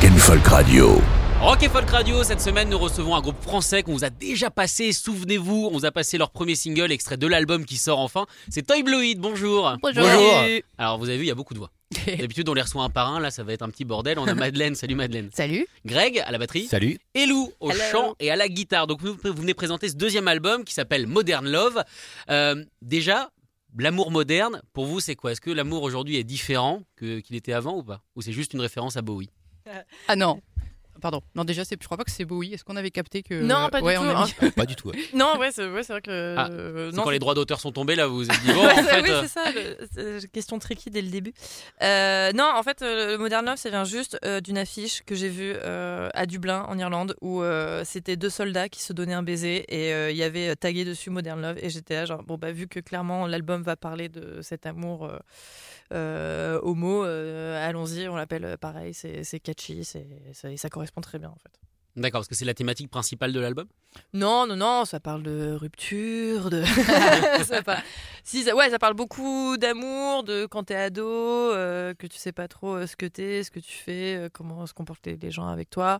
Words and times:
Rock 0.00 0.10
and 0.10 0.16
Folk 0.16 0.46
Radio. 0.46 0.98
Rock 1.40 1.62
et 1.62 1.68
Folk 1.68 1.90
Radio, 1.90 2.22
cette 2.24 2.40
semaine 2.40 2.70
nous 2.70 2.78
recevons 2.78 3.14
un 3.14 3.20
groupe 3.20 3.40
français 3.42 3.82
qu'on 3.82 3.92
vous 3.92 4.04
a 4.04 4.08
déjà 4.10 4.48
passé, 4.50 4.92
souvenez-vous, 4.92 5.68
on 5.70 5.76
vous 5.78 5.84
a 5.84 5.90
passé 5.90 6.16
leur 6.16 6.30
premier 6.30 6.54
single, 6.54 6.90
extrait 6.90 7.16
de 7.18 7.26
l'album 7.26 7.64
qui 7.66 7.76
sort 7.76 7.98
enfin, 7.98 8.26
c'est 8.48 8.66
Toy 8.66 8.82
Bloid, 8.82 9.16
bonjour 9.18 9.76
Bonjour. 9.82 10.06
Alors 10.78 10.98
vous 10.98 11.08
avez 11.08 11.18
vu, 11.18 11.24
il 11.24 11.28
y 11.28 11.30
a 11.30 11.34
beaucoup 11.34 11.52
de 11.54 11.58
voix. 11.58 11.70
D'habitude 12.06 12.48
on 12.48 12.54
les 12.54 12.62
reçoit 12.62 12.82
un 12.82 12.88
par 12.88 13.08
un, 13.12 13.20
là 13.20 13.30
ça 13.30 13.42
va 13.42 13.52
être 13.52 13.62
un 13.62 13.68
petit 13.68 13.84
bordel, 13.84 14.18
on 14.18 14.26
a 14.26 14.34
Madeleine, 14.34 14.74
salut 14.74 14.94
Madeleine. 14.94 15.28
Salut. 15.34 15.66
Greg 15.84 16.18
à 16.24 16.30
la 16.30 16.38
batterie. 16.38 16.66
Salut. 16.66 16.98
Et 17.14 17.26
Lou 17.26 17.52
au 17.60 17.70
Hello. 17.70 17.80
chant 17.92 18.14
et 18.20 18.30
à 18.30 18.36
la 18.36 18.48
guitare. 18.48 18.86
Donc 18.86 19.02
vous, 19.02 19.14
vous 19.22 19.34
venez 19.34 19.52
présenter 19.54 19.88
ce 19.90 19.96
deuxième 19.96 20.28
album 20.28 20.64
qui 20.64 20.72
s'appelle 20.72 21.06
Modern 21.06 21.46
Love. 21.46 21.82
Euh, 22.30 22.64
déjà, 22.80 23.30
l'amour 23.78 24.10
moderne, 24.10 24.62
pour 24.72 24.86
vous 24.86 25.00
c'est 25.00 25.14
quoi? 25.14 25.32
Est-ce 25.32 25.40
que 25.42 25.50
l'amour 25.50 25.82
aujourd'hui 25.82 26.16
est 26.16 26.24
différent 26.24 26.82
que- 26.96 27.20
qu'il 27.20 27.36
était 27.36 27.52
avant 27.52 27.76
ou 27.76 27.82
pas? 27.82 28.00
Ou 28.16 28.22
c'est 28.22 28.32
juste 28.32 28.54
une 28.54 28.60
référence 28.60 28.96
à 28.96 29.02
Bowie? 29.02 29.28
Ah 30.08 30.16
non. 30.16 30.40
Pardon. 31.00 31.22
Non, 31.34 31.44
déjà, 31.44 31.64
c'est, 31.64 31.78
je 31.80 31.86
crois 31.86 31.96
pas 31.96 32.04
que 32.04 32.10
c'est 32.10 32.26
Bowie. 32.26 32.52
Est-ce 32.52 32.62
qu'on 32.62 32.76
avait 32.76 32.90
capté 32.90 33.22
que. 33.22 33.32
Non, 33.42 33.70
pas 33.70 33.80
du 33.80 33.86
ouais, 33.86 33.94
tout. 33.96 34.02
on 34.02 34.22
mis- 34.46 34.50
Pas 34.54 34.66
du 34.66 34.76
tout. 34.76 34.88
ouais. 34.90 34.98
Non, 35.14 35.38
ouais, 35.38 35.50
c'est 35.50 35.66
ouais, 35.66 35.80
vrai 35.80 36.02
que. 36.02 36.34
Ah, 36.36 36.48
euh, 36.50 36.90
C'est 36.90 36.96
non, 36.98 37.04
quand 37.04 37.08
les 37.10 37.18
droits 37.18 37.32
d'auteur 37.34 37.58
sont 37.58 37.72
tombés 37.72 37.94
là, 37.96 38.06
vous 38.06 38.16
vous 38.16 38.30
êtes 38.30 38.38
dit 38.42 38.52
bon 38.52 38.60
Ouais, 38.66 38.72
en 38.72 38.76
c'est- 38.76 38.82
fait... 38.82 39.00
oui, 39.04 39.08
euh, 39.10 39.22
c'est 39.22 39.28
ça, 39.28 39.44
le- 39.50 40.26
question 40.26 40.58
tricky 40.58 40.90
dès 40.90 41.00
le 41.00 41.08
début. 41.08 41.32
Euh, 41.82 42.32
non, 42.32 42.50
en 42.54 42.62
fait, 42.62 42.82
euh, 42.82 43.12
le 43.12 43.16
Modern 43.18 43.46
Love, 43.46 43.56
ça 43.56 43.70
vient 43.70 43.84
juste 43.84 44.18
euh, 44.26 44.42
d'une 44.42 44.58
affiche 44.58 45.02
que 45.06 45.14
j'ai 45.14 45.30
vue 45.30 45.54
euh, 45.64 46.10
à 46.12 46.26
Dublin, 46.26 46.66
en 46.68 46.76
Irlande, 46.78 47.16
où 47.22 47.40
euh, 47.42 47.82
c'était 47.86 48.16
deux 48.16 48.28
soldats 48.28 48.68
qui 48.68 48.82
se 48.82 48.92
donnaient 48.92 49.14
un 49.14 49.22
baiser 49.22 49.64
et 49.74 49.94
euh, 49.94 50.10
il 50.10 50.18
y 50.18 50.22
avait 50.22 50.54
tagué 50.54 50.84
dessus 50.84 51.08
Modern 51.08 51.40
Love. 51.40 51.56
Et 51.62 51.70
j'étais 51.70 51.94
là, 51.94 52.04
genre, 52.04 52.22
bon, 52.24 52.36
bah, 52.36 52.52
vu 52.52 52.68
que 52.68 52.78
clairement 52.78 53.26
l'album 53.26 53.62
va 53.62 53.74
parler 53.74 54.10
de 54.10 54.42
cet 54.42 54.66
amour 54.66 55.10
homo, 55.92 57.04
euh, 57.04 57.68
allons-y, 57.68 58.08
on 58.08 58.16
l'appelle 58.16 58.44
euh, 58.44 58.56
pareil, 58.56 58.94
c'est 58.94 59.40
catchy, 59.40 59.84
c'est 59.84 60.06
ça, 60.32 60.50
et 60.50 60.56
ça 60.56 60.68
correspond 60.68 61.00
très 61.00 61.18
bien, 61.18 61.28
en 61.30 61.36
fait. 61.36 61.50
D'accord, 61.96 62.20
parce 62.20 62.28
que 62.28 62.36
c'est 62.36 62.44
la 62.44 62.54
thématique 62.54 62.88
principale 62.88 63.32
de 63.32 63.40
l'album? 63.40 63.66
Non, 64.14 64.46
non, 64.46 64.54
non, 64.56 64.84
ça 64.84 65.00
parle 65.00 65.24
de 65.24 65.52
rupture, 65.54 66.48
de. 66.48 66.62
ça 67.44 67.62
parle... 67.62 67.82
Si, 68.22 68.44
ça... 68.44 68.54
ouais, 68.54 68.70
ça 68.70 68.78
parle 68.78 68.94
beaucoup 68.94 69.56
d'amour, 69.58 70.22
de 70.22 70.46
quand 70.46 70.62
t'es 70.64 70.76
ado, 70.76 71.04
euh, 71.04 71.92
que 71.94 72.06
tu 72.06 72.16
sais 72.16 72.30
pas 72.32 72.46
trop 72.46 72.76
euh, 72.76 72.86
ce 72.86 72.94
que 72.94 73.06
t'es, 73.06 73.42
ce 73.42 73.50
que 73.50 73.58
tu 73.58 73.72
fais, 73.72 74.16
euh, 74.16 74.28
comment 74.32 74.66
se 74.66 74.72
comportent 74.72 75.04
les- 75.06 75.16
les 75.16 75.30
gens 75.32 75.48
avec 75.48 75.68
toi. 75.68 75.98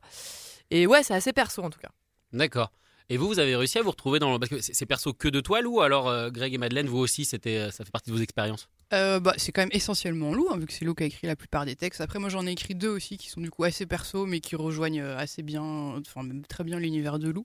Et 0.71 0.87
ouais, 0.87 1.03
c'est 1.03 1.15
assez 1.15 1.33
perso 1.33 1.63
en 1.65 1.71
tout 1.71 1.81
cas. 1.81 1.91
D'accord. 2.33 2.71
Et 3.09 3.17
vous, 3.17 3.27
vous 3.27 3.41
avez 3.41 3.57
réussi 3.57 3.77
à 3.79 3.83
vous 3.83 3.91
retrouver 3.91 4.21
dans 4.21 4.33
le... 4.33 4.39
Parce 4.39 4.51
que 4.51 4.61
c'est 4.61 4.87
perso 4.87 5.13
que 5.13 5.27
de 5.27 5.41
toi, 5.41 5.61
Lou, 5.61 5.79
ou 5.79 5.81
alors 5.81 6.09
euh, 6.09 6.31
Greg 6.31 6.55
et 6.55 6.59
Madeleine, 6.59 6.87
vous 6.87 6.99
aussi, 6.99 7.25
c'était, 7.25 7.57
euh, 7.57 7.71
ça 7.73 7.85
fait 7.85 7.91
partie 7.91 8.11
de 8.11 8.15
vos 8.17 8.23
expériences? 8.23 8.69
Euh, 8.93 9.21
bah, 9.21 9.35
c'est 9.37 9.53
quand 9.53 9.63
même 9.63 9.71
essentiellement 9.73 10.35
Lou, 10.35 10.49
hein, 10.51 10.59
vu 10.59 10.67
que 10.67 10.73
c'est 10.73 10.85
Lou 10.85 10.95
qui 10.95 11.05
a 11.05 11.07
écrit 11.07 11.27
la 11.27 11.37
plupart 11.37 11.65
des 11.65 11.77
textes. 11.77 12.01
Après, 12.01 12.19
moi, 12.19 12.29
j'en 12.29 12.47
ai 12.47 12.51
écrit 12.53 12.75
deux 12.75 12.89
aussi 12.89 13.17
qui 13.19 13.29
sont 13.29 13.41
du 13.41 13.51
coup 13.51 13.63
assez 13.65 13.87
perso, 13.87 14.27
mais 14.27 14.41
qui 14.41 14.57
rejoignent 14.57 15.01
euh, 15.03 15.17
assez 15.17 15.43
bien, 15.43 15.63
enfin, 15.63 16.23
même 16.25 16.45
très 16.47 16.65
bien 16.65 16.79
l'univers 16.81 17.19
de 17.19 17.31
Lou. 17.31 17.45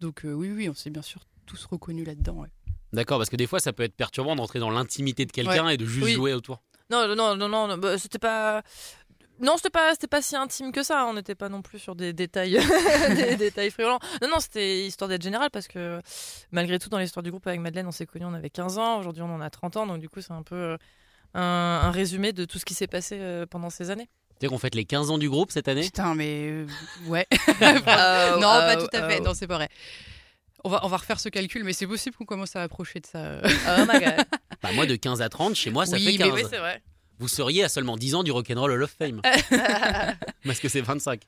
Donc, 0.00 0.24
euh, 0.24 0.32
oui, 0.32 0.50
oui, 0.50 0.68
on 0.68 0.74
s'est 0.74 0.90
bien 0.90 1.02
sûr 1.02 1.20
tous 1.44 1.64
reconnus 1.66 2.06
là-dedans. 2.06 2.36
ouais. 2.40 2.48
D'accord, 2.92 3.18
parce 3.18 3.28
que 3.30 3.36
des 3.36 3.46
fois, 3.46 3.60
ça 3.60 3.72
peut 3.72 3.82
être 3.82 3.94
perturbant 3.94 4.36
d'entrer 4.36 4.58
dans 4.58 4.70
l'intimité 4.70 5.26
de 5.26 5.32
quelqu'un 5.32 5.68
et 5.68 5.76
de 5.76 5.84
juste 5.84 6.06
Oui. 6.06 6.12
jouer 6.14 6.32
autour. 6.32 6.62
Non, 6.88 7.06
non, 7.08 7.16
non, 7.36 7.48
non, 7.48 7.66
non, 7.68 7.76
bah, 7.78 7.98
c'était 7.98 8.18
pas. 8.20 8.62
Non, 9.40 9.56
c'était 9.56 9.70
pas, 9.70 9.92
c'était 9.92 10.06
pas 10.06 10.22
si 10.22 10.34
intime 10.36 10.72
que 10.72 10.82
ça. 10.82 11.06
On 11.06 11.14
n'était 11.14 11.34
pas 11.34 11.48
non 11.48 11.60
plus 11.62 11.78
sur 11.78 11.94
des 11.94 12.12
détails, 12.12 12.58
des 13.16 13.36
détails 13.36 13.70
friolents. 13.70 13.98
Non, 14.22 14.28
non, 14.28 14.40
c'était 14.40 14.86
histoire 14.86 15.08
d'être 15.08 15.22
général 15.22 15.50
parce 15.50 15.68
que 15.68 16.00
malgré 16.52 16.78
tout, 16.78 16.88
dans 16.88 16.98
l'histoire 16.98 17.22
du 17.22 17.30
groupe 17.30 17.46
avec 17.46 17.60
Madeleine, 17.60 17.86
on 17.86 17.92
s'est 17.92 18.06
connus, 18.06 18.24
on 18.24 18.34
avait 18.34 18.50
15 18.50 18.78
ans. 18.78 18.98
Aujourd'hui, 18.98 19.22
on 19.22 19.34
en 19.34 19.40
a 19.40 19.50
30 19.50 19.76
ans. 19.76 19.86
Donc, 19.86 20.00
du 20.00 20.08
coup, 20.08 20.20
c'est 20.20 20.32
un 20.32 20.42
peu 20.42 20.54
euh, 20.54 20.76
un, 21.34 21.40
un 21.84 21.90
résumé 21.90 22.32
de 22.32 22.44
tout 22.44 22.58
ce 22.58 22.64
qui 22.64 22.74
s'est 22.74 22.86
passé 22.86 23.18
euh, 23.20 23.44
pendant 23.46 23.68
ces 23.70 23.90
années. 23.90 24.08
C'est 24.40 24.48
qu'on 24.48 24.58
fête 24.58 24.74
les 24.74 24.84
15 24.84 25.10
ans 25.10 25.18
du 25.18 25.30
groupe 25.30 25.50
cette 25.50 25.68
année? 25.68 25.82
Putain, 25.82 26.14
mais 26.14 26.48
euh, 26.50 26.66
ouais. 27.06 27.26
Euh, 27.62 28.36
non, 28.36 28.40
pas 28.42 28.76
tout 28.76 28.88
à 28.92 29.08
fait. 29.08 29.20
euh, 29.20 29.24
Non, 29.24 29.32
c'est 29.34 29.46
pas 29.46 29.56
vrai. 29.56 29.68
On 30.64 30.68
va, 30.68 30.80
on 30.84 30.88
va 30.88 30.96
refaire 30.96 31.20
ce 31.20 31.28
calcul, 31.28 31.62
mais 31.64 31.72
c'est 31.72 31.86
possible 31.86 32.16
qu'on 32.16 32.24
commence 32.24 32.56
à 32.56 32.62
approcher 32.62 33.00
de 33.00 33.06
ça. 33.06 33.40
Oh 33.44 33.82
my 33.88 34.00
god. 34.00 34.24
Bah, 34.62 34.70
Moi, 34.74 34.84
de 34.86 34.96
15 34.96 35.22
à 35.22 35.28
30, 35.28 35.54
chez 35.54 35.70
moi, 35.70 35.86
ça 35.86 35.96
Oui, 35.96 36.04
fait 36.04 36.12
mais 36.24 36.30
15. 36.30 36.32
oui, 36.34 36.42
c'est 36.50 36.58
vrai. 36.58 36.82
Vous 37.18 37.28
seriez 37.28 37.64
à 37.64 37.68
seulement 37.68 37.96
10 37.96 38.14
ans 38.16 38.22
du 38.22 38.30
Rock'n'Roll 38.30 38.72
Hall 38.72 38.82
of 38.82 38.94
Fame. 38.98 39.20
parce 40.44 40.60
que 40.60 40.68
c'est 40.68 40.80
25. 40.80 41.22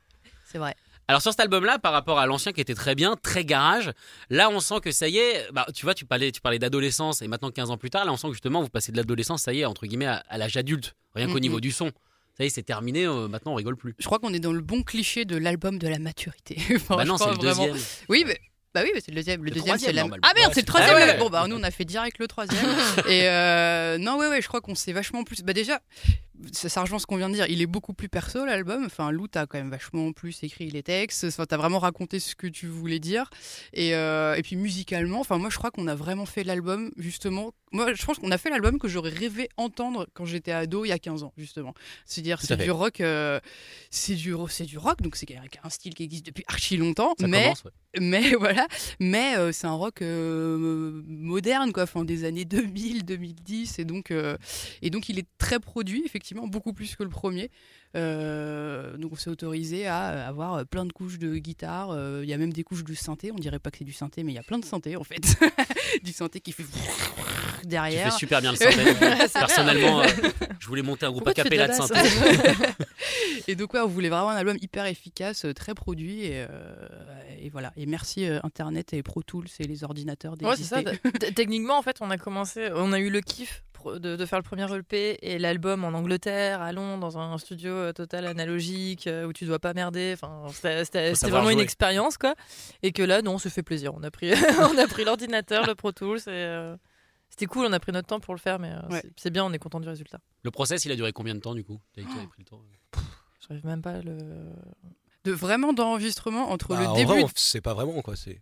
C'est 0.44 0.58
vrai. 0.58 0.74
Alors 1.10 1.22
sur 1.22 1.30
cet 1.30 1.40
album-là, 1.40 1.78
par 1.78 1.92
rapport 1.92 2.18
à 2.18 2.26
l'ancien 2.26 2.52
qui 2.52 2.60
était 2.60 2.74
très 2.74 2.94
bien, 2.94 3.16
très 3.16 3.42
garage, 3.44 3.92
là 4.28 4.50
on 4.50 4.60
sent 4.60 4.80
que 4.82 4.90
ça 4.92 5.08
y 5.08 5.16
est, 5.16 5.50
bah, 5.52 5.66
tu 5.74 5.86
vois, 5.86 5.94
tu 5.94 6.04
parlais, 6.04 6.30
tu 6.32 6.42
parlais 6.42 6.58
d'adolescence 6.58 7.22
et 7.22 7.28
maintenant 7.28 7.50
15 7.50 7.70
ans 7.70 7.78
plus 7.78 7.88
tard, 7.88 8.04
là 8.04 8.12
on 8.12 8.18
sent 8.18 8.28
que 8.28 8.34
justement 8.34 8.60
vous 8.60 8.68
passez 8.68 8.92
de 8.92 8.98
l'adolescence, 8.98 9.42
ça 9.42 9.54
y 9.54 9.60
est, 9.60 9.64
entre 9.64 9.86
guillemets, 9.86 10.06
à, 10.06 10.22
à 10.28 10.36
l'âge 10.36 10.58
adulte, 10.58 10.94
rien 11.14 11.26
qu'au 11.26 11.40
niveau 11.40 11.60
du 11.60 11.70
son. 11.72 11.90
Ça 12.36 12.44
y 12.44 12.48
est, 12.48 12.50
c'est 12.50 12.62
terminé, 12.62 13.04
euh, 13.06 13.26
maintenant 13.26 13.52
on 13.52 13.54
rigole 13.56 13.76
plus. 13.76 13.94
Je 13.98 14.04
crois 14.04 14.18
qu'on 14.18 14.32
est 14.34 14.38
dans 14.38 14.52
le 14.52 14.60
bon 14.60 14.82
cliché 14.82 15.24
de 15.24 15.36
l'album 15.36 15.78
de 15.78 15.88
la 15.88 15.98
maturité. 15.98 16.58
Enfin, 16.76 16.96
bah 16.98 17.04
non, 17.04 17.16
c'est 17.16 17.24
le 17.30 17.36
vraiment. 17.36 17.66
deuxième. 17.66 17.76
Oui, 18.08 18.24
mais. 18.26 18.38
Bah 18.74 18.82
oui, 18.84 18.90
mais 18.94 19.00
c'est 19.00 19.10
le 19.10 19.16
deuxième. 19.16 19.42
Le, 19.42 19.50
Le 19.50 19.56
deuxième, 19.56 19.78
c'est 19.78 19.92
la. 19.92 20.02
Ah 20.22 20.32
merde, 20.34 20.48
Ouais, 20.48 20.54
c'est 20.54 20.60
le 20.60 20.66
troisième. 20.66 20.94
Ah 20.94 21.06
ouais. 21.06 21.16
Bon, 21.18 21.30
bah 21.30 21.46
nous, 21.48 21.56
on 21.56 21.62
a 21.62 21.70
fait 21.70 21.84
direct 21.84 22.18
le 22.18 22.28
troisième. 22.28 22.64
Et 23.08 23.26
euh, 23.28 23.98
non, 23.98 24.16
ouais, 24.18 24.28
ouais, 24.28 24.42
je 24.42 24.48
crois 24.48 24.60
qu'on 24.60 24.74
s'est 24.74 24.92
vachement 24.92 25.24
plus. 25.24 25.42
Bah 25.42 25.52
déjà, 25.54 25.80
ça, 26.52 26.82
rejoint 26.82 26.98
ce 26.98 27.06
qu'on 27.06 27.16
vient 27.16 27.28
de 27.28 27.34
dire. 27.34 27.46
Il 27.48 27.60
est 27.62 27.66
beaucoup 27.66 27.94
plus 27.94 28.08
perso, 28.08 28.44
l'album. 28.44 28.84
Enfin, 28.86 29.10
Lou, 29.10 29.28
t'as 29.28 29.46
quand 29.46 29.58
même 29.58 29.70
vachement 29.70 30.12
plus 30.12 30.42
écrit 30.42 30.70
les 30.70 30.82
textes. 30.82 31.24
Enfin, 31.24 31.46
t'as 31.46 31.56
vraiment 31.56 31.78
raconté 31.78 32.20
ce 32.20 32.34
que 32.34 32.46
tu 32.46 32.66
voulais 32.66 32.98
dire. 32.98 33.30
Et, 33.72 33.94
euh, 33.94 34.34
et 34.34 34.42
puis 34.42 34.56
musicalement, 34.56 35.20
enfin, 35.20 35.38
moi, 35.38 35.50
je 35.50 35.56
crois 35.56 35.70
qu'on 35.70 35.86
a 35.86 35.94
vraiment 35.94 36.26
fait 36.26 36.44
l'album, 36.44 36.90
justement. 36.96 37.52
Moi, 37.72 37.92
je 37.94 38.04
pense 38.04 38.18
qu'on 38.18 38.30
a 38.30 38.38
fait 38.38 38.50
l'album 38.50 38.78
que 38.78 38.88
j'aurais 38.88 39.10
rêvé 39.10 39.48
entendre 39.56 40.06
quand 40.14 40.24
j'étais 40.24 40.52
ado 40.52 40.84
il 40.84 40.88
y 40.88 40.92
a 40.92 40.98
15 40.98 41.22
ans, 41.22 41.32
justement. 41.36 41.74
C'est-à-dire, 42.06 42.38
à 42.38 42.46
c'est 42.46 42.56
du 42.56 42.70
rock. 42.70 43.00
euh, 43.00 43.40
c'est 43.90 44.14
du, 44.14 44.34
c'est 44.48 44.64
du 44.64 44.78
rock, 44.78 45.02
donc 45.02 45.16
c'est 45.16 45.26
un 45.62 45.70
style 45.70 45.94
qui 45.94 46.04
existe 46.04 46.26
depuis 46.26 46.44
archi 46.48 46.76
longtemps. 46.76 47.14
Ça 47.18 47.26
mais 47.26 47.42
commence, 47.42 47.64
ouais. 47.64 47.70
mais 48.00 48.30
voilà, 48.38 48.66
mais 49.00 49.36
euh, 49.36 49.52
c'est 49.52 49.66
un 49.66 49.72
rock 49.72 50.02
euh, 50.02 51.02
moderne 51.06 51.72
quoi, 51.72 51.84
enfin 51.84 52.04
des 52.04 52.24
années 52.24 52.44
2000, 52.44 53.04
2010 53.04 53.78
et 53.78 53.84
donc 53.84 54.10
euh, 54.10 54.36
et 54.82 54.90
donc 54.90 55.08
il 55.08 55.18
est 55.18 55.26
très 55.38 55.58
produit 55.60 56.02
effectivement, 56.04 56.27
beaucoup 56.34 56.72
plus 56.72 56.96
que 56.96 57.02
le 57.02 57.08
premier. 57.08 57.50
Euh, 57.96 58.96
donc 58.98 59.12
on 59.12 59.16
s'est 59.16 59.30
autorisé 59.30 59.86
à 59.86 60.26
avoir 60.28 60.66
plein 60.66 60.84
de 60.84 60.92
couches 60.92 61.18
de 61.18 61.36
guitare, 61.38 61.90
euh, 61.90 62.20
il 62.22 62.28
y 62.28 62.34
a 62.34 62.36
même 62.36 62.52
des 62.52 62.62
couches 62.62 62.84
de 62.84 62.92
synthé, 62.92 63.32
on 63.32 63.36
dirait 63.36 63.58
pas 63.58 63.70
que 63.70 63.78
c'est 63.78 63.84
du 63.84 63.94
synthé 63.94 64.24
mais 64.24 64.32
il 64.32 64.34
y 64.34 64.38
a 64.38 64.42
plein 64.42 64.58
de 64.58 64.64
synthé 64.64 64.96
en 64.96 65.04
fait. 65.04 65.38
du 66.02 66.12
synthé 66.12 66.40
qui 66.40 66.52
fait 66.52 66.64
Tu 67.62 67.66
derrière. 67.66 68.12
fais 68.12 68.18
super 68.18 68.42
bien 68.42 68.52
le 68.52 68.58
synthé. 68.58 68.94
Personnellement, 69.32 70.02
euh, 70.02 70.06
je 70.58 70.66
voulais 70.66 70.82
monter 70.82 71.06
un 71.06 71.10
groupe 71.10 71.24
Pourquoi 71.24 71.42
à 71.42 71.48
tu 71.48 71.56
fais 71.56 71.66
de 71.66 71.68
de 71.68 71.72
synthé. 71.72 71.94
Et 73.48 73.54
donc 73.54 73.72
ouais, 73.72 73.80
on 73.80 73.86
voulait 73.88 74.10
vraiment 74.10 74.28
un 74.28 74.36
album 74.36 74.58
hyper 74.60 74.84
efficace, 74.84 75.46
euh, 75.46 75.54
très 75.54 75.74
produit 75.74 76.24
et, 76.26 76.46
euh, 76.50 76.86
et 77.40 77.48
voilà. 77.48 77.72
Et 77.76 77.86
merci 77.86 78.26
euh, 78.26 78.40
Internet 78.42 78.92
et 78.92 79.02
Pro 79.02 79.22
Tools 79.22 79.46
et 79.58 79.64
les 79.64 79.84
ordinateurs 79.84 80.34
Ouais, 80.42 80.56
c'est 80.56 80.64
ça. 80.64 80.82
Techniquement, 81.34 81.78
en 81.78 81.82
fait, 81.82 81.96
on 82.00 82.10
a 82.10 82.18
commencé, 82.18 82.68
on 82.74 82.92
a 82.92 83.00
eu 83.00 83.08
le 83.08 83.22
kiff 83.22 83.64
de, 83.86 84.16
de 84.16 84.26
faire 84.26 84.38
le 84.38 84.42
premier 84.42 84.66
EP 84.74 85.18
et 85.22 85.38
l'album 85.38 85.84
en 85.84 85.88
Angleterre, 85.88 86.60
à 86.62 86.72
Londres, 86.72 87.00
dans 87.00 87.18
un 87.18 87.38
studio 87.38 87.70
euh, 87.72 87.92
total 87.92 88.26
analogique 88.26 89.06
euh, 89.06 89.26
où 89.26 89.32
tu 89.32 89.44
dois 89.46 89.58
pas 89.58 89.74
merder. 89.74 90.12
Enfin, 90.14 90.44
c'était- 90.52 91.12
vraiment 91.28 91.50
une 91.50 91.60
expérience, 91.60 92.18
quoi. 92.18 92.34
Et 92.82 92.92
que 92.92 93.02
là, 93.02 93.22
non, 93.22 93.34
on 93.34 93.38
se 93.38 93.48
fait 93.48 93.62
plaisir. 93.62 93.92
On 93.94 94.02
a 94.02 94.10
pris, 94.10 94.30
on 94.72 94.78
a 94.78 94.86
pris 94.86 95.04
l'ordinateur, 95.04 95.66
le 95.66 95.74
Pro 95.74 95.92
Tools 95.92 96.18
et 96.26 96.28
euh, 96.28 96.76
c'était 97.30 97.46
cool. 97.46 97.66
On 97.66 97.72
a 97.72 97.80
pris 97.80 97.92
notre 97.92 98.08
temps 98.08 98.20
pour 98.20 98.34
le 98.34 98.40
faire, 98.40 98.58
mais 98.58 98.70
euh, 98.72 98.88
Ouais. 98.90 99.00
c'est- 99.02 99.12
c'est 99.16 99.30
bien. 99.30 99.44
On 99.44 99.52
est 99.52 99.58
content 99.58 99.80
du 99.80 99.88
résultat. 99.88 100.18
Le 100.42 100.50
process, 100.50 100.84
il 100.84 100.92
a 100.92 100.96
duré 100.96 101.12
combien 101.12 101.34
de 101.34 101.40
temps 101.40 101.54
du 101.54 101.64
coup? 101.64 101.80
Temps 102.48 102.60
J'arrive 103.48 103.64
même 103.66 103.82
pas 103.82 103.92
à 103.92 104.00
le. 104.02 104.18
de 105.24 105.32
vraiment 105.32 105.72
d'enregistrement 105.72 106.50
entre 106.50 106.68
Bah, 106.68 106.80
le 106.80 106.86
en 106.88 106.94
début. 106.94 107.06
vrai, 107.06 107.22
on 107.24 107.28
sait 107.34 107.60
pas 107.60 107.74
vraiment 107.74 108.00
quoi. 108.02 108.16
C'est 108.16 108.40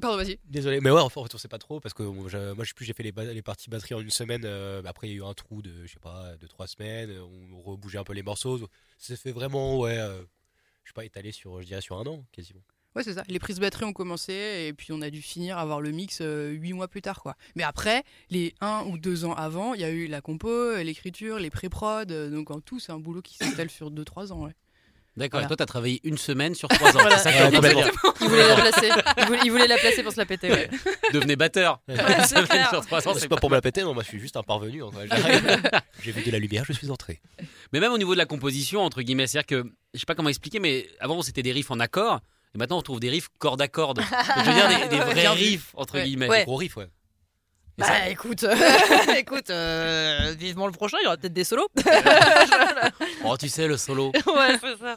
Pardon, 0.00 0.16
vas-y. 0.18 0.38
désolé, 0.44 0.80
mais 0.80 0.90
ouais, 0.90 1.00
en 1.00 1.08
fait, 1.08 1.20
on 1.20 1.38
sait 1.38 1.48
pas 1.48 1.58
trop 1.58 1.80
parce 1.80 1.94
que 1.94 2.02
moi, 2.02 2.28
je 2.28 2.64
sais 2.64 2.74
plus, 2.74 2.84
j'ai 2.84 2.92
fait 2.92 3.02
les, 3.02 3.42
parties 3.42 3.70
batterie 3.70 3.94
en 3.94 4.00
une 4.00 4.10
semaine. 4.10 4.42
euh, 4.44 4.82
après, 4.84 5.08
il 5.08 5.12
y 5.12 5.14
a 5.14 5.18
eu 5.18 5.24
un 5.24 5.32
trou 5.32 5.62
de, 5.62 5.86
je 5.86 5.92
sais 5.92 6.00
pas, 6.00 6.36
de 6.36 6.46
trois 6.46 6.66
semaines. 6.66 7.10
On 7.52 7.62
rebougeait 7.62 7.98
un 7.98 8.04
peu 8.04 8.12
les 8.12 8.22
morceaux. 8.22 8.58
Ça 8.58 8.66
s'est 8.98 9.16
fait 9.16 9.32
vraiment, 9.32 9.78
ouais, 9.78 9.96
euh, 9.98 10.22
je 10.84 10.90
sais 10.90 10.94
pas, 10.94 11.04
étalé 11.04 11.32
sur, 11.32 11.62
je 11.62 11.66
dirais, 11.66 11.80
sur 11.80 11.98
un 11.98 12.06
an 12.06 12.24
quasiment. 12.32 12.62
Ouais, 12.96 13.02
c'est 13.02 13.12
ça. 13.12 13.24
Les 13.28 13.38
prises 13.38 13.60
batterie 13.60 13.84
ont 13.84 13.92
commencé 13.92 14.32
et 14.68 14.72
puis 14.72 14.90
on 14.90 15.02
a 15.02 15.10
dû 15.10 15.20
finir 15.20 15.58
avoir 15.58 15.82
le 15.82 15.90
mix 15.90 16.20
euh, 16.22 16.48
huit 16.52 16.72
mois 16.72 16.88
plus 16.88 17.02
tard, 17.02 17.20
quoi. 17.20 17.36
Mais 17.54 17.62
après, 17.62 18.04
les 18.30 18.54
un 18.62 18.84
ou 18.86 18.96
deux 18.96 19.26
ans 19.26 19.34
avant, 19.34 19.74
il 19.74 19.82
y 19.82 19.84
a 19.84 19.90
eu 19.90 20.06
la 20.06 20.22
compo, 20.22 20.76
l'écriture, 20.76 21.38
les 21.38 21.50
pré-prod. 21.50 22.10
euh, 22.10 22.30
donc 22.30 22.50
en 22.50 22.60
tout, 22.60 22.80
c'est 22.80 22.92
un 22.92 22.98
boulot 22.98 23.20
qui 23.20 23.36
s'étale 23.36 23.68
sur 23.68 23.90
deux, 23.90 24.04
trois 24.06 24.32
ans. 24.32 24.44
Ouais. 24.44 24.54
D'accord. 25.16 25.38
Voilà. 25.40 25.46
Et 25.46 25.48
toi, 25.48 25.56
t'as 25.56 25.66
travaillé 25.66 26.00
une 26.04 26.18
semaine 26.18 26.54
sur 26.54 26.68
trois 26.68 26.90
ans. 26.90 26.92
Voilà. 27.00 27.18
C'est 27.18 27.32
ça 27.32 27.50
que 27.50 27.56
Ouais. 27.56 27.90
Il 28.20 28.28
voulait 28.28 28.48
la 28.48 28.54
placer. 28.56 28.90
Il 29.18 29.24
voulait, 29.26 29.40
il 29.44 29.50
voulait 29.50 29.66
la 29.66 29.78
placer 29.78 30.02
pour 30.02 30.12
se 30.12 30.18
la 30.18 30.26
péter. 30.26 30.50
Ouais. 30.50 30.70
Devenez 31.12 31.36
batteur. 31.36 31.80
ans, 31.88 33.14
C'est 33.16 33.28
pas 33.28 33.36
pour 33.36 33.50
me 33.50 33.54
la 33.54 33.60
péter, 33.62 33.82
non, 33.82 33.94
moi 33.94 34.02
je 34.02 34.08
suis 34.08 34.20
juste 34.20 34.36
un 34.36 34.42
parvenu. 34.42 34.82
J'ai 36.02 36.12
vu 36.12 36.22
de 36.22 36.30
la 36.30 36.38
lumière, 36.38 36.64
je 36.66 36.72
suis 36.72 36.90
entré. 36.90 37.20
Mais 37.72 37.80
même 37.80 37.92
au 37.92 37.98
niveau 37.98 38.12
de 38.14 38.18
la 38.18 38.26
composition, 38.26 38.82
entre 38.82 39.02
guillemets, 39.02 39.26
c'est-à-dire 39.26 39.62
que, 39.62 39.70
je 39.94 40.00
sais 40.00 40.06
pas 40.06 40.14
comment 40.14 40.28
expliquer, 40.28 40.58
mais 40.60 40.86
avant 41.00 41.22
c'était 41.22 41.42
des 41.42 41.52
riffs 41.52 41.70
en 41.70 41.80
accord, 41.80 42.20
et 42.54 42.58
maintenant 42.58 42.78
on 42.78 42.82
trouve 42.82 43.00
des 43.00 43.10
riffs 43.10 43.28
corde 43.38 43.60
à 43.62 43.68
corde. 43.68 44.00
je 44.00 44.42
veux 44.50 44.52
dire 44.54 44.68
des, 44.88 44.96
des 44.96 45.02
vrais 45.02 45.28
riffs, 45.28 45.70
entre 45.74 45.94
Ouais. 45.94 46.04
guillemets. 46.04 46.28
Ouais. 46.28 46.44
Gros 46.44 46.56
riff, 46.56 46.76
ouais. 46.76 46.88
Et 47.78 47.82
ça- 47.82 47.88
Bah 47.88 48.08
écoute, 48.08 48.42
euh, 48.44 48.54
écoute, 49.18 49.50
euh, 49.50 50.34
vivement 50.38 50.66
le 50.66 50.72
prochain, 50.72 50.96
il 51.00 51.04
y 51.04 51.06
aura 51.06 51.16
peut-être 51.16 51.32
des 51.34 51.44
solos. 51.44 51.68
Oh, 53.24 53.36
tu 53.36 53.48
sais, 53.48 53.66
le 53.66 53.76
solo. 53.76 54.12
ouais, 54.26 54.58
c'est 54.60 54.78
ça. 54.78 54.96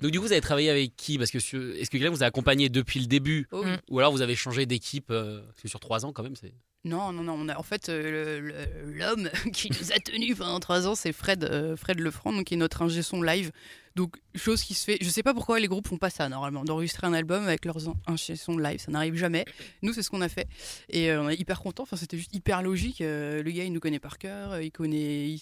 Donc, 0.00 0.10
du 0.12 0.18
coup, 0.20 0.26
vous 0.26 0.32
avez 0.32 0.40
travaillé 0.40 0.70
avec 0.70 0.94
qui? 0.96 1.18
Parce 1.18 1.30
que 1.30 1.38
est-ce 1.38 1.90
que 1.90 1.96
quelqu'un 1.98 2.10
vous 2.10 2.22
a 2.22 2.26
accompagné 2.26 2.68
depuis 2.68 3.00
le 3.00 3.06
début? 3.06 3.48
Oh, 3.52 3.62
oui. 3.64 3.72
Ou 3.90 3.98
alors 3.98 4.12
vous 4.12 4.22
avez 4.22 4.36
changé 4.36 4.66
d'équipe 4.66 5.10
euh, 5.10 5.40
Parce 5.48 5.62
que 5.62 5.68
sur 5.68 5.80
trois 5.80 6.04
ans, 6.04 6.12
quand 6.12 6.22
même, 6.22 6.36
c'est. 6.36 6.52
Non, 6.86 7.12
non, 7.12 7.24
non. 7.24 7.36
On 7.36 7.48
a, 7.48 7.58
en 7.58 7.64
fait, 7.64 7.88
euh, 7.88 8.64
l'homme 8.94 9.28
qui 9.52 9.70
nous 9.70 9.90
a 9.90 9.98
tenus 9.98 10.36
pendant 10.36 10.60
trois 10.60 10.86
ans, 10.86 10.94
c'est 10.94 11.12
Fred, 11.12 11.42
euh, 11.42 11.76
Fred 11.76 11.98
Lefranc, 11.98 12.44
qui 12.44 12.54
est 12.54 12.56
notre 12.56 12.80
ingé 12.80 13.02
son 13.02 13.22
live. 13.22 13.50
Donc, 13.96 14.14
chose 14.36 14.62
qui 14.62 14.74
se 14.74 14.84
fait. 14.84 14.98
Je 15.00 15.08
sais 15.08 15.24
pas 15.24 15.34
pourquoi 15.34 15.58
les 15.58 15.66
groupes 15.66 15.88
font 15.88 15.96
pas 15.96 16.10
ça 16.10 16.28
normalement, 16.28 16.64
d'enregistrer 16.64 17.06
un 17.08 17.12
album 17.12 17.42
avec 17.42 17.64
leurs 17.64 17.78
ingé 18.06 18.36
son 18.36 18.56
live. 18.56 18.78
Ça 18.78 18.92
n'arrive 18.92 19.16
jamais. 19.16 19.44
Nous, 19.82 19.94
c'est 19.94 20.02
ce 20.04 20.10
qu'on 20.10 20.20
a 20.20 20.28
fait. 20.28 20.46
Et 20.88 21.10
euh, 21.10 21.22
on 21.22 21.28
est 21.28 21.34
hyper 21.34 21.60
contents. 21.60 21.82
Enfin, 21.82 21.96
c'était 21.96 22.18
juste 22.18 22.32
hyper 22.32 22.62
logique. 22.62 22.98
Le 23.00 23.42
gars, 23.42 23.64
il 23.64 23.72
nous 23.72 23.80
connaît 23.80 23.98
par 23.98 24.18
cœur. 24.18 24.60
Il 24.60 24.70
connaît. 24.70 25.34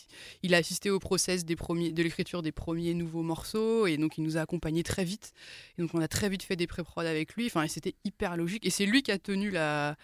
Il, 0.42 0.54
a 0.54 0.56
assisté 0.56 0.88
au 0.88 0.98
process 0.98 1.44
des 1.44 1.56
premiers, 1.56 1.92
de 1.92 2.02
l'écriture 2.02 2.40
des 2.40 2.52
premiers 2.52 2.94
nouveaux 2.94 3.22
morceaux. 3.22 3.86
Et 3.86 3.98
donc, 3.98 4.16
il 4.16 4.24
nous 4.24 4.38
a 4.38 4.40
accompagnés 4.40 4.84
très 4.84 5.04
vite. 5.04 5.32
Et 5.76 5.82
donc, 5.82 5.90
on 5.92 6.00
a 6.00 6.08
très 6.08 6.30
vite 6.30 6.42
fait 6.42 6.56
des 6.56 6.68
pré-prod 6.68 7.04
avec 7.04 7.34
lui. 7.34 7.46
Enfin, 7.46 7.66
c'était 7.68 7.96
hyper 8.04 8.38
logique. 8.38 8.64
Et 8.64 8.70
c'est 8.70 8.86
lui 8.86 9.02
qui 9.02 9.10
a 9.12 9.18
tenu 9.18 9.50
la. 9.50 9.96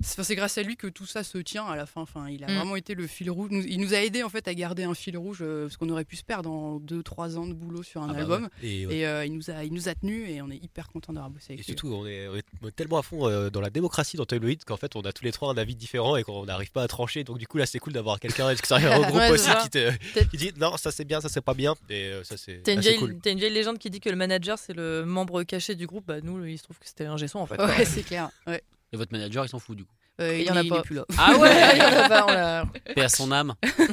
C'est 0.00 0.36
grâce 0.36 0.56
à 0.58 0.62
lui 0.62 0.76
que 0.76 0.86
tout 0.86 1.06
ça 1.06 1.24
se 1.24 1.38
tient 1.38 1.66
à 1.66 1.74
la 1.74 1.84
fin. 1.84 2.00
Enfin, 2.02 2.28
il 2.30 2.44
a 2.44 2.48
Mm. 2.48 2.54
vraiment 2.56 2.76
été 2.76 2.94
le 2.94 3.08
fil 3.08 3.28
rouge. 3.32 3.48
Nous- 3.50 3.64
Il 3.66 3.80
nous 3.80 3.94
a 3.94 3.98
aidé 3.98 4.22
en 4.22 4.28
fait 4.28 4.46
à 4.46 4.54
garder 4.54 4.84
un 4.84 4.94
fil 4.94 5.18
rouge 5.18 5.38
euh, 5.42 5.64
parce 5.64 5.76
qu'on 5.76 5.88
aurait 5.90 6.04
pu 6.04 6.14
se 6.14 6.22
perdre 6.22 6.50
en 6.52 6.78
2-3 6.78 7.36
ans 7.36 7.48
de 7.48 7.52
boulot 7.52 7.82
sur 7.82 8.02
un 8.02 8.10
Ah 8.10 8.12
bah 8.12 8.18
album. 8.20 8.42
ouais. 8.62 8.68
Et, 8.68 8.86
ouais. 8.86 8.94
Et 8.98 9.06
euh, 9.08 9.24
il 9.26 9.34
nous 9.34 9.50
a, 9.50 9.64
il 9.64 9.72
nous 9.72 9.88
a 9.88 9.94
tenus 9.96 10.30
et 10.30 10.40
on 10.40 10.50
est 10.50 10.56
hyper 10.62 10.88
content 10.88 11.12
d'avoir 11.12 11.30
bossé 11.30 11.46
Et 11.50 11.52
avec 11.54 11.66
lui. 11.66 11.72
surtout, 11.72 11.88
on 11.92 12.06
est, 12.06 12.28
on 12.28 12.36
est- 12.36 12.44
on 12.62 12.68
est 12.68 12.76
tellement 12.76 12.98
à 12.98 13.02
fond 13.02 13.26
euh, 13.28 13.50
dans 13.50 13.60
la 13.60 13.70
démocratie 13.70 14.16
dans 14.16 14.24
Tabloïd 14.24 14.62
qu'en 14.64 14.76
fait, 14.76 14.94
on 14.94 15.00
a 15.00 15.12
tous 15.12 15.24
les 15.24 15.32
trois 15.32 15.50
un 15.52 15.56
avis 15.56 15.74
différent 15.74 16.14
et 16.16 16.22
qu'on 16.22 16.46
n'arrive 16.46 16.70
pas 16.70 16.84
à 16.84 16.88
trancher. 16.88 17.24
Donc, 17.24 17.38
du 17.38 17.48
coup, 17.48 17.58
là, 17.58 17.66
c'est 17.66 17.80
cool 17.80 17.92
d'avoir 17.92 18.20
quelqu'un 18.20 18.48
extérieur 18.50 19.00
au 19.00 19.02
groupe 19.02 19.16
Ouais, 19.16 19.30
aussi 19.32 19.50
qui, 19.62 19.70
te- 19.70 20.24
qui 20.30 20.36
dit 20.36 20.52
non, 20.58 20.76
ça 20.76 20.92
c'est 20.92 21.04
bien, 21.04 21.20
ça 21.20 21.28
c'est 21.28 21.40
pas 21.40 21.54
bien. 21.54 21.74
Et 21.90 22.04
euh, 22.04 22.22
ça, 22.22 22.36
c'est 22.36 22.62
T'as 22.62 22.74
une, 22.74 22.80
vieille- 22.80 22.98
cool. 22.98 23.18
t'as 23.20 23.32
une 23.32 23.38
vieille 23.40 23.52
légende 23.52 23.78
qui 23.78 23.90
dit 23.90 23.98
que 23.98 24.10
le 24.10 24.16
manager 24.16 24.58
c'est 24.60 24.74
le 24.74 25.04
membre 25.04 25.42
caché 25.42 25.74
du 25.74 25.88
groupe. 25.88 26.06
Bah 26.06 26.20
nous, 26.22 26.44
il 26.44 26.56
se 26.56 26.62
trouve 26.62 26.78
que 26.78 26.86
c'était 26.86 27.06
un 27.06 27.16
gesson 27.16 27.40
en 27.40 27.46
fait. 27.46 27.60
Ouais, 27.60 27.84
c'est 27.84 28.04
clair. 28.04 28.30
Ouais. 28.46 28.62
Et 28.92 28.96
votre 28.96 29.12
manager, 29.12 29.44
il 29.44 29.48
s'en 29.48 29.58
fout 29.58 29.76
du 29.76 29.84
coup. 29.84 29.94
Euh, 30.20 30.34
Il 30.36 30.40
il, 30.40 30.46
y 30.46 30.50
en 30.50 30.56
a 30.56 30.62
il 30.62 30.68
pas. 30.68 30.78
est 30.78 30.82
plus 30.82 30.96
là. 30.96 31.04
Ah 31.16 31.32
Il 31.74 31.78
y 31.78 31.82
en 31.82 32.02
a 32.04 32.08
pas, 32.08 32.24
on 32.26 32.32
l'a- 32.32 32.66
Paix 32.94 33.02
à 33.02 33.08
son 33.08 33.30
âme. 33.30 33.54
Il 33.62 33.84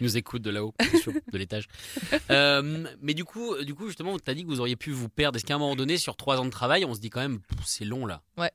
nous 0.00 0.16
écoute 0.16 0.42
de 0.42 0.50
là-haut, 0.50 0.74
de 1.32 1.38
l'étage. 1.38 1.68
Euh, 2.30 2.86
mais 3.00 3.14
du 3.14 3.24
coup, 3.24 3.54
du 3.62 3.74
coup, 3.74 3.86
justement, 3.86 4.18
tu 4.18 4.28
as 4.30 4.34
dit 4.34 4.42
que 4.42 4.48
vous 4.48 4.60
auriez 4.60 4.76
pu 4.76 4.90
vous 4.90 5.08
perdre. 5.08 5.36
Est-ce 5.36 5.44
qu'à 5.44 5.54
un 5.54 5.58
moment 5.58 5.76
donné, 5.76 5.98
sur 5.98 6.16
trois 6.16 6.38
ans 6.40 6.44
de 6.46 6.50
travail, 6.50 6.84
on 6.84 6.94
se 6.94 7.00
dit 7.00 7.10
quand 7.10 7.20
même, 7.20 7.40
c'est 7.64 7.84
long 7.84 8.06
là? 8.06 8.22
Ah 8.38 8.48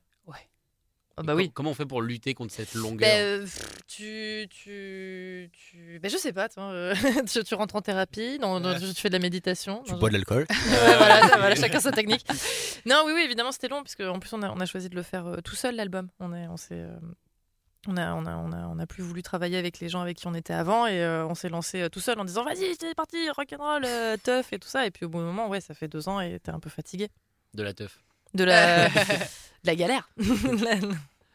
Bah 1.18 1.24
com- 1.32 1.36
oui. 1.36 1.50
Comment 1.52 1.70
on 1.70 1.74
fait 1.74 1.86
pour 1.86 2.00
lutter 2.02 2.34
contre 2.34 2.52
cette 2.54 2.74
longueur? 2.74 3.08
Bah, 3.08 3.16
euh, 3.16 3.40
pff, 3.42 3.68
tu, 3.86 4.46
tu, 4.50 5.50
tu... 5.52 5.98
Bah, 6.02 6.08
je 6.08 6.16
sais 6.16 6.32
pas, 6.32 6.48
toi, 6.48 6.64
euh, 6.72 6.94
tu, 7.30 7.44
tu 7.44 7.54
rentres 7.54 7.76
en 7.76 7.82
thérapie, 7.82 8.38
dans, 8.38 8.60
dans- 8.60 8.72
Ouais. 8.72 8.78
tu, 8.80 9.00
fais 9.00 9.08
de 9.08 9.14
la 9.14 9.18
méditation. 9.20 9.82
Tu 9.86 9.94
bois 9.94 10.08
de 10.08 10.14
l'alcool. 10.14 10.46
Ouais, 10.50 10.96
voilà, 10.96 11.20
voilà, 11.36 11.54
chacun 11.56 11.80
sa 11.80 11.92
technique. 11.92 12.24
Non, 12.86 13.02
oui, 13.06 13.12
oui, 13.14 13.22
évidemment, 13.24 13.52
c'était 13.52 13.68
long, 13.68 13.82
puisque 13.82 14.00
en 14.00 14.18
plus, 14.18 14.32
on 14.32 14.42
a, 14.42 14.50
on 14.50 14.60
a 14.60 14.66
choisi 14.66 14.88
de 14.88 14.94
le 14.96 15.02
faire 15.02 15.26
euh, 15.26 15.36
tout 15.44 15.54
seul, 15.56 15.76
l'album. 15.76 16.08
On 16.20 16.32
est, 16.32 16.46
on 16.48 16.56
s'est, 16.56 16.74
euh, 16.80 16.96
on 17.88 17.96
a, 17.96 18.14
on 18.14 18.24
a, 18.26 18.36
on 18.36 18.52
a, 18.52 18.66
on 18.68 18.78
a 18.78 18.86
plus 18.86 19.02
voulu 19.02 19.22
travailler 19.22 19.58
avec 19.58 19.80
les 19.80 19.88
gens 19.88 20.00
avec 20.00 20.16
qui 20.16 20.26
on 20.28 20.34
était 20.34 20.54
avant, 20.54 20.86
et 20.86 21.02
euh, 21.02 21.26
on 21.26 21.34
s'est 21.34 21.48
lancé 21.48 21.82
euh, 21.82 21.88
tout 21.88 22.00
seul 22.00 22.18
en 22.20 22.24
disant, 22.24 22.44
vas-y, 22.44 22.74
c'est 22.80 22.94
parti, 22.94 23.28
rock'n'roll, 23.30 23.84
euh, 23.84 24.16
tough 24.22 24.46
et 24.52 24.58
tout 24.58 24.68
ça. 24.68 24.86
Et 24.86 24.90
puis 24.90 25.04
au 25.04 25.08
bout 25.08 25.18
d'un 25.18 25.24
moment, 25.26 25.48
ouais, 25.48 25.60
ça 25.60 25.74
fait 25.74 25.88
deux 25.88 26.08
ans 26.08 26.20
et 26.20 26.38
t'es 26.40 26.50
un 26.52 26.60
peu 26.60 26.70
fatigué 26.70 27.08
de 27.54 27.62
la 27.62 27.74
teuf 27.74 27.98
de 28.34 28.44
la, 28.44 28.88
de 29.62 29.68
la 29.68 29.76
galère. 29.76 30.08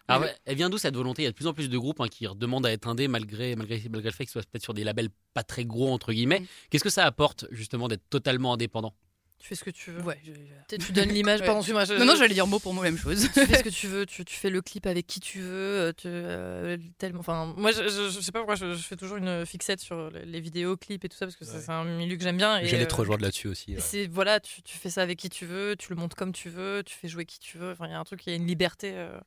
Ah 0.09 0.21
elle 0.45 0.55
vient 0.55 0.69
d'où 0.69 0.77
cette 0.77 0.95
volonté? 0.95 1.23
Il 1.23 1.25
y 1.25 1.27
a 1.27 1.31
de 1.31 1.35
plus 1.35 1.47
en 1.47 1.53
plus 1.53 1.69
de 1.69 1.77
groupes 1.77 1.99
hein, 1.99 2.07
qui 2.07 2.25
demandent 2.37 2.65
à 2.65 2.71
être 2.71 2.87
indés 2.87 3.09
malgré, 3.09 3.57
malgré, 3.57 3.81
malgré 3.89 4.09
le 4.09 4.15
fait 4.15 4.23
qu'ils 4.23 4.31
soient 4.31 4.41
peut-être 4.43 4.63
sur 4.63 4.73
des 4.73 4.85
labels 4.85 5.09
pas 5.33 5.43
très 5.43 5.65
gros, 5.65 5.91
entre 5.91 6.13
guillemets. 6.13 6.39
Mm. 6.39 6.45
Qu'est-ce 6.69 6.83
que 6.85 6.89
ça 6.89 7.05
apporte 7.05 7.45
justement 7.51 7.89
d'être 7.89 8.07
totalement 8.09 8.53
indépendant? 8.53 8.93
Tu 9.39 9.47
fais 9.47 9.55
ce 9.55 9.63
que 9.63 9.69
tu 9.69 9.91
veux. 9.91 10.01
Ouais, 10.01 10.19
je- 10.25 10.31
Tu, 10.77 10.83
tu 10.85 10.91
donnes 10.91 11.09
l'image, 11.09 11.39
pardon, 11.45 11.61
je- 11.61 11.71
Non, 11.97 12.05
non, 12.05 12.15
j'allais 12.15 12.33
dire 12.33 12.47
mot 12.47 12.59
pour 12.59 12.73
mot 12.73 12.81
même 12.81 12.97
chose. 12.97 13.29
tu 13.33 13.45
fais 13.45 13.57
ce 13.57 13.63
que 13.63 13.69
tu 13.81 13.87
veux, 13.87 14.05
tu, 14.05 14.25
tu 14.25 14.35
fais 14.35 14.49
le 14.49 14.61
clip 14.61 14.85
avec 14.87 15.05
qui 15.07 15.19
tu 15.19 15.39
veux, 15.39 15.47
euh, 15.89 15.93
tu, 15.95 16.07
euh, 16.07 16.77
tellement. 16.97 17.19
Enfin, 17.19 17.53
moi, 17.57 17.71
je, 17.71 17.83
je, 17.83 18.09
je 18.09 18.19
sais 18.19 18.31
pas 18.31 18.39
pourquoi 18.39 18.55
je, 18.55 18.73
je 18.73 18.81
fais 18.83 18.95
toujours 18.95 19.17
une 19.17 19.45
fixette 19.45 19.79
sur 19.79 20.09
les- 20.11 20.39
vidéos, 20.41 20.75
clips 20.77 21.03
et 21.05 21.09
tout 21.09 21.17
ça 21.17 21.25
parce 21.25 21.35
que 21.35 21.45
Ouais. 21.45 21.51
c'est 21.61 21.71
un 21.71 21.83
milieu 21.83 22.15
que 22.17 22.23
j'aime 22.23 22.37
bien. 22.37 22.59
et, 22.59 22.67
J'allais 22.67 22.87
te 22.87 22.93
euh, 22.93 22.97
rejoindre 22.97 23.23
là-dessus 23.23 23.47
aussi. 23.47 23.73
ouais. 23.75 23.79
C'est 23.79 24.07
voilà, 24.07 24.39
tu, 24.39 24.61
tu 24.63 24.77
fais 24.77 24.89
ça 24.89 25.01
avec 25.01 25.17
qui 25.19 25.29
tu 25.29 25.45
veux, 25.45 25.75
tu 25.77 25.89
le 25.89 25.95
montes 25.95 26.15
comme 26.15 26.31
tu 26.33 26.49
veux, 26.49 26.83
tu 26.85 26.95
fais 26.95 27.07
jouer 27.07 27.25
qui 27.25 27.39
tu 27.39 27.57
veux. 27.57 27.71
Enfin, 27.71 27.85
il 27.87 27.91
y 27.91 27.93
a 27.93 27.99
un 27.99 28.03
truc, 28.03 28.21
il 28.25 28.29
y 28.31 28.33
a 28.33 28.35
une 28.35 28.47
liberté 28.47 28.91
euh, 28.95 29.17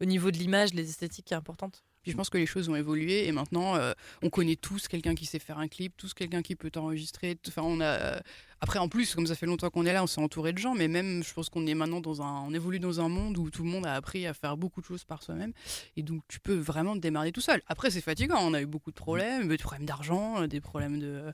au 0.00 0.04
niveau 0.04 0.30
de 0.30 0.36
l'image, 0.38 0.72
les 0.74 0.88
esthétiques 0.88 1.26
qui 1.26 1.34
est 1.34 1.36
importante. 1.36 1.82
Puis 2.02 2.10
je 2.10 2.16
pense 2.16 2.30
que 2.30 2.38
les 2.38 2.46
choses 2.46 2.68
ont 2.68 2.76
évolué 2.76 3.26
et 3.26 3.32
maintenant 3.32 3.76
euh, 3.76 3.92
on 4.22 4.30
connaît 4.30 4.56
tous 4.56 4.88
quelqu'un 4.88 5.14
qui 5.14 5.26
sait 5.26 5.38
faire 5.38 5.58
un 5.58 5.68
clip, 5.68 5.96
tous 5.96 6.14
quelqu'un 6.14 6.42
qui 6.42 6.56
peut 6.56 6.70
t'enregistrer. 6.70 7.38
Enfin, 7.48 7.62
on 7.64 7.80
a 7.80 7.84
euh, 7.84 8.20
après 8.60 8.78
en 8.78 8.88
plus 8.88 9.14
comme 9.14 9.26
ça 9.26 9.34
fait 9.34 9.46
longtemps 9.46 9.70
qu'on 9.70 9.86
est 9.86 9.92
là, 9.92 10.02
on 10.02 10.06
s'est 10.06 10.20
entouré 10.20 10.52
de 10.52 10.58
gens, 10.58 10.74
mais 10.74 10.88
même 10.88 11.22
je 11.22 11.32
pense 11.32 11.48
qu'on 11.48 11.66
est 11.66 11.74
maintenant 11.74 12.00
dans 12.00 12.22
un, 12.22 12.42
on 12.42 12.52
évolue 12.52 12.80
dans 12.80 13.00
un 13.00 13.08
monde 13.08 13.38
où 13.38 13.50
tout 13.50 13.62
le 13.62 13.70
monde 13.70 13.86
a 13.86 13.94
appris 13.94 14.26
à 14.26 14.34
faire 14.34 14.56
beaucoup 14.56 14.80
de 14.80 14.86
choses 14.86 15.04
par 15.04 15.22
soi-même 15.22 15.52
et 15.96 16.02
donc 16.02 16.22
tu 16.28 16.40
peux 16.40 16.56
vraiment 16.56 16.94
te 16.94 17.00
démarrer 17.00 17.30
tout 17.30 17.40
seul. 17.40 17.62
Après 17.68 17.90
c'est 17.90 18.00
fatigant, 18.00 18.38
on 18.40 18.54
a 18.54 18.60
eu 18.60 18.66
beaucoup 18.66 18.90
de 18.90 18.96
problèmes, 18.96 19.48
des 19.48 19.58
problèmes 19.58 19.86
d'argent, 19.86 20.46
des 20.46 20.60
problèmes 20.60 20.98
de, 20.98 21.32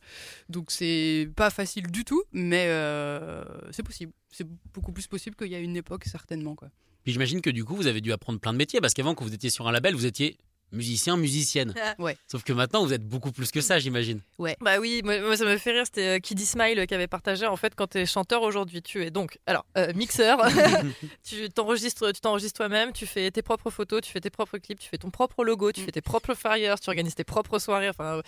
donc 0.48 0.70
c'est 0.70 1.30
pas 1.34 1.50
facile 1.50 1.86
du 1.90 2.04
tout, 2.04 2.22
mais 2.32 2.66
euh, 2.68 3.44
c'est 3.70 3.82
possible. 3.82 4.12
C'est 4.30 4.46
beaucoup 4.74 4.92
plus 4.92 5.06
possible 5.06 5.34
qu'il 5.34 5.48
y 5.48 5.54
a 5.54 5.58
une 5.58 5.76
époque 5.76 6.04
certainement 6.04 6.54
quoi. 6.54 6.68
Puis 7.04 7.12
j'imagine 7.14 7.40
que 7.40 7.48
du 7.48 7.64
coup, 7.64 7.74
vous 7.74 7.86
avez 7.86 8.02
dû 8.02 8.12
apprendre 8.12 8.38
plein 8.38 8.52
de 8.52 8.58
métiers 8.58 8.82
parce 8.82 8.92
qu'avant, 8.92 9.14
quand 9.14 9.24
vous 9.24 9.32
étiez 9.32 9.48
sur 9.48 9.66
un 9.66 9.72
label, 9.72 9.94
vous 9.94 10.04
étiez 10.04 10.36
musicien, 10.72 11.16
musicienne. 11.16 11.74
Ouais. 11.98 12.16
Sauf 12.30 12.42
que 12.44 12.52
maintenant, 12.52 12.84
vous 12.84 12.92
êtes 12.92 13.06
beaucoup 13.06 13.32
plus 13.32 13.50
que 13.50 13.60
ça, 13.60 13.78
j'imagine. 13.78 14.20
Bah 14.60 14.78
oui, 14.80 15.00
moi, 15.04 15.20
moi, 15.20 15.36
ça 15.36 15.44
me 15.44 15.56
fait 15.56 15.72
rire, 15.72 15.84
c'était 15.86 16.16
euh, 16.16 16.18
Kiddy 16.20 16.46
Smile 16.46 16.86
qui 16.86 16.94
avait 16.94 17.06
partagé 17.08 17.46
en 17.46 17.56
fait 17.56 17.74
quand 17.74 17.88
tu 17.88 17.98
es 17.98 18.06
chanteur 18.06 18.42
aujourd'hui, 18.42 18.82
tu 18.82 19.02
es 19.04 19.10
donc 19.10 19.38
alors 19.46 19.64
euh, 19.76 19.92
mixeur, 19.94 20.38
tu 21.24 21.48
t'enregistres 21.50 22.12
tu 22.12 22.20
t'enregistres 22.20 22.56
toi-même, 22.58 22.92
tu 22.92 23.06
fais 23.06 23.30
tes 23.30 23.42
propres 23.42 23.70
photos, 23.70 24.00
tu 24.02 24.12
fais 24.12 24.20
tes 24.20 24.30
propres 24.30 24.58
clips, 24.58 24.78
tu 24.80 24.88
fais 24.88 24.98
ton 24.98 25.10
propre 25.10 25.44
logo, 25.44 25.72
tu 25.72 25.80
Mm. 25.80 25.84
fais 25.84 25.92
tes 25.92 26.02
propres 26.02 26.34
flyers, 26.34 26.78
tu 26.80 26.88
organises 26.90 27.14
tes 27.14 27.24
propres 27.24 27.58
soirées, 27.58 27.88
enfin 27.88 28.16
euh, 28.18 28.22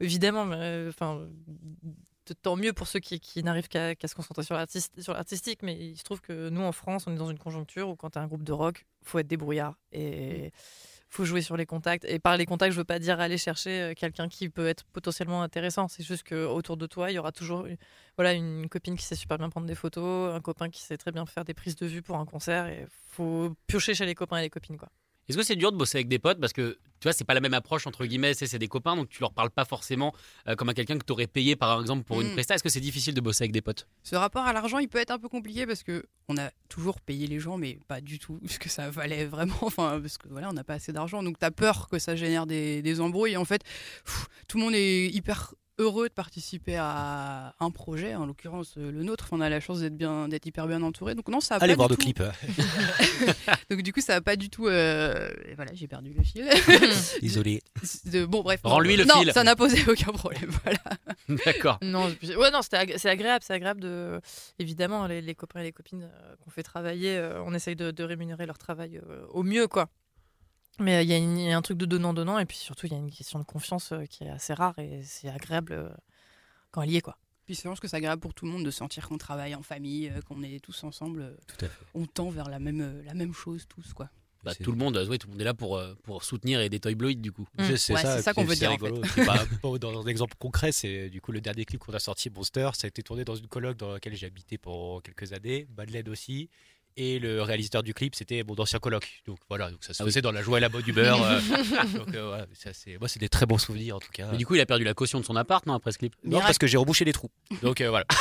évidemment 0.00 0.46
euh, 0.52 0.90
enfin 0.90 1.26
tant 2.42 2.56
mieux 2.56 2.72
pour 2.72 2.88
ceux 2.88 2.98
qui, 2.98 3.20
qui 3.20 3.42
n'arrivent 3.44 3.68
qu'à 3.68 3.94
qu'à 3.94 4.08
se 4.08 4.14
concentrer 4.16 4.42
sur 4.42 4.56
l'artiste- 4.56 5.00
sur 5.00 5.12
l'artistique, 5.14 5.60
mais 5.62 5.76
il 5.78 5.96
se 5.96 6.02
trouve 6.02 6.20
que 6.20 6.48
nous 6.48 6.60
en 6.62 6.72
France, 6.72 7.04
on 7.06 7.12
est 7.12 7.16
dans 7.18 7.30
une 7.30 7.38
conjoncture 7.38 7.88
où 7.88 7.94
quand 7.96 8.10
tu 8.10 8.18
as 8.18 8.22
un 8.22 8.26
groupe 8.26 8.42
de 8.42 8.52
rock, 8.52 8.84
faut 9.04 9.18
être 9.20 9.28
débrouillard 9.28 9.74
et 9.92 10.50
faut 11.08 11.24
jouer 11.24 11.42
sur 11.42 11.56
les 11.56 11.66
contacts. 11.66 12.04
Et 12.04 12.18
par 12.18 12.36
les 12.36 12.46
contacts, 12.46 12.72
je 12.72 12.78
veux 12.78 12.84
pas 12.84 12.98
dire 12.98 13.20
aller 13.20 13.38
chercher 13.38 13.80
euh, 13.80 13.94
quelqu'un 13.94 14.28
qui 14.28 14.48
peut 14.48 14.66
être 14.66 14.84
potentiellement 14.92 15.42
intéressant. 15.42 15.88
C'est 15.88 16.02
juste 16.02 16.24
que 16.24 16.46
autour 16.46 16.76
de 16.76 16.86
toi, 16.86 17.10
il 17.10 17.14
y 17.14 17.18
aura 17.18 17.32
toujours 17.32 17.66
une, 17.66 17.76
voilà, 18.16 18.32
une 18.32 18.68
copine 18.68 18.96
qui 18.96 19.04
sait 19.04 19.14
super 19.14 19.38
bien 19.38 19.50
prendre 19.50 19.66
des 19.66 19.74
photos, 19.74 20.34
un 20.34 20.40
copain 20.40 20.68
qui 20.70 20.82
sait 20.82 20.96
très 20.96 21.12
bien 21.12 21.26
faire 21.26 21.44
des 21.44 21.54
prises 21.54 21.76
de 21.76 21.86
vue 21.86 22.02
pour 22.02 22.16
un 22.16 22.26
concert. 22.26 22.66
Et 22.66 22.86
faut 23.10 23.54
piocher 23.66 23.94
chez 23.94 24.06
les 24.06 24.14
copains 24.14 24.38
et 24.38 24.42
les 24.42 24.50
copines. 24.50 24.76
Quoi. 24.76 24.90
Est-ce 25.28 25.36
que 25.36 25.42
c'est 25.42 25.56
dur 25.56 25.72
de 25.72 25.76
bosser 25.76 25.98
avec 25.98 26.08
des 26.08 26.18
potes 26.18 26.38
parce 26.40 26.52
que 26.52 26.78
tu 26.98 27.04
vois, 27.08 27.12
c'est 27.12 27.24
pas 27.24 27.34
la 27.34 27.40
même 27.40 27.52
approche 27.54 27.86
entre 27.86 28.06
guillemets, 28.06 28.32
c'est 28.34 28.58
des 28.58 28.68
copains 28.68 28.96
donc 28.96 29.08
tu 29.08 29.20
leur 29.20 29.32
parles 29.32 29.50
pas 29.50 29.64
forcément 29.64 30.14
euh, 30.48 30.54
comme 30.54 30.68
à 30.70 30.74
quelqu'un 30.74 30.96
que 30.98 31.04
tu 31.04 31.12
aurais 31.12 31.26
payé 31.26 31.56
par 31.56 31.80
exemple 31.80 32.04
pour 32.04 32.20
une 32.22 32.28
Mm. 32.28 32.32
presta. 32.32 32.54
Est-ce 32.54 32.62
que 32.62 32.68
c'est 32.68 32.80
difficile 32.80 33.12
de 33.14 33.20
bosser 33.20 33.44
avec 33.44 33.52
des 33.52 33.60
potes? 33.60 33.86
Ce 34.02 34.16
rapport 34.16 34.44
à 34.44 34.52
l'argent, 34.52 34.78
il 34.78 34.88
peut 34.88 34.98
être 34.98 35.10
un 35.10 35.18
peu 35.18 35.28
compliqué 35.28 35.66
parce 35.66 35.82
que 35.82 36.04
on 36.28 36.36
a 36.38 36.50
toujours 36.68 37.00
payé 37.00 37.26
les 37.26 37.38
gens, 37.38 37.56
mais 37.58 37.78
pas 37.86 38.00
du 38.00 38.18
tout 38.18 38.40
ce 38.48 38.58
que 38.58 38.68
ça 38.68 38.88
valait 38.90 39.24
vraiment. 39.26 39.54
Enfin, 39.62 39.98
parce 40.00 40.16
que 40.18 40.28
voilà, 40.28 40.48
on 40.48 40.52
n'a 40.52 40.64
pas 40.64 40.74
assez 40.74 40.92
d'argent, 40.92 41.22
donc 41.22 41.38
t'as 41.38 41.50
peur 41.50 41.88
que 41.88 41.98
ça 41.98 42.16
génère 42.16 42.46
des, 42.46 42.80
des 42.82 43.00
embrouilles. 43.00 43.32
Et 43.32 43.36
en 43.36 43.44
fait, 43.44 43.62
pff, 44.04 44.26
tout 44.48 44.58
le 44.58 44.64
monde 44.64 44.74
est 44.74 45.08
hyper 45.08 45.54
heureux 45.78 46.08
de 46.08 46.14
participer 46.14 46.76
à 46.76 47.54
un 47.60 47.70
projet, 47.70 48.14
en 48.14 48.26
l'occurrence 48.26 48.74
euh, 48.78 48.90
le 48.90 49.02
nôtre. 49.02 49.28
On 49.32 49.40
a 49.40 49.48
la 49.48 49.60
chance 49.60 49.80
d'être 49.80 49.96
bien, 49.96 50.28
d'être 50.28 50.46
hyper 50.46 50.66
bien 50.66 50.82
entouré. 50.82 51.14
Donc 51.14 51.28
non, 51.28 51.40
ça 51.40 51.56
a 51.56 51.58
Allez 51.62 51.74
pas 51.74 51.86
voir 51.86 51.88
du 51.90 51.96
tout- 51.96 52.02
clips. 52.02 52.22
Donc 53.70 53.82
du 53.82 53.92
coup, 53.92 54.00
ça 54.00 54.14
a 54.16 54.20
pas 54.20 54.36
du 54.36 54.48
tout. 54.50 54.66
euh, 54.68 55.28
et 55.48 55.54
Voilà, 55.54 55.72
j'ai 55.74 55.86
perdu 55.88 56.12
le 56.16 56.22
fil. 56.22 56.48
Désolé. 57.20 57.62
De- 58.06 58.24
Bon, 58.24 58.42
bref. 58.42 58.60
Rends-lui 58.64 58.96
le 58.96 59.04
non, 59.04 59.20
fil. 59.20 59.32
ça 59.32 59.44
n'a 59.44 59.56
posé 59.56 59.82
aucun 59.88 60.12
problème. 60.12 60.50
Voilà. 60.64 60.78
D'accord. 61.44 61.78
Non, 61.82 62.06
ouais, 62.22 62.50
non, 62.50 62.62
c'était 62.62 62.76
ag- 62.78 62.94
c'est 62.96 63.10
agréable, 63.10 63.44
c'est 63.46 63.52
agréable 63.54 63.80
de, 63.80 64.20
évidemment, 64.58 65.06
les, 65.06 65.20
les 65.20 65.34
copains 65.34 65.60
et 65.60 65.64
les 65.64 65.72
copines 65.72 66.04
euh, 66.04 66.34
qu'on 66.42 66.50
fait 66.50 66.62
travailler, 66.62 67.16
euh, 67.18 67.42
on 67.44 67.52
essaye 67.54 67.76
de, 67.76 67.90
de 67.90 68.04
rémunérer 68.04 68.46
leur 68.46 68.58
travail 68.58 68.98
euh, 69.08 69.26
au 69.30 69.42
mieux, 69.42 69.66
quoi. 69.68 69.88
Mais 70.78 70.96
euh, 70.96 71.02
il 71.02 71.08
y, 71.08 71.14
a 71.14 71.18
y 71.18 71.52
un 71.52 71.62
truc 71.62 71.78
de 71.78 71.86
donnant-donnant, 71.86 72.38
et 72.38 72.46
puis 72.46 72.56
surtout, 72.56 72.86
il 72.86 72.92
y 72.92 72.94
a 72.94 72.98
une 72.98 73.10
question 73.10 73.38
de 73.38 73.44
confiance 73.44 73.92
euh, 73.92 74.04
qui 74.04 74.24
est 74.24 74.28
assez 74.30 74.52
rare, 74.54 74.78
et 74.78 75.02
c'est 75.04 75.28
agréable 75.28 75.72
euh, 75.72 75.88
quand 76.70 76.82
elle 76.82 76.90
y 76.90 76.96
est, 76.96 77.00
quoi. 77.00 77.16
Puis 77.46 77.54
je 77.54 77.62
pense 77.62 77.78
que 77.80 77.86
c'est 77.88 77.96
agréable 77.96 78.20
pour 78.20 78.34
tout 78.34 78.44
le 78.44 78.50
monde 78.50 78.64
de 78.64 78.70
sentir 78.70 79.08
qu'on 79.08 79.18
travaille 79.18 79.54
en 79.54 79.62
famille, 79.62 80.08
euh, 80.10 80.20
qu'on 80.22 80.42
est 80.42 80.58
tous 80.62 80.82
ensemble. 80.84 81.20
euh, 81.22 81.36
Tout 81.46 81.64
à 81.64 81.68
fait. 81.68 81.84
On 81.94 82.04
tend 82.06 82.28
vers 82.28 82.48
la 82.50 82.58
même, 82.58 82.80
euh, 82.80 83.02
la 83.04 83.14
même 83.14 83.32
chose 83.32 83.66
tous, 83.68 83.92
quoi. 83.94 84.10
Bah, 84.44 84.54
tout 84.54 84.70
le 84.70 84.76
monde, 84.78 84.96
ouais, 84.96 85.18
tout 85.18 85.26
le 85.26 85.32
monde 85.32 85.40
est 85.40 85.44
là 85.44 85.54
pour, 85.54 85.76
euh, 85.76 85.94
pour 86.04 86.22
soutenir 86.22 86.60
et 86.60 86.68
des 86.68 86.78
Toy 86.78 86.94
Bloid 86.94 87.14
du 87.14 87.32
coup. 87.32 87.46
Mm. 87.58 87.64
Je- 87.64 87.74
C'est 87.76 87.94
Ouais, 87.94 88.02
ça, 88.02 88.16
c'est 88.16 88.22
ça 88.22 88.32
qu'on 88.34 88.44
veut 88.44 88.54
dire, 88.54 88.68
en 88.70 88.74
rigolo. 88.74 89.02
C'est 89.12 89.24
pas- 89.26 89.44
bon, 89.62 89.76
dans 89.78 90.00
un 90.00 90.06
exemple 90.06 90.34
concret, 90.38 90.70
c'est 90.70 91.08
du 91.10 91.20
coup 91.20 91.32
le 91.32 91.40
dernier 91.40 91.64
clip 91.64 91.80
qu'on 91.80 91.92
a 91.94 91.98
sorti, 91.98 92.30
Monster, 92.30 92.70
ça 92.74 92.86
a 92.86 92.88
été 92.88 93.02
tourné 93.02 93.24
dans 93.24 93.34
une 93.34 93.48
coloc 93.48 93.76
dans 93.76 93.92
laquelle 93.94 94.14
j'ai 94.14 94.26
habité 94.26 94.56
pendant 94.58 95.00
quelques 95.00 95.32
années, 95.32 95.66
Madeleine 95.76 96.08
aussi. 96.08 96.48
Et 96.98 97.18
le 97.18 97.42
réalisateur 97.42 97.82
du 97.82 97.92
clip, 97.92 98.14
c'était 98.14 98.42
mon 98.42 98.54
ancien 98.58 98.78
coloc. 98.78 99.20
Donc 99.26 99.36
voilà, 99.50 99.70
donc 99.70 99.80
ça 99.84 99.92
se 99.92 100.02
Ah 100.02 100.06
oui. 100.06 100.10
faisait 100.10 100.22
dans 100.22 100.32
la 100.32 100.40
joie 100.40 100.56
et 100.56 100.60
la 100.62 100.70
bonne 100.70 100.82
humeur. 100.86 101.22
euh, 101.22 101.40
donc 101.94 102.14
euh, 102.14 102.26
voilà, 102.28 102.46
ça, 102.54 102.70
c'est, 102.72 102.96
moi, 102.98 103.06
c'est 103.06 103.18
des 103.20 103.28
très 103.28 103.44
bons 103.44 103.58
souvenirs 103.58 103.96
en 103.96 104.00
tout 104.00 104.08
cas. 104.12 104.28
Mais 104.32 104.38
du 104.38 104.46
coup, 104.46 104.54
il 104.54 104.60
a 104.62 104.66
perdu 104.66 104.82
la 104.82 104.94
caution 104.94 105.20
de 105.20 105.24
son 105.26 105.36
appart, 105.36 105.66
non, 105.66 105.74
après 105.74 105.92
ce 105.92 105.98
clip? 105.98 106.14
Non, 106.24 106.40
parce 106.40 106.56
que 106.56 106.66
j'ai 106.66 106.78
rebouché 106.78 107.04
les 107.04 107.12
trous. 107.12 107.30
Donc 107.62 107.82
euh, 107.82 107.90
voilà. 107.90 108.06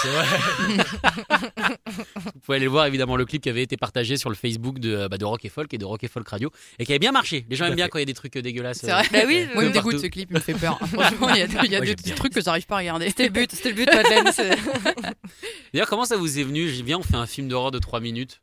Vous 2.34 2.40
pouvez 2.42 2.58
aller 2.58 2.68
voir 2.68 2.86
évidemment 2.86 3.16
le 3.16 3.26
clip 3.26 3.42
qui 3.42 3.50
avait 3.50 3.64
été 3.64 3.78
partagé 3.78 4.18
sur 4.18 4.30
le 4.30 4.36
Facebook 4.36 4.80
de, 4.80 4.94
euh, 4.94 5.08
bah, 5.08 5.18
de 5.18 5.24
Rock 5.26 5.46
et 5.46 5.50
Folk 5.50 5.74
et 5.74 5.78
de 5.78 5.86
Rock 5.86 6.04
et 6.04 6.08
Folk 6.10 6.28
Radio 6.28 6.52
et 6.78 6.86
qui 6.86 6.92
avait 6.92 7.00
bien 7.00 7.12
marché. 7.14 7.46
Les 7.50 7.56
gens 7.56 7.66
aiment 7.68 7.76
bien 7.76 7.88
quand 7.88 7.98
il 7.98 8.02
y 8.02 8.04
a 8.04 8.06
des 8.08 8.14
trucs 8.14 8.36
euh, 8.36 8.42
dégueulasses. 8.42 8.80
C'est 8.80 8.92
euh, 8.92 8.96
vrai. 8.96 9.08
Bah 9.12 9.20
oui, 9.26 9.48
Moi, 9.54 9.64
il 9.64 9.70
me 9.70 9.74
dégoûte 9.74 10.00
ce 10.00 10.08
clip, 10.08 10.30
il 10.30 10.34
me 10.36 10.40
fait 10.42 10.54
peur. 10.54 10.78
Franchement, 10.88 11.30
il 11.30 11.38
y 11.38 11.42
a, 11.44 11.46
il 11.64 11.72
y 11.72 11.76
a 11.76 11.80
Moi, 11.80 11.86
des 11.86 11.96
petits 11.96 12.10
bien. 12.10 12.16
trucs 12.16 12.34
que 12.34 12.42
j'arrive 12.42 12.66
pas 12.66 12.76
à 12.76 12.80
regarder. 12.80 13.08
C'était 13.08 13.24
le 13.28 13.30
but, 13.32 13.52
c'était 13.52 13.70
le 13.70 13.76
but, 13.76 13.86
Madeleine. 13.88 14.26
D'ailleurs, 15.74 15.88
comment 15.88 16.06
ça 16.06 16.18
vous 16.18 16.40
est 16.40 16.44
venu? 16.44 16.68
J'ai 16.70 16.84
bien, 16.84 16.98
on 16.98 17.04
fait 17.04 17.16
un 17.16 17.26
film 17.28 17.48
d'horreur 17.48 17.72
de 17.72 17.80
3 17.80 18.00
minutes. 18.02 18.42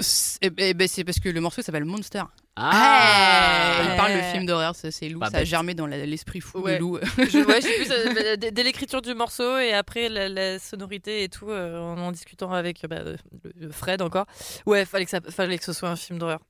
C'est 0.00 0.38
eh 0.42 0.74
ben, 0.74 0.88
c'est 0.88 1.04
parce 1.04 1.20
que 1.20 1.28
le 1.28 1.40
morceau 1.40 1.62
s'appelle 1.62 1.84
Monster. 1.84 2.22
Ah 2.56 3.82
Il 3.90 3.96
parle 3.96 4.12
de 4.14 4.20
film 4.32 4.46
d'horreur, 4.46 4.74
ça 4.74 4.90
c'est 4.90 5.08
Lou, 5.08 5.18
Pas 5.20 5.30
ça 5.30 5.36
a 5.38 5.40
bête. 5.40 5.48
germé 5.48 5.74
dans 5.74 5.86
l'esprit 5.86 6.40
fou 6.40 6.60
Ouais. 6.60 6.74
de 6.74 6.78
Lou. 6.80 6.98
Je, 7.18 7.38
ouais, 7.46 7.60
je 7.60 7.66
sais 7.66 7.74
plus, 7.76 7.86
ça- 7.86 8.14
bah, 8.14 8.36
dès, 8.36 8.50
dès 8.50 8.62
l'écriture 8.62 9.02
du 9.02 9.14
morceau 9.14 9.58
et 9.58 9.72
après 9.72 10.08
la, 10.08 10.28
la 10.28 10.58
sonorité 10.58 11.22
et 11.22 11.28
tout, 11.28 11.48
euh, 11.50 11.78
en 11.78 11.98
en 11.98 12.12
discutant 12.12 12.52
avec 12.52 12.84
bah, 12.88 13.02
le- 13.02 13.16
le 13.56 13.70
Fred 13.72 14.02
encore. 14.02 14.26
Ouais, 14.66 14.84
fallait 14.84 15.04
que 15.04 15.10
ça, 15.10 15.20
fallait 15.30 15.58
que 15.58 15.64
ce 15.64 15.72
soit 15.72 15.88
un 15.88 15.96
film 15.96 16.18
d'horreur. 16.18 16.40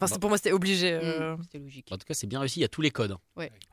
Enfin, 0.00 0.14
Bon. 0.14 0.20
pour 0.20 0.30
moi, 0.30 0.38
c'était 0.38 0.52
obligé. 0.52 0.92
euh. 0.92 1.36
Mm, 1.36 1.42
C'était 1.42 1.58
logique. 1.58 1.86
En 1.90 1.96
tout 1.98 2.04
cas, 2.06 2.14
c'est 2.14 2.26
bien 2.26 2.40
réussi, 2.40 2.60
il 2.60 2.62
y 2.62 2.64
a 2.64 2.68
tous 2.68 2.80
les 2.82 2.90
codes. 2.90 3.16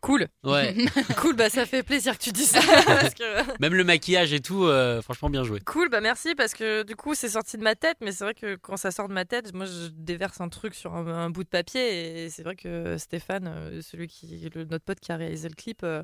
Cool, 0.01 0.27
Ouais. 0.43 0.75
cool. 1.21 1.35
Bah, 1.35 1.49
ça 1.49 1.65
fait 1.65 1.83
plaisir 1.83 2.17
que 2.17 2.23
tu 2.23 2.31
dis 2.31 2.45
ça. 2.45 2.59
parce 2.85 3.13
que- 3.13 3.59
Même 3.61 3.73
le 3.73 3.83
maquillage 3.83 4.33
et 4.33 4.39
tout, 4.39 4.63
euh, 4.65 5.01
franchement 5.01 5.29
bien 5.29 5.43
joué. 5.43 5.59
Cool, 5.61 5.89
bah 5.89 6.01
merci 6.01 6.35
parce 6.35 6.53
que 6.53 6.83
du 6.83 6.95
coup 6.95 7.13
c'est 7.15 7.29
sorti 7.29 7.57
de 7.57 7.63
ma 7.63 7.75
tête, 7.75 7.97
mais 8.01 8.11
c'est 8.11 8.23
vrai 8.23 8.33
que 8.33 8.55
quand 8.55 8.77
ça 8.77 8.91
sort 8.91 9.07
de 9.09 9.13
ma 9.13 9.25
tête, 9.25 9.53
moi 9.53 9.65
je 9.65 9.87
déverse 9.91 10.39
un 10.41 10.49
truc 10.49 10.73
sur 10.75 10.93
un, 10.95 11.05
un 11.07 11.29
bout 11.29 11.43
de 11.43 11.49
papier 11.49 12.23
et 12.25 12.29
c'est 12.29 12.43
vrai 12.43 12.55
que 12.55 12.97
Stéphane, 12.97 13.47
euh, 13.47 13.81
celui 13.81 14.07
qui, 14.07 14.49
le, 14.53 14.63
notre 14.65 14.85
pote 14.85 14.99
qui 14.99 15.11
a 15.11 15.17
réalisé 15.17 15.49
le 15.49 15.55
clip, 15.55 15.81
euh, 15.83 16.03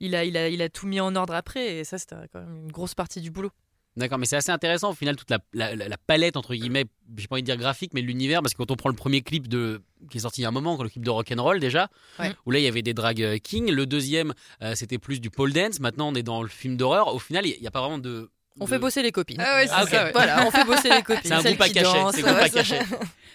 il 0.00 0.14
a, 0.14 0.24
il 0.24 0.36
a, 0.36 0.48
il 0.48 0.62
a 0.62 0.68
tout 0.68 0.86
mis 0.86 1.00
en 1.00 1.14
ordre 1.16 1.34
après 1.34 1.76
et 1.78 1.84
ça 1.84 1.98
c'était 1.98 2.16
quand 2.32 2.40
même 2.40 2.56
une 2.64 2.72
grosse 2.72 2.94
partie 2.94 3.20
du 3.20 3.30
boulot. 3.30 3.50
D'accord, 3.96 4.18
mais 4.18 4.26
c'est 4.26 4.36
assez 4.36 4.50
intéressant 4.52 4.90
au 4.90 4.94
final 4.94 5.16
toute 5.16 5.30
la, 5.30 5.38
la- 5.54 5.74
la- 5.74 5.88
la 5.88 5.96
palette 5.96 6.36
entre 6.36 6.54
guillemets, 6.54 6.84
j'ai 7.16 7.26
pas 7.28 7.36
envie 7.36 7.42
de 7.42 7.46
dire 7.46 7.56
graphique, 7.56 7.92
mais 7.94 8.02
l'univers 8.02 8.42
parce 8.42 8.52
que 8.52 8.58
quand 8.58 8.70
on 8.70 8.76
prend 8.76 8.90
le 8.90 8.94
premier 8.94 9.22
clip 9.22 9.48
de 9.48 9.80
qui 10.10 10.18
est 10.18 10.20
sorti 10.20 10.42
il 10.42 10.42
y 10.42 10.44
a 10.44 10.48
un 10.48 10.52
moment, 10.52 10.76
quand 10.76 10.82
le 10.82 10.90
clip 10.90 11.02
de 11.04 11.08
Rock'n'Roll 11.10 11.60
déjà, 11.60 11.88
Ouais. 12.18 12.34
où 12.44 12.50
là 12.50 12.58
il 12.58 12.62
y 12.64 12.68
avait 12.68 12.82
des 12.82 12.92
drag 12.92 13.38
kings, 13.42 13.70
le 13.70 13.86
deuxième 13.86 14.34
euh, 14.62 14.74
c'était 14.74 14.98
plus 14.98 15.20
du 15.20 15.30
pole 15.30 15.52
dance, 15.54 15.80
maintenant 15.80 16.08
on 16.10 16.14
est 16.14 16.22
dans 16.22 16.42
le 16.42 16.48
film 16.48 16.76
d'horreur. 16.76 17.14
Au 17.14 17.18
final, 17.18 17.46
il 17.46 17.58
n'y 17.60 17.66
a 17.66 17.70
pas 17.70 17.80
vraiment 17.80 17.98
de. 17.98 18.30
On 18.58 18.64
de- 18.64 18.70
fait 18.70 18.78
bosser 18.78 19.02
les 19.02 19.12
copines. 19.12 19.40
Ah 19.40 19.56
ouais, 19.56 19.66
c'est 19.66 19.72
Ah, 19.76 19.86
ça. 19.86 20.04
ouais. 20.04 20.12
Voilà, 20.12 20.46
on 20.46 20.50
fait 20.50 20.64
bosser 20.64 20.88
les 20.88 21.02
copines. 21.02 21.22
C'est 21.24 21.32
un 21.34 21.42
groupe 21.42 21.60
à 21.60 21.68
dansent, 21.68 22.14
c'est 22.16 22.24
ouais, 22.24 22.50
cachet. 22.54 22.80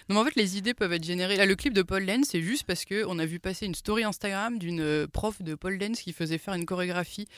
Non, 0.08 0.16
mais 0.16 0.16
en 0.16 0.24
fait, 0.24 0.34
les 0.34 0.58
idées 0.58 0.74
peuvent 0.74 0.92
être 0.92 1.04
générées. 1.04 1.36
Là, 1.36 1.46
le 1.46 1.54
clip 1.54 1.72
de 1.72 1.82
Paul 1.82 2.02
Lenz, 2.02 2.26
c'est 2.28 2.40
juste 2.42 2.64
parce 2.64 2.84
que 2.84 3.04
on 3.06 3.18
a 3.20 3.24
vu 3.26 3.38
passer 3.38 3.66
une 3.66 3.74
story 3.76 4.02
Instagram 4.02 4.58
d'une 4.58 4.80
euh, 4.80 5.06
prof 5.06 5.40
de 5.42 5.54
Paul 5.54 5.74
Lenz 5.78 6.00
qui 6.00 6.12
faisait 6.12 6.38
faire 6.38 6.54
une 6.54 6.66
chorégraphie 6.66 7.28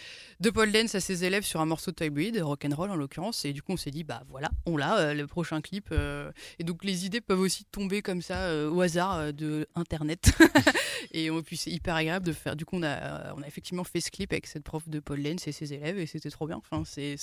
de 0.40 0.48
Paul 0.50 0.70
Lenz 0.70 0.94
à 0.94 1.00
ses 1.00 1.24
élèves 1.24 1.44
sur 1.44 1.60
un 1.60 1.66
morceau 1.66 1.90
de 1.90 1.96
Toy 1.96 2.08
Breed, 2.08 2.40
rock'n'roll 2.42 2.90
en 2.90 2.96
l'occurrence. 2.96 3.44
Et 3.44 3.52
du 3.52 3.60
coup, 3.62 3.72
on 3.72 3.76
s'est 3.76 3.90
dit, 3.90 4.02
bah 4.02 4.22
voilà, 4.30 4.50
on 4.64 4.76
l'a, 4.78 4.96
euh, 4.98 5.14
le 5.14 5.26
prochain 5.26 5.60
clip. 5.60 5.88
euh. 5.92 6.32
Et 6.58 6.64
donc, 6.64 6.84
les 6.84 7.04
idées 7.04 7.20
peuvent 7.20 7.40
aussi 7.40 7.64
tomber 7.64 8.00
comme 8.00 8.22
ça 8.22 8.38
euh, 8.44 8.70
au 8.70 8.80
hasard 8.80 9.18
euh, 9.18 9.32
de 9.32 9.66
Internet. 9.74 10.32
et 11.12 11.30
on- 11.30 11.42
puis, 11.42 11.58
c'est 11.58 11.70
hyper 11.70 11.94
agréable 11.96 12.24
de 12.26 12.32
faire. 12.32 12.56
Du 12.56 12.64
coup, 12.64 12.76
on 12.76 12.82
a, 12.82 12.88
euh, 12.88 13.32
on 13.36 13.42
a 13.42 13.46
effectivement 13.46 13.84
fait 13.84 14.00
ce 14.00 14.10
clip 14.10 14.32
avec 14.32 14.46
cette 14.46 14.64
prof 14.64 14.88
de 14.88 15.00
Paul 15.00 15.20
Lenz 15.20 15.46
et 15.46 15.52
ses 15.52 15.74
élèves, 15.74 15.98
et 15.98 16.06
c'était 16.06 16.30
trop 16.30 16.46
bien. 16.46 16.56
Enfin, 16.56 16.82
c'est, 16.86 17.16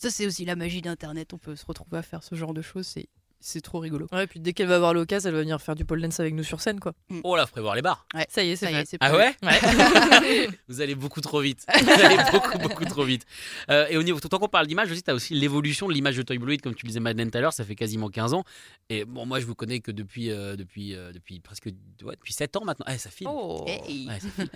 ça, 0.00 0.10
c'est, 0.10 0.26
aussi 0.26 0.44
la 0.44 0.56
magie 0.56 0.82
d'Internet. 0.82 1.32
On 1.32 1.38
peut 1.38 1.56
se 1.56 1.66
retrouver 1.66 1.98
à 1.98 2.02
faire 2.02 2.22
ce 2.22 2.34
genre 2.34 2.54
de 2.54 2.62
choses. 2.62 2.94
C'est 3.40 3.60
trop 3.60 3.78
rigolo. 3.78 4.06
Ouais, 4.12 4.26
puis 4.26 4.40
dès 4.40 4.52
qu'elle 4.52 4.66
va 4.66 4.76
avoir 4.76 4.94
l'occasion, 4.94 5.28
elle 5.28 5.34
va 5.36 5.40
venir 5.42 5.60
faire 5.60 5.74
du 5.74 5.84
pole 5.84 6.00
dance 6.00 6.18
avec 6.20 6.34
nous 6.34 6.42
sur 6.42 6.60
scène, 6.60 6.80
quoi. 6.80 6.92
Oh 7.24 7.36
là, 7.36 7.46
prévoir 7.46 7.74
les 7.76 7.82
bars. 7.82 8.06
Ça 8.28 8.42
y 8.42 8.50
est, 8.50 8.56
c'est 8.56 8.66
Ça 8.66 8.72
y 8.72 8.74
est, 8.74 8.78
fait. 8.80 8.86
c'est 8.86 8.96
Ah 9.00 9.14
ouais 9.16 9.34
Ouais. 9.42 10.48
Vous 10.68 10.80
allez 10.80 10.94
beaucoup 10.94 11.20
trop 11.20 11.40
vite. 11.40 11.64
Vous 11.80 11.90
allez 11.90 12.16
beaucoup, 12.32 12.58
beaucoup 12.58 12.84
trop 12.84 13.04
vite. 13.04 13.24
Euh, 13.70 13.86
et 13.88 13.96
au 13.96 14.02
niveau, 14.02 14.18
tant 14.20 14.38
qu'on 14.38 14.48
parle 14.48 14.66
d'image 14.66 14.90
aussi, 14.90 15.02
tu 15.02 15.10
as 15.10 15.14
aussi 15.14 15.34
l'évolution 15.34 15.88
de 15.88 15.92
l'image 15.92 16.16
de 16.16 16.22
Toy 16.22 16.38
Blue 16.38 16.56
comme 16.58 16.74
tu 16.74 16.84
le 16.86 16.88
disais 16.88 17.00
Madeleine 17.00 17.30
tout 17.30 17.38
à 17.38 17.40
l'heure, 17.40 17.52
ça 17.52 17.64
fait 17.64 17.76
quasiment 17.76 18.08
15 18.08 18.34
ans. 18.34 18.44
Et 18.88 19.04
bon, 19.04 19.26
moi 19.26 19.40
je 19.40 19.46
vous 19.46 19.54
connais 19.54 19.80
que 19.80 19.90
depuis, 19.90 20.30
euh, 20.30 20.56
depuis, 20.56 20.94
euh, 20.94 21.12
depuis 21.12 21.40
presque 21.40 21.66
ouais, 22.02 22.16
depuis 22.16 22.32
7 22.32 22.56
ans 22.56 22.64
maintenant. 22.64 22.86
Ah, 22.88 22.98
ça 22.98 23.10
file. 23.10 23.28
Oh. 23.30 23.64
Hey. 23.66 24.08
Ouais, 24.08 24.18
ça 24.20 24.28
file. 24.34 24.50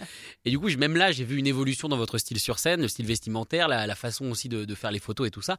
Et 0.45 0.51
du 0.51 0.59
coup, 0.59 0.69
même 0.77 0.97
là, 0.97 1.13
j'ai 1.13 1.25
vu 1.25 1.37
une 1.39 1.47
évolution 1.47 1.89
dans 1.89 1.97
votre 1.97 2.19
style 2.19 2.41
sur 2.41 2.59
scène, 2.59 2.81
le 2.81 2.89
style 2.89 3.07
vestimentaire, 3.07 3.69
la, 3.69 3.87
la 3.87 3.95
façon 3.95 4.31
aussi 4.31 4.49
de, 4.49 4.65
de 4.65 4.75
faire 4.75 4.91
les 4.91 4.99
photos 4.99 5.29
et 5.29 5.31
tout 5.31 5.43
ça. 5.43 5.57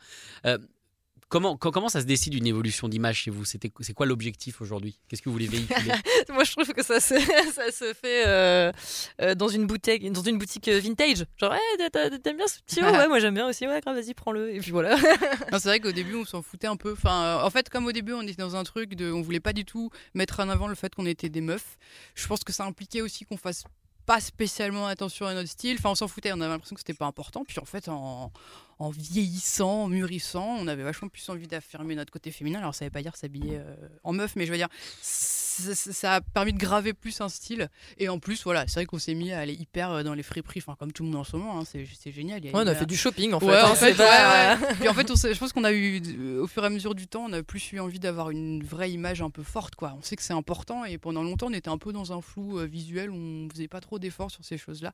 Comment, 1.34 1.58
co- 1.58 1.72
comment 1.72 1.90
ça 1.90 2.00
se 2.00 2.06
décide 2.06 2.36
une 2.36 2.46
évolution 2.46 2.88
d'image 2.88 3.22
chez 3.22 3.32
vous? 3.32 3.44
C'était, 3.44 3.72
C'est 3.80 3.96
quoi 3.96 4.06
l'objectif 4.06 4.62
aujourd'hui? 4.62 5.00
Qu'est-ce 5.08 5.24
que 5.24 5.30
vous 5.30 5.34
voulez 5.34 5.48
véhiculer? 5.48 5.92
Moi, 6.30 6.44
je 6.44 6.52
trouve 6.52 6.72
que 6.74 6.84
ça 6.84 7.00
se, 7.00 7.16
ça 7.56 7.72
se 7.72 7.92
fait 7.96 8.28
euh, 8.28 8.72
euh, 9.20 9.34
dans 9.34 9.48
une 9.48 9.66
boutique, 9.66 10.12
dans 10.12 10.22
une 10.22 10.38
boutique 10.38 10.70
vintage. 10.70 11.26
Genre, 11.38 11.56
hey, 11.56 11.90
t'aimes 12.22 12.38
bien 12.38 12.46
ce 12.46 12.60
petit 12.60 12.82
haut 12.82 12.86
Ouais, 12.86 13.08
moi 13.08 13.18
j'aime 13.18 13.34
bien 13.34 13.48
aussi. 13.48 13.66
Ouais, 13.66 13.82
grave, 13.82 13.96
vas-y, 13.96 14.14
prends-le. 14.14 14.54
Et 14.54 14.60
puis 14.60 14.70
voilà. 14.70 14.96
C'est 15.54 15.64
vrai 15.64 15.80
qu'au 15.80 15.92
début, 15.92 16.14
on 16.18 16.26
s'en 16.26 16.44
foutait 16.44 16.68
un 16.68 16.76
peu. 16.76 16.92
Enfin, 16.92 17.24
euh, 17.24 17.42
en 17.44 17.50
fait, 17.50 17.68
comme 17.68 17.88
au 17.88 17.92
début, 17.92 18.14
on 18.14 18.22
était 18.22 18.36
dans 18.36 18.56
un 18.56 18.64
truc 18.64 18.94
de, 18.94 19.12
on 19.12 19.24
voulait 19.24 19.40
pas 19.40 19.54
du 19.54 19.66
tout 19.66 19.90
mettre 20.14 20.40
en 20.40 20.50
avant 20.50 20.68
le 20.68 20.76
fait 20.76 20.94
qu'on 20.94 21.08
était 21.08 21.30
des 21.30 21.42
meufs. 21.42 21.80
Je 22.14 22.28
pense 22.28 22.44
que 22.44 22.54
ça 22.54 22.64
impliquait 22.64 23.02
aussi 23.02 23.26
qu'on 23.26 23.38
fasse 23.38 23.64
pas 24.06 24.20
spécialement 24.20 24.86
attention 24.86 25.26
à 25.26 25.34
notre 25.34 25.50
style. 25.50 25.78
Enfin, 25.80 25.90
on 25.90 25.96
s'en 25.96 26.08
foutait. 26.08 26.32
On 26.32 26.42
avait 26.42 26.50
l'impression 26.50 26.76
que 26.76 26.82
c'était 26.82 26.94
pas 26.94 27.06
important. 27.06 27.44
Puis 27.44 27.58
en 27.60 27.66
fait, 27.66 27.88
en, 27.88 28.32
en 28.80 28.90
vieillissant, 28.90 29.84
en 29.84 29.88
mûrissant, 29.88 30.58
on 30.60 30.68
avait 30.68 30.84
vachement 30.84 31.08
plus 31.08 31.28
envie 31.30 31.48
d'affirmer 31.48 31.96
notre 31.96 32.12
côté 32.12 32.32
féminin. 32.32 32.60
Alors, 32.60 32.76
ça 32.76 32.86
veut 32.86 32.92
pas 32.92 33.02
dire 33.02 33.16
s'habiller 33.16 33.58
euh, 33.58 33.76
en 34.04 34.14
meuf, 34.14 34.36
mais 34.36 34.46
je 34.46 34.52
veux 34.52 34.58
dire, 34.58 34.70
ça, 35.02 36.16
a 36.16 36.22
permis 36.22 36.54
de 36.54 36.58
graver 36.58 36.94
plus 36.94 37.22
un 37.22 37.30
style. 37.30 37.70
Et 37.98 38.10
en 38.10 38.20
plus, 38.20 38.44
voilà, 38.44 38.66
c'est 38.68 38.76
vrai 38.76 38.86
qu'on 38.86 38.98
s'est 39.00 39.14
mis 39.14 39.32
à 39.32 39.40
aller 39.40 39.54
hyper 39.54 39.92
euh, 39.92 40.04
dans 40.04 40.14
les 40.14 40.24
friperies. 40.24 40.62
Enfin, 40.66 40.76
comme 40.80 40.92
tout 40.92 41.04
le 41.04 41.10
monde 41.10 41.20
en 41.20 41.24
ce 41.24 41.36
moment, 41.36 41.60
hein, 41.60 41.64
c'est 41.66 42.12
génial. 42.12 42.40
Il 42.44 42.50
y 42.50 42.54
a 42.54 42.58
Ouais, 42.58 42.64
on 42.64 42.68
a 42.68 42.76
fait 42.76 42.86
du 42.86 42.98
shopping 42.98 43.34
en 43.34 43.40
fait. 43.40 43.46
Ouais, 43.46 43.62
en 43.62 43.76
fait, 43.76 43.94
pas- 43.94 44.56
ouais, 44.58 44.62
ouais. 44.68 44.74
Puis 44.80 44.88
en 44.90 44.94
fait, 44.94 45.10
on 45.12 45.16
s'est- 45.16 45.34
je 45.34 45.40
pense 45.40 45.54
qu'on 45.54 45.64
a 45.64 45.72
eu, 45.72 46.02
euh, 46.18 46.42
au 46.44 46.48
fur 46.48 46.64
et 46.64 46.68
à 46.68 46.70
mesure 46.70 46.96
du 46.96 47.08
temps, 47.08 47.26
on 47.28 47.34
a 47.34 47.44
plus 47.44 47.72
eu 47.72 47.80
envie 47.80 48.00
d'avoir 48.00 48.30
une 48.32 48.64
vraie 48.64 48.92
image 48.92 49.22
un 49.22 49.30
peu 49.30 49.44
forte, 49.44 49.76
quoi. 49.76 49.94
On 49.98 50.02
sait 50.02 50.16
que 50.16 50.24
c'est 50.24 50.34
important 50.34 50.86
et 50.86 50.98
pendant 50.98 51.24
longtemps, 51.24 51.48
on 51.48 51.54
était 51.54 51.70
un 51.70 51.78
peu 51.78 51.94
dans 51.94 52.12
un 52.14 52.22
flou 52.22 52.60
euh, 52.60 52.66
visuel 52.66 53.10
où 53.12 53.16
on 53.16 53.48
faisait 53.50 53.68
pas 53.68 53.82
trop 53.82 54.00
d'efforts 54.00 54.32
sur 54.32 54.44
ces 54.44 54.58
choses-là. 54.58 54.94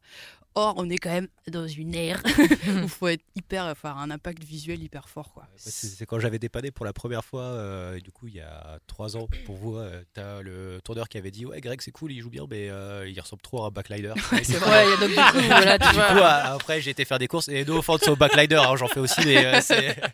Or, 0.56 0.74
on 0.78 0.90
est 0.90 0.98
quand 0.98 1.12
même 1.12 1.28
dans 1.48 1.68
une 1.68 1.96
ère 1.96 2.22
où 2.68 2.72
il 2.84 2.90
faut 2.90 3.08
être 3.08 3.24
hyper, 3.36 3.66
un 3.88 4.12
impact 4.12 4.44
visuel 4.44 4.84
hyper 4.84 5.08
fort, 5.10 5.32
quoi. 5.34 5.48
C'est 5.56 5.72
c'est 5.88 6.06
quand 6.06 6.20
j'avais 6.20 6.40
dépanné 6.40 6.72
pour 6.72 6.86
la 6.86 6.94
première 6.94 7.24
fois, 7.24 7.42
euh, 7.44 8.00
du 8.00 8.12
coup 8.12 8.28
il 8.28 8.36
y 8.36 8.42
a 8.42 8.80
trois 8.88 9.16
ans 9.18 9.28
pour 9.46 9.56
vous, 9.56 9.78
euh, 9.78 10.02
t'as 10.14 10.42
le 10.42 10.80
tourneur 10.84 11.08
qui 11.10 11.18
avait 11.18 11.32
dit 11.32 11.46
ouais 11.46 11.62
Greg 11.62 11.82
c'est 11.82 11.92
cool, 11.92 12.12
il 12.12 12.22
joue 12.22 12.30
bien 12.30 12.46
mais 12.50 12.70
euh, 12.70 13.08
il 13.10 13.20
ressemble 13.20 13.42
trop 13.42 13.64
à 13.64 13.68
un 13.68 13.72
backlider. 13.72 14.14
c'est 14.44 14.60
Ouais, 14.60 14.86
il 14.86 14.90
y 14.90 14.94
a 14.94 14.98
donc 14.98 15.10
du 15.10 15.16
coup, 15.16 15.46
voilà, 15.48 15.80
tu 15.80 15.88
Du 15.90 15.94
vois. 15.96 16.08
coup 16.08 16.18
a- 16.20 16.54
après 16.56 16.82
j'ai 16.82 16.92
été 16.92 17.06
faire 17.06 17.20
des 17.20 17.28
courses 17.28 17.48
et 17.48 17.64
no 17.66 17.78
offense 17.78 18.08
au 18.08 18.16
backlider, 18.16 18.56
hein, 18.56 18.76
j'en 18.76 18.88
fais 18.88 19.00
aussi 19.00 19.22
mais 19.26 19.46
euh, 19.46 19.60
c'est... 19.62 19.96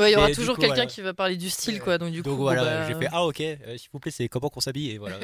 Ouais, 0.00 0.10
il 0.10 0.14
y 0.14 0.16
aura 0.16 0.30
Et 0.30 0.34
toujours 0.34 0.54
coup, 0.54 0.60
quelqu'un 0.60 0.74
voilà. 0.76 0.90
qui 0.90 1.00
va 1.02 1.14
parler 1.14 1.36
du 1.36 1.50
style, 1.50 1.80
quoi. 1.80 1.98
Donc 1.98 2.12
du 2.12 2.22
coup, 2.22 2.28
Donc 2.30 2.38
bon, 2.38 2.42
voilà, 2.44 2.64
bah, 2.64 2.88
j'ai 2.88 2.94
fait 2.94 3.08
ah 3.10 3.24
ok, 3.24 3.40
euh, 3.40 3.76
s'il 3.76 3.88
vous 3.92 3.98
plaît 3.98 4.12
c'est 4.12 4.28
comment 4.28 4.48
qu'on 4.48 4.60
s'habille 4.60 4.90
et 4.90 4.98
voilà. 4.98 5.16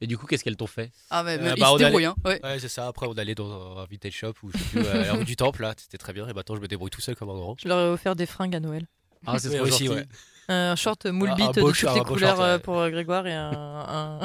Et 0.00 0.06
du 0.06 0.18
coup, 0.18 0.26
qu'est-ce 0.26 0.42
qu'elles 0.44 0.56
t'ont 0.56 0.66
fait 0.66 0.90
Ah, 1.10 1.22
mais, 1.22 1.38
mais 1.38 1.50
Euh, 1.50 1.54
il 1.56 1.60
bah, 1.60 1.66
se 1.66 1.72
on 1.72 1.74
allait- 1.76 1.84
débrouille, 1.86 2.04
hein. 2.04 2.14
Ouais. 2.24 2.40
Ouais 2.44 2.58
c'est 2.58 2.68
ça, 2.68 2.88
après 2.88 3.06
on 3.06 3.12
allait 3.12 3.34
dans 3.34 3.78
un 3.78 3.86
vintage 3.86 4.12
shop 4.12 4.34
où 4.42 4.50
je 4.52 4.58
sais 4.58 4.64
plus, 4.64 4.80
euh, 4.84 4.92
à 5.02 5.06
la 5.06 5.12
rue 5.14 5.24
du 5.24 5.36
Temple 5.36 5.62
là, 5.62 5.74
c'était 5.76 5.98
très 5.98 6.12
bien 6.12 6.26
et 6.28 6.32
maintenant 6.32 6.56
je 6.56 6.60
me 6.60 6.68
débrouille 6.68 6.90
tout 6.90 7.00
seul 7.00 7.14
comme 7.16 7.30
un 7.30 7.34
grand. 7.34 7.56
Je 7.62 7.68
leur 7.68 7.78
ai 7.78 7.88
offert 7.90 8.14
des 8.16 8.26
fringues 8.26 8.56
à 8.56 8.60
Noël. 8.60 8.86
Ah, 9.26 9.38
c'est 9.38 9.48
Oui, 9.48 9.56
trop 9.56 9.66
aussi, 9.68 9.88
ouais. 9.88 10.04
Un 10.48 10.76
short 10.76 11.06
moule 11.06 11.30
un 11.30 11.34
de 11.36 11.46
toutes 11.46 11.94
les 11.94 12.00
couleurs 12.02 12.36
short, 12.36 12.40
euh, 12.40 12.54
ouais. 12.56 12.58
pour 12.58 12.78
euh, 12.78 12.90
Grégoire 12.90 13.26
et 13.26 13.32
un, 13.34 14.20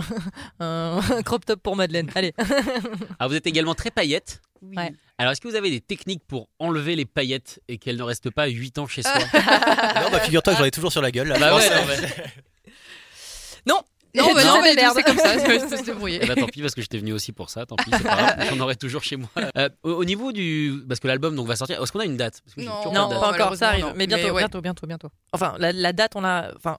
un, 0.59 0.99
crop 1.23 1.45
top 1.45 1.61
pour 1.61 1.77
Madeleine. 1.77 2.09
Allez. 2.15 2.33
Ah, 3.19 3.27
vous 3.29 3.35
êtes 3.35 3.47
également 3.47 3.75
très 3.75 3.91
paillette. 3.91 4.41
Ouais. 4.61 4.91
Alors, 5.17 5.31
est-ce 5.31 5.39
que 5.39 5.47
vous 5.47 5.55
avez 5.55 5.69
des 5.69 5.79
techniques 5.79 6.23
pour 6.27 6.49
enlever 6.59 6.97
les 6.97 7.05
paillettes 7.05 7.61
et 7.69 7.77
qu'elles 7.77 7.95
ne 7.97 8.03
restent 8.03 8.29
pas 8.31 8.47
8 8.47 8.77
ans 8.79 8.87
chez 8.87 9.01
soi? 9.03 9.13
Non, 9.13 10.09
bah 10.11 10.19
figure-toi 10.19 10.53
que 10.53 10.59
j'en 10.59 10.65
ai 10.65 10.71
toujours 10.71 10.91
sur 10.91 11.01
la 11.01 11.11
gueule. 11.11 11.29
là. 11.29 11.39
Bah 11.39 11.55
ouais, 11.55 11.69
Non, 13.65 13.75
non, 13.75 13.81
Non, 14.15 14.33
bah, 14.33 14.43
Non, 14.43 14.55
non, 14.55 14.61
mais 14.63 14.75
c'est 14.75 15.03
comme 15.03 15.17
ça, 15.17 15.77
se 15.77 15.85
débrouiller. 15.85 16.19
Eh 16.21 16.25
ben, 16.27 16.35
tant 16.35 16.47
pis 16.47 16.61
parce 16.61 16.73
que 16.75 16.81
j'étais 16.81 16.97
venu 16.97 17.13
aussi 17.13 17.31
pour 17.31 17.49
ça. 17.49 17.65
Tant 17.65 17.75
pis, 17.75 17.91
c'est 17.91 18.03
pas 18.03 18.15
grave. 18.15 18.47
J'en 18.49 18.59
aurai 18.61 18.75
toujours 18.75 19.03
chez 19.03 19.17
moi. 19.17 19.29
Euh, 19.57 19.69
au, 19.83 19.91
au 19.91 20.05
niveau 20.05 20.31
du, 20.31 20.83
parce 20.87 20.99
que 20.99 21.07
l'album 21.07 21.35
donc 21.35 21.47
va 21.47 21.55
sortir. 21.55 21.81
Est-ce 21.81 21.91
qu'on 21.91 21.99
a 21.99 22.05
une 22.05 22.17
date? 22.17 22.41
Parce 22.43 22.55
que 22.55 22.61
j'ai 22.61 22.67
Non. 22.67 22.77
toujours 22.77 22.93
non, 22.93 23.07
de 23.07 23.13
date. 23.13 23.21
pas 23.21 23.31
encore, 23.33 23.55
ça 23.55 23.69
arrive. 23.69 23.93
Mais 23.95 24.07
bientôt, 24.07 24.23
Mais 24.25 24.31
ouais. 24.31 24.41
bientôt, 24.41 24.61
bientôt, 24.61 24.87
bientôt. 24.87 25.09
Enfin, 25.33 25.55
la, 25.59 25.71
la 25.71 25.93
date, 25.93 26.13
on 26.15 26.23
a. 26.23 26.51
Enfin, 26.55 26.77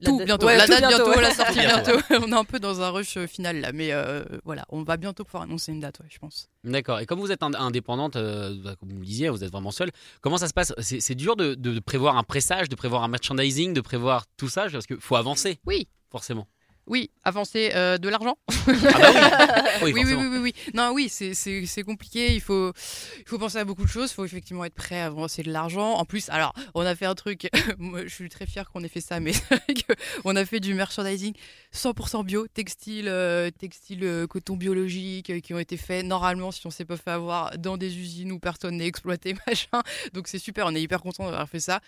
la 0.00 0.10
Tout 0.10 0.18
date- 0.18 0.26
bientôt, 0.26 0.46
Ouais, 0.46 0.56
la 0.56 0.64
tout 0.66 0.70
date 0.72 0.88
bientôt, 0.88 1.10
ouais. 1.10 1.20
la 1.20 1.30
sortie 1.34 1.58
Bientôt. 1.60 1.92
bientôt. 2.08 2.24
On 2.26 2.32
est 2.32 2.34
un 2.34 2.44
peu 2.44 2.58
dans 2.58 2.80
un 2.80 2.90
rush 2.90 3.16
euh, 3.18 3.28
final 3.28 3.60
là, 3.60 3.70
mais 3.72 3.92
euh, 3.92 4.24
voilà, 4.44 4.64
on 4.70 4.82
va 4.82 4.96
bientôt 4.96 5.22
pouvoir 5.22 5.44
annoncer 5.44 5.70
une 5.70 5.78
date, 5.78 6.00
ouais, 6.00 6.06
je 6.10 6.18
pense. 6.18 6.48
D'accord. 6.64 6.98
Et 6.98 7.06
comme 7.06 7.20
vous 7.20 7.30
êtes 7.30 7.42
ind- 7.42 7.54
indépendante, 7.56 8.16
euh, 8.16 8.52
bah, 8.64 8.74
comme 8.80 8.88
vous 8.88 8.98
le 8.98 9.04
disiez, 9.06 9.28
vous 9.28 9.44
êtes 9.44 9.52
vraiment 9.52 9.70
seule. 9.70 9.90
Comment 10.20 10.38
ça 10.38 10.48
se 10.48 10.54
passe? 10.54 10.72
C'est 10.78 10.98
c'est 11.00 11.14
dur 11.14 11.36
de, 11.36 11.54
de 11.54 11.78
prévoir 11.78 12.16
un 12.16 12.24
pressage, 12.24 12.68
de 12.68 12.74
prévoir 12.74 13.04
un 13.04 13.08
merchandising, 13.08 13.74
de 13.74 13.80
prévoir 13.80 14.24
tout 14.36 14.48
ça, 14.48 14.66
parce 14.72 14.86
qu'il 14.86 14.96
faut 14.98 15.14
avancer. 15.14 15.60
Oui. 15.66 15.86
Forcément. 16.10 16.48
Oui, 16.88 17.10
avancer 17.22 17.70
euh, 17.74 17.96
de 17.96 18.08
l'argent. 18.08 18.36
Ah 18.48 18.54
bah 18.72 19.68
oui. 19.82 19.92
Oui, 19.94 20.04
oui, 20.04 20.14
oui, 20.14 20.26
oui, 20.30 20.38
oui. 20.38 20.54
Non, 20.74 20.92
oui, 20.92 21.08
c'est- 21.08 21.82
compliqué. 21.84 22.34
Il 22.34 22.40
faut, 22.40 22.72
il 23.18 23.24
faut 23.28 23.38
penser 23.38 23.58
à 23.58 23.64
beaucoup 23.64 23.84
de 23.84 23.88
choses. 23.88 24.10
Il 24.10 24.14
faut 24.14 24.24
effectivement 24.24 24.64
être 24.64 24.74
prêt 24.74 25.00
à 25.00 25.06
avancer 25.06 25.42
de 25.42 25.50
l'argent. 25.52 25.94
En 25.94 26.04
plus, 26.04 26.28
alors, 26.28 26.52
on 26.74 26.82
a 26.84 26.94
fait 26.94 27.06
un 27.06 27.14
truc. 27.14 27.48
Moi, 27.78 28.02
je 28.04 28.08
suis 28.14 28.28
très 28.28 28.46
fière 28.46 28.70
qu'on 28.70 28.82
ait 28.82 28.88
fait 28.88 29.00
ça, 29.00 29.20
mais 29.20 29.32
on 30.24 30.34
a 30.36 30.44
fait 30.44 30.60
du 30.60 30.74
merchandising 30.74 31.34
100% 31.74 32.24
bio, 32.24 32.46
textile, 32.48 33.08
euh, 33.08 33.50
textile, 33.50 34.04
euh, 34.04 34.26
coton 34.26 34.56
biologique, 34.56 35.40
qui 35.40 35.54
ont 35.54 35.58
été 35.58 35.76
faits 35.76 36.04
normalement, 36.04 36.50
si 36.50 36.66
on 36.66 36.70
s'est 36.70 36.84
pas 36.84 36.96
fait 36.96 37.10
avoir, 37.10 37.56
dans 37.58 37.76
des 37.76 37.96
usines 37.98 38.32
où 38.32 38.38
personne 38.38 38.76
n'est 38.76 38.86
exploité, 38.86 39.34
machin. 39.46 39.82
Donc 40.14 40.28
c'est 40.28 40.38
super. 40.38 40.66
On 40.66 40.74
est 40.74 40.82
hyper 40.82 41.00
content 41.00 41.24
d'avoir 41.24 41.48
fait 41.48 41.60
ça. 41.60 41.80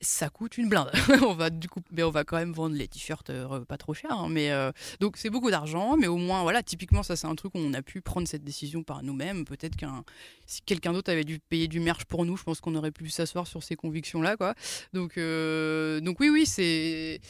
Ça 0.00 0.28
coûte 0.28 0.58
une 0.58 0.68
blinde. 0.68 0.90
on 1.22 1.34
va 1.34 1.48
du 1.48 1.68
coup, 1.68 1.80
mais 1.90 2.02
on 2.02 2.10
va 2.10 2.24
quand 2.24 2.36
même 2.36 2.52
vendre 2.52 2.76
les 2.76 2.88
t-shirts 2.88 3.30
euh, 3.30 3.64
pas 3.64 3.78
trop 3.78 3.94
cher. 3.94 4.10
hein, 4.12 4.26
mais 4.28 4.50
euh, 4.50 4.70
donc 5.00 5.16
c'est 5.16 5.30
beaucoup 5.30 5.50
d'argent, 5.50 5.96
mais 5.96 6.08
au 6.08 6.16
moins 6.16 6.42
voilà, 6.42 6.62
typiquement 6.62 7.02
ça 7.02 7.16
c'est 7.16 7.26
un 7.26 7.34
truc 7.34 7.54
où 7.54 7.58
on 7.58 7.72
a 7.72 7.80
pu 7.80 8.02
prendre 8.02 8.28
cette 8.28 8.44
décision 8.44 8.82
par 8.82 9.02
nous-mêmes. 9.02 9.44
Peut-être 9.46 9.76
qu'un 9.76 10.04
si 10.46 10.60
quelqu'un 10.60 10.92
d'autre 10.92 11.10
avait 11.10 11.24
dû 11.24 11.38
payer 11.38 11.68
du 11.68 11.80
merch 11.80 12.04
pour 12.04 12.26
nous, 12.26 12.36
je 12.36 12.42
pense 12.42 12.60
qu'on 12.60 12.74
aurait 12.74 12.90
pu 12.90 13.08
s'asseoir 13.08 13.46
sur 13.46 13.62
ces 13.62 13.76
convictions 13.76 14.20
là 14.20 14.36
quoi. 14.36 14.54
Donc 14.92 15.16
euh, 15.16 16.00
donc 16.00 16.20
oui 16.20 16.28
oui 16.28 16.44
c'est 16.44 17.20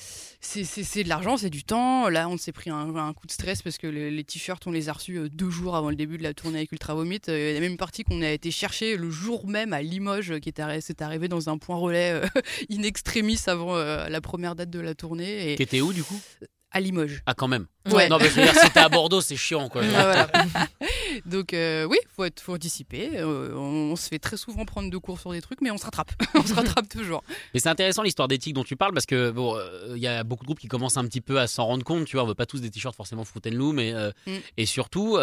c'est 0.40 1.04
de 1.04 1.09
l'argent, 1.09 1.37
c'est 1.37 1.50
du 1.50 1.62
temps. 1.62 2.09
Là 2.09 2.28
on 2.28 2.37
s'est 2.37 2.52
pris 2.52 2.71
un, 2.71 3.12
coup 3.12 3.26
de 3.26 3.33
stress 3.33 3.62
parce 3.62 3.78
que 3.78 3.87
les, 3.87 4.25
t-shirts 4.25 4.66
on 4.66 4.73
les 4.73 4.88
a 4.88 4.94
reçus 4.94 5.30
deux 5.30 5.50
jours 5.50 5.76
avant 5.76 5.90
le 5.90 5.97
début 5.97 6.18
de 6.18 6.25
la 6.25 6.35
tournée 6.35 6.59
avec 6.59 6.73
Ultra 6.73 6.94
Vomit. 6.94 7.21
Il 7.28 7.35
y 7.35 7.56
a 7.56 7.61
même 7.61 7.73
une 7.73 7.76
partie 7.76 8.02
qu'on 8.02 8.21
a 8.21 8.30
été 8.30 8.50
chercher 8.50 8.97
le 8.97 9.11
jour 9.11 9.47
même 9.47 9.73
à 9.73 9.80
Limoges 9.80 10.40
qui 10.40 10.49
est 10.49 10.59
arri- 10.59 10.80
c'est 10.80 11.02
arrivé 11.02 11.28
dans 11.28 11.49
un 11.49 11.59
point 11.59 11.76
relais 11.76 12.21
in 12.70 12.82
extremis 12.82 13.40
avant 13.46 13.76
euh, 13.76 14.08
la 14.08 14.20
première 14.20 14.54
date 14.54 14.70
de 14.70 14.80
la 14.80 14.94
tournée 14.94 15.52
et 15.52 15.56
Qui 15.56 15.62
était 15.62 15.80
où 15.80 15.92
du 15.92 16.02
coup? 16.04 16.20
à 16.70 16.80
Limoges. 16.80 17.23
Ah 17.26 17.34
quand 17.34 17.46
même. 17.46 17.66
Ouais. 17.92 18.08
Non, 18.08 18.18
mais 18.18 18.25
je 18.28 18.30
veux 18.34 18.42
dire, 18.42 18.58
si 18.58 18.68
t'es 18.70 18.80
à 18.80 18.88
Bordeaux, 18.88 19.20
c'est 19.20 19.37
chiant 19.37 19.68
quoi. 19.68 19.82
Voilà. 19.88 20.28
Donc 21.26 21.52
euh, 21.54 21.85
oui, 21.85 21.99
faut 22.14 22.25
être, 22.25 22.40
faut 22.40 22.54
anticiper. 22.54 23.11
Euh, 23.18 23.52
on, 23.54 23.92
on 23.92 23.97
se 23.97 24.09
fait 24.09 24.18
très 24.18 24.37
souvent 24.37 24.64
prendre 24.64 24.90
de 24.90 24.99
cours 24.99 25.21
sur 25.21 25.33
des 25.33 25.40
trucs, 25.40 25.61
mais 25.61 25.71
on 25.71 25.78
se 25.78 25.85
rattrape. 25.85 26.12
on 26.35 26.42
se 26.42 26.54
rattrape 26.54 26.88
toujours. 26.88 27.23
Mais 27.52 27.61
c'est 27.61 27.68
intéressant 27.68 28.02
l'histoire 28.02 28.28
d'éthique 28.28 28.54
dont 28.54 28.64
tu 28.64 28.76
parles 28.76 28.92
parce 28.92 29.06
que 29.06 29.30
bon, 29.30 29.56
euh, 29.56 29.94
y 29.97 30.06
a 30.06 30.25
beaucoup 30.25 30.44
de 30.44 30.47
groupes 30.47 30.61
qui 30.61 30.68
commencent 30.68 30.97
un 30.97 31.04
petit 31.06 31.21
peu 31.21 31.38
à 31.40 31.47
s'en 31.47 31.64
rendre 31.66 31.85
compte. 31.85 32.04
Tu 32.06 32.16
vois, 32.16 32.25
on 32.25 32.28
veut 32.28 32.35
pas 32.35 32.47
tous 32.47 32.61
des 32.61 32.71
t-shirts 32.71 32.97
forcément 32.97 33.25
Fruit 33.25 33.42
mais 33.75 33.92
euh, 33.92 34.11
Mm. 34.26 34.33
et 34.56 34.66
surtout, 34.66 35.18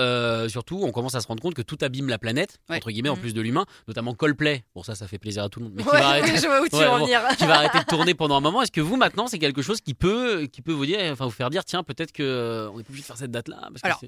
surtout, 0.49 0.79
on 0.83 0.91
commence 0.91 1.15
à 1.15 1.21
se 1.21 1.27
rendre 1.27 1.41
compte 1.41 1.53
que 1.53 1.61
tout 1.61 1.77
abîme 1.81 2.07
la 2.09 2.17
planète 2.17 2.59
Ouais. 2.69 2.77
entre 2.77 2.91
guillemets 2.91 3.09
en 3.09 3.15
Mm. 3.15 3.19
plus 3.19 3.33
de 3.33 3.41
l'humain, 3.41 3.65
notamment 3.87 4.13
Coldplay. 4.13 4.63
Bon, 4.75 4.83
ça, 4.83 4.95
ça 4.95 5.07
fait 5.07 5.17
plaisir 5.17 5.43
à 5.43 5.49
tout 5.49 5.59
le 5.59 5.65
monde, 5.65 5.73
mais 5.75 5.83
qui 5.83 5.89
Ouais, 5.89 5.99
va 5.99 6.07
arrêter. 6.09 6.27
je 6.37 6.45
vois 6.47 6.61
où 6.61 6.67
tu 6.67 6.75
Ouais, 6.75 6.87
bon. 6.87 7.05
qui 7.37 7.45
va 7.45 7.55
arrêter 7.57 7.79
de 7.79 7.85
tourner 7.85 8.13
pendant 8.13 8.35
un 8.37 8.41
moment. 8.41 8.61
Est-ce 8.61 8.71
que 8.71 8.81
vous 8.81 8.95
maintenant 8.97 9.27
c'est 9.27 9.39
quelque 9.39 9.61
chose 9.61 9.81
qui 9.81 9.93
peut, 9.93 10.47
qui 10.51 10.61
peut 10.61 10.71
vous 10.71 10.85
dire, 10.85 10.99
enfin 11.11 11.25
vous 11.25 11.31
faire 11.31 11.49
dire, 11.49 11.63
tiens 11.65 11.83
peut-être 11.83 12.11
que 12.11 12.69
on 12.73 12.79
est 12.79 12.83
plus 12.83 12.91
obligé 12.91 13.01
de 13.01 13.07
faire 13.07 13.17
cette 13.17 13.31
date-là 13.31 13.69
parce 13.71 13.81
que 13.81 13.85
Alors, 13.87 14.01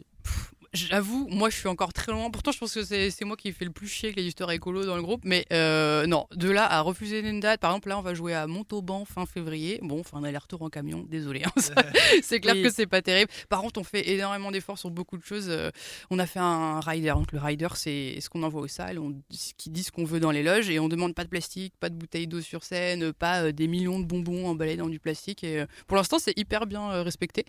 J'avoue, 0.74 1.28
moi 1.30 1.50
je 1.50 1.56
suis 1.58 1.68
encore 1.68 1.94
très 1.94 2.12
loin. 2.12 2.32
Pourtant, 2.32 2.52
je 2.52 2.58
pense 2.58 2.74
que 2.74 2.84
c'est 2.84 3.26
moi 3.26 3.38
qui 3.38 3.52
fait 3.52 3.66
le 3.66 3.72
plus 3.72 3.88
chier 3.88 4.08
avec 4.10 4.18
les 4.18 4.24
histoires 4.26 4.50
écolo 4.52 4.86
dans 4.86 4.96
le 4.96 5.04
groupe. 5.04 5.22
Mais 5.24 5.46
euh, 5.54 6.08
non, 6.08 6.26
de 6.36 6.50
là 6.50 6.66
à 6.72 6.82
refuser 6.82 7.20
une 7.20 7.40
date. 7.40 7.60
Par 7.60 7.72
exemple, 7.72 7.90
là, 7.90 8.00
on 8.00 8.02
va 8.02 8.14
jouer 8.14 8.34
à 8.34 8.48
Montauban 8.48 9.06
fin 9.06 9.26
février. 9.28 9.80
Bon, 9.84 10.00
enfin, 10.00 10.18
un 10.18 10.24
aller-retour 10.24 10.62
en 10.64 10.70
camion. 10.70 11.06
Désolé. 11.08 11.44
hein, 11.46 11.52
c'est 12.24 12.40
clair 12.40 12.56
Oui. 12.56 12.64
que 12.64 12.72
c'est 12.72 12.88
pas 12.88 13.02
terrible. 13.04 13.30
Par 13.50 13.62
contre, 13.62 13.80
on 13.80 13.84
fait 13.84 14.10
énormément 14.10 14.50
d'efforts 14.52 14.80
sur 14.80 14.90
beaucoup 14.90 15.18
de 15.18 15.24
choses. 15.24 15.46
Euh, 15.50 15.70
on 16.10 16.18
a 16.18 16.26
fait 16.26 16.40
un 16.40 16.80
rider. 16.80 17.10
Donc, 17.16 17.32
le 17.32 17.40
rider, 17.40 17.68
c'est 17.76 18.18
ce 18.20 18.30
qu'on 18.30 18.42
envoie 18.44 18.62
aux 18.62 18.68
salles, 18.68 18.98
on, 18.98 19.14
qui 19.58 19.70
dit 19.70 19.84
ce 19.84 19.92
qu'on 19.92 20.06
veut 20.06 20.20
dans 20.20 20.32
les 20.32 20.42
loges. 20.44 20.70
Et 20.70 20.80
on 20.80 20.90
demande 20.90 21.14
pas 21.14 21.24
de 21.24 21.30
plastique, 21.30 21.74
pas 21.80 21.90
de 21.90 21.96
bouteilles 21.96 22.28
d'eau 22.28 22.42
sur 22.42 22.64
scène, 22.64 23.14
pas 23.14 23.44
euh, 23.44 23.52
des 23.52 23.68
millions 23.68 24.00
de 24.00 24.06
bonbons 24.06 24.48
emballés 24.48 24.78
dans 24.78 24.90
du 24.90 25.00
plastique. 25.00 25.44
Et 25.44 25.60
euh, 25.62 25.66
pour 25.88 25.98
l'instant, 25.98 26.18
c'est 26.18 26.38
hyper 26.38 26.66
bien 26.66 27.04
respecté. 27.04 27.46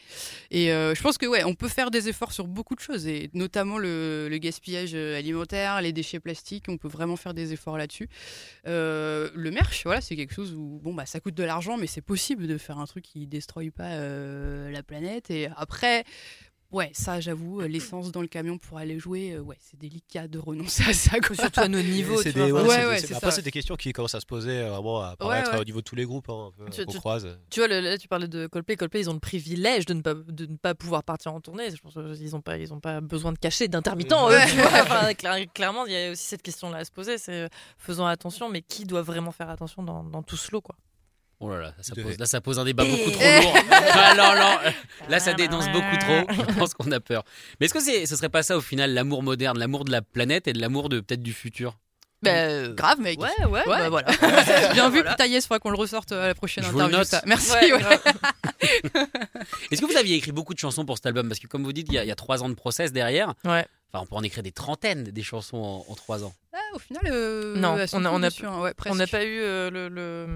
Et 0.51 0.73
euh, 0.73 0.95
je 0.95 1.03
pense 1.03 1.17
que 1.17 1.27
ouais, 1.27 1.45
on 1.45 1.55
peut 1.55 1.69
faire 1.69 1.91
des 1.91 2.09
efforts 2.09 2.33
sur 2.33 2.47
beaucoup 2.47 2.75
de 2.75 2.81
choses, 2.81 3.07
et 3.07 3.14
notamment 3.35 3.79
le, 3.79 4.29
gaspillage 4.41 4.93
euh, 4.95 5.19
alimentaire, 5.19 5.81
les 5.81 5.93
déchets 5.93 6.21
plastiques. 6.21 6.67
On 6.69 6.77
peut 6.77 6.89
vraiment 6.89 7.17
faire 7.17 7.35
des 7.35 7.53
efforts 7.53 7.79
là-dessus. 7.79 8.09
Euh, 8.67 9.31
le 9.35 9.51
merch, 9.51 9.85
voilà, 9.85 10.01
c'est 10.01 10.17
quelque 10.17 10.35
chose 10.35 10.55
où 10.55 10.81
bon 10.83 10.95
bah 10.95 11.07
ça 11.07 11.21
coûte 11.21 11.35
de 11.35 11.45
l'argent, 11.45 11.77
mais 11.77 11.87
c'est 11.87 12.01
possible 12.01 12.47
de 12.47 12.59
faire 12.59 12.79
un 12.79 12.87
truc 12.87 13.05
qui 13.05 13.27
détruit 13.27 13.71
pas 13.71 13.93
euh, 13.93 14.71
la 14.71 14.83
planète. 14.83 15.31
Et 15.31 15.49
après. 15.57 16.05
Ouais, 16.75 16.91
ça, 16.93 17.21
j'avoue, 17.21 17.61
euh, 17.61 17.69
l'essence 17.69 18.11
dans 18.13 18.21
le 18.21 18.27
camion 18.27 18.59
pour 18.59 18.79
aller 18.79 18.99
jouer, 18.99 19.33
euh, 19.33 19.41
ouais, 19.41 19.57
c'est 19.61 19.79
délicat 19.79 20.27
de 20.29 20.39
renoncer 20.39 20.83
à 20.89 20.93
ça. 20.93 21.21
quoi. 21.21 21.37
Surtout 21.37 21.61
à 21.61 21.69
nos 21.69 21.81
niveaux. 21.81 22.21
C'est 22.21 22.33
tu 22.33 22.39
des- 22.41 22.51
vois, 22.51 22.63
ouais, 22.63 22.67
enfin, 22.69 22.75
c'est 22.75 22.77
Ouais, 22.79 22.83
des- 22.85 22.89
ouais, 22.91 22.99
c'est- 22.99 23.07
c'est 23.07 23.15
Après, 23.15 23.31
c'est 23.31 23.43
des 23.43 23.51
questions 23.53 23.77
qui 23.77 23.93
commencent 23.93 24.15
à 24.17 24.21
se 24.21 24.27
poser 24.27 24.51
euh, 24.59 24.71
vraiment 24.71 25.01
à 25.03 25.09
apparaître 25.11 25.53
ouais. 25.53 25.61
au 25.61 25.65
niveau 25.65 25.79
de 25.79 25.85
tous 25.85 25.95
les 25.95 26.05
groupes, 26.05 26.29
hein, 26.29 26.51
un 26.61 26.65
peu, 26.65 26.85
Tu- 26.87 26.99
croise. 26.99 27.39
Tu 27.49 27.61
vois, 27.61 27.69
le- 27.69 27.81
là, 27.81 27.97
tu 27.97 28.09
parlais 28.09 28.29
de 28.29 28.47
Coldplay. 28.49 28.77
Coldplay, 28.77 29.01
ils 29.01 29.11
ont 29.11 29.15
le 29.15 29.21
privilège 29.21 29.87
de 29.87 29.95
ne 29.95 30.03
pas, 30.03 30.15
de 30.15 30.47
ne 30.47 30.57
pas 30.57 30.75
pouvoir 30.75 31.05
partir 31.05 31.33
en 31.33 31.41
tournée. 31.41 31.71
Je 31.71 31.81
pense 31.81 31.95
qu'ils 31.95 32.31
n'ont 32.33 32.41
pas, 32.41 32.59
ils 32.59 32.73
ont 32.75 32.81
pas 32.81 33.01
besoin 33.01 33.33
de 33.33 33.39
cacher. 33.39 33.69
Enfin, 34.83 35.13
cla- 35.13 35.47
clairement, 35.53 35.87
il 35.87 35.93
y 35.93 35.97
a 35.97 36.11
aussi 36.11 36.25
cette 36.25 36.43
question-là 36.43 36.79
à 36.79 36.85
se 36.85 36.91
poser. 36.91 37.19
C'est 37.19 37.33
euh, 37.45 37.49
faisons 37.79 38.05
attention, 38.07 38.49
mais 38.49 38.63
qui 38.63 38.85
doit 38.85 39.03
vraiment 39.03 39.31
faire 39.31 39.49
attention 39.49 39.83
dans, 39.83 40.03
dans 40.03 40.23
tout 40.23 40.37
ce 40.37 40.51
lot, 40.51 40.61
quoi. 40.61 40.75
Oh 41.47 41.51
là 41.51 41.61
là, 41.61 41.75
ça 41.83 41.95
pose, 41.95 42.05
devez- 42.05 42.17
là 42.17 42.25
ça 42.27 42.41
pose 42.41 42.59
un 42.59 42.65
débat 42.65 42.85
beaucoup 42.85 43.11
trop 43.11 43.21
lourd. 43.43 43.57
Ah 43.71 44.15
non, 44.17 44.35
non, 44.35 44.73
là 45.11 45.21
ça 45.21 45.35
dénonce 45.35 45.69
beaucoup 45.73 45.97
trop. 45.99 46.27
Je 46.53 46.59
pense 46.59 46.73
qu'on 46.73 46.91
a 46.91 47.01
peur. 47.01 47.23
Mais 47.61 47.67
est-ce 47.67 47.75
que 47.75 47.81
c'est, 47.83 48.07
ce 48.07 48.17
serait 48.17 48.31
pas 48.31 48.43
ça 48.43 48.57
au 48.57 48.63
final, 48.63 48.95
l'amour 48.95 49.23
moderne, 49.23 49.59
l'amour 49.59 49.85
de 49.85 49.93
la 49.93 50.01
planète 50.01 50.49
et 50.49 50.55
de 50.55 50.61
l'amour 50.61 50.89
de 50.89 51.01
peut-être 51.01 51.23
du 51.23 51.35
futur? 51.35 51.77
Bah, 52.23 52.69
Grave, 52.69 53.01
mec. 53.01 53.21
Ouais, 53.21 53.29
ouais, 53.45 53.51
Ouais. 53.51 53.63
bah 53.67 53.89
voilà. 53.91 54.09
Bien 54.73 54.89
vu, 54.89 55.01
Voilà. 55.03 55.15
Taïez, 55.17 55.43
faudra 55.43 55.59
qu'on 55.59 55.69
le 55.69 55.77
ressorte 55.77 56.13
à 56.13 56.29
la 56.29 56.35
prochaine 56.35 56.65
Je 56.65 56.71
vous 56.71 56.79
le 56.79 56.85
interview. 56.85 56.99
note. 57.01 57.07
ça. 57.09 57.23
Merci. 57.27 57.53
Ouais, 57.53 57.73
ouais. 57.75 57.79
grave. 57.81 58.01
Est-ce 59.71 59.81
que 59.83 59.87
vous 59.87 59.97
aviez 59.99 60.17
écrit 60.17 60.33
beaucoup 60.33 60.55
de 60.55 60.59
chansons 60.59 60.87
pour 60.87 60.97
cet 60.97 61.05
album? 61.05 61.29
Parce 61.29 61.39
que 61.41 61.47
comme 61.47 61.65
vous 61.65 61.73
dites, 61.75 61.89
il 61.91 61.95
y, 61.95 61.99
a, 61.99 62.05
il 62.05 62.09
y 62.09 62.11
a 62.13 62.15
trois 62.15 62.43
ans 62.43 62.49
de 62.49 62.55
process 62.55 62.93
derrière. 62.93 63.35
Ouais. 63.45 63.67
Enfin, 63.93 64.03
on 64.03 64.07
peut 64.07 64.17
en 64.17 64.23
écrire 64.23 64.43
des 64.43 64.53
trentaines 64.53 65.05
des 65.05 65.23
chansons 65.23 65.59
en, 65.59 65.85
en 65.87 65.95
trois 65.95 66.25
ans. 66.25 66.33
Ah, 66.55 66.59
au 66.75 66.79
final, 66.79 67.03
euh, 67.07 67.57
Non, 67.57 67.77
on 67.93 68.05
on 68.07 68.23
a- 68.23 68.27
hein, 68.29 68.61
ouais, 68.63 68.73
On 68.87 68.95
n'a 68.95 69.07
pas 69.07 69.25
eu 69.25 69.39
euh, 69.41 69.71
le, 69.71 69.89
le, 69.89 70.27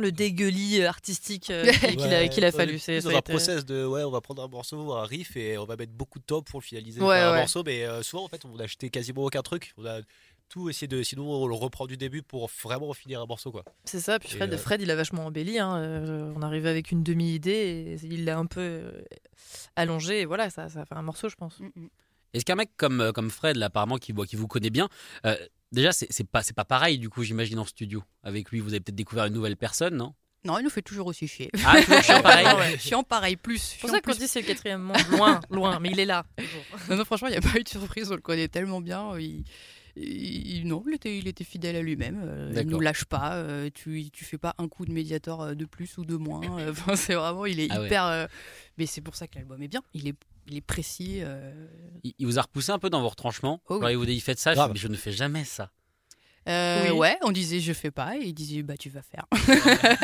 le 0.00 0.12
dégueulis 0.12 0.82
artistique 0.84 1.50
euh, 1.50 1.64
qu'il 1.70 1.96
qu'il 1.96 2.14
a, 2.14 2.28
qu'il 2.28 2.52
fallu. 2.52 2.78
C'est 2.78 3.00
dans 3.00 3.10
un 3.10 3.18
été- 3.18 3.32
process 3.32 3.64
de 3.64 3.84
ouais, 3.84 4.02
on 4.04 4.10
va 4.10 4.20
prendre 4.20 4.42
un 4.42 4.48
morceau, 4.48 4.92
un 4.92 5.04
riff 5.04 5.36
et 5.36 5.58
on 5.58 5.64
va 5.64 5.76
mettre 5.76 5.92
beaucoup 5.92 6.18
de 6.18 6.24
top 6.24 6.46
pour 6.48 6.60
le 6.60 6.64
finaliser 6.64 7.00
Ouais, 7.00 7.18
un 7.18 7.32
ouais. 7.32 7.38
morceau. 7.40 7.62
Mais 7.64 7.84
euh, 7.84 8.02
souvent, 8.02 8.24
en 8.24 8.28
fait, 8.28 8.42
on 8.44 8.58
a 8.58 8.64
acheté 8.64 8.90
quasiment 8.90 9.22
aucun 9.24 9.42
truc. 9.42 9.72
On 9.78 9.84
a 9.86 10.00
tout 10.48 10.68
essayé 10.68 10.86
de. 10.86 11.02
Sinon, 11.02 11.30
on 11.30 11.46
le 11.46 11.54
reprend 11.54 11.86
du 11.86 11.96
début 11.96 12.22
pour 12.22 12.50
vraiment 12.62 12.92
finir 12.92 13.20
un 13.22 13.26
morceau, 13.26 13.50
quoi. 13.50 13.64
C'est 13.84 14.00
ça, 14.00 14.18
puis 14.18 14.28
Et, 14.32 14.36
Fred, 14.36 14.52
euh, 14.52 14.58
Fred, 14.58 14.82
il 14.82 14.90
a 14.90 14.96
vachement 14.96 15.26
embelli. 15.26 15.58
hein, 15.58 15.76
euh, 15.78 16.32
on 16.36 16.42
arrivait 16.42 16.68
avec 16.68 16.90
une 16.92 17.02
demi-idée 17.02 17.96
et 18.02 18.06
il 18.06 18.24
l'a 18.26 18.36
un 18.38 18.46
peu 18.46 18.60
euh, 18.60 19.02
allongé. 19.76 20.20
Et 20.20 20.24
voilà, 20.26 20.50
ça, 20.50 20.68
ça 20.68 20.84
fait 20.84 20.94
un 20.94 21.02
morceau, 21.02 21.28
je 21.28 21.36
pense. 21.36 21.58
Mm, 21.60 21.66
mm. 21.74 21.88
Est-ce 22.34 22.44
qu'un 22.44 22.54
mec 22.54 22.70
comme, 22.76 23.00
euh, 23.00 23.12
comme 23.12 23.30
Fred, 23.30 23.56
là, 23.56 23.66
apparemment, 23.66 23.96
qui, 23.98 24.12
qui 24.14 24.36
vous 24.36 24.46
connaît 24.48 24.70
bien, 24.70 24.88
euh, 25.26 25.36
déjà, 25.72 25.92
c'est, 25.92 26.24
pas, 26.24 26.42
c'est 26.42 26.54
pas 26.54 26.64
pareil, 26.64 26.98
du 26.98 27.08
coup, 27.08 27.22
j'imagine, 27.24 27.58
en 27.58 27.64
studio. 27.64 28.02
Avec 28.22 28.50
lui, 28.50 28.60
vous 28.60 28.70
avez 28.70 28.80
peut-être 28.80 28.94
découvert 28.96 29.24
une 29.26 29.34
nouvelle 29.34 29.56
personne, 29.56 29.96
non? 29.96 30.14
Non, 30.44 30.58
il 30.58 30.64
nous 30.64 30.70
fait 30.70 30.82
toujours 30.82 31.06
aussi 31.06 31.28
chier. 31.28 31.50
Ah, 31.64 31.80
toujours 31.82 32.02
chiant, 32.02 32.20
pareil. 32.22 32.46
Ouais. 32.58 32.78
Chiant 32.78 33.02
pareil, 33.04 33.36
plus. 33.36 33.58
C'est 33.58 33.80
pour 33.80 33.90
ça 33.90 34.00
qu'on 34.00 34.12
dit 34.12 34.26
c'est 34.26 34.40
le 34.40 34.46
quatrième 34.46 34.82
monde, 34.82 34.96
loin, 35.12 35.40
loin, 35.50 35.78
mais 35.80 35.90
il 35.90 36.00
est 36.00 36.04
là. 36.04 36.24
Non, 36.90 36.96
non, 36.96 37.04
franchement, 37.04 37.28
il 37.28 37.32
n'y 37.32 37.36
a 37.36 37.40
pas 37.40 37.58
eu 37.58 37.62
de 37.62 37.68
surprise. 37.68 38.10
On 38.10 38.16
le 38.16 38.20
connaît 38.20 38.48
tellement 38.48 38.80
bien. 38.80 39.16
Il, 39.18 39.44
il- 39.94 40.66
non, 40.66 40.82
il 40.88 40.94
était, 40.94 41.16
il 41.18 41.28
était 41.28 41.44
fidèle 41.44 41.76
à 41.76 41.82
lui-même. 41.82 42.20
euh, 42.24 42.52
il 42.56 42.66
nous 42.66 42.80
lâche 42.80 43.04
pas. 43.04 43.34
euh, 43.36 43.70
tu, 43.72 44.10
tu 44.10 44.24
fais 44.24 44.38
pas 44.38 44.54
un 44.58 44.66
coup 44.68 44.84
de 44.84 44.90
médiator 44.92 45.42
euh, 45.42 45.54
de 45.54 45.64
plus 45.64 45.96
ou 45.98 46.04
de 46.04 46.16
moins. 46.16 46.58
euh, 46.58 46.70
Enfin, 46.72 46.96
c'est 46.96 47.14
vraiment, 47.14 47.46
il 47.46 47.60
est 47.60 47.68
Ah 47.70 47.78
ouais. 47.80 47.86
hyper. 47.86 48.04
euh, 48.06 48.26
mais 48.78 48.86
c'est 48.86 49.00
pour 49.02 49.14
ça 49.14 49.28
que 49.28 49.36
l'album 49.36 49.62
est 49.62 49.68
bien. 49.68 49.82
Il 49.94 50.08
est, 50.08 50.14
il 50.46 50.56
est 50.56 50.60
précis. 50.60 51.18
euh, 51.20 51.66
Il, 52.04 52.14
il 52.18 52.26
vous 52.26 52.38
a 52.38 52.42
repoussé 52.42 52.70
un 52.72 52.78
peu 52.78 52.90
dans 52.90 53.00
vos 53.00 53.08
retranchements? 53.08 53.60
Oh 53.68 53.74
oui. 53.74 53.80
Quand 53.80 53.88
il 53.88 53.96
vous 53.96 54.06
dit, 54.06 54.18
faites 54.20 54.38
ça, 54.38 54.54
je, 54.54 54.78
je 54.78 54.88
ne 54.88 54.96
fais 54.96 55.12
jamais 55.12 55.44
ça. 55.44 55.70
Euh, 56.48 56.90
Oui. 56.90 56.98
Ouais, 56.98 57.16
on 57.22 57.30
disait 57.30 57.60
je 57.60 57.72
fais 57.72 57.90
pas 57.90 58.16
et 58.16 58.22
il 58.24 58.32
disait 58.34 58.62
bah 58.62 58.76
tu 58.76 58.90
vas 58.90 59.02
faire. 59.02 59.26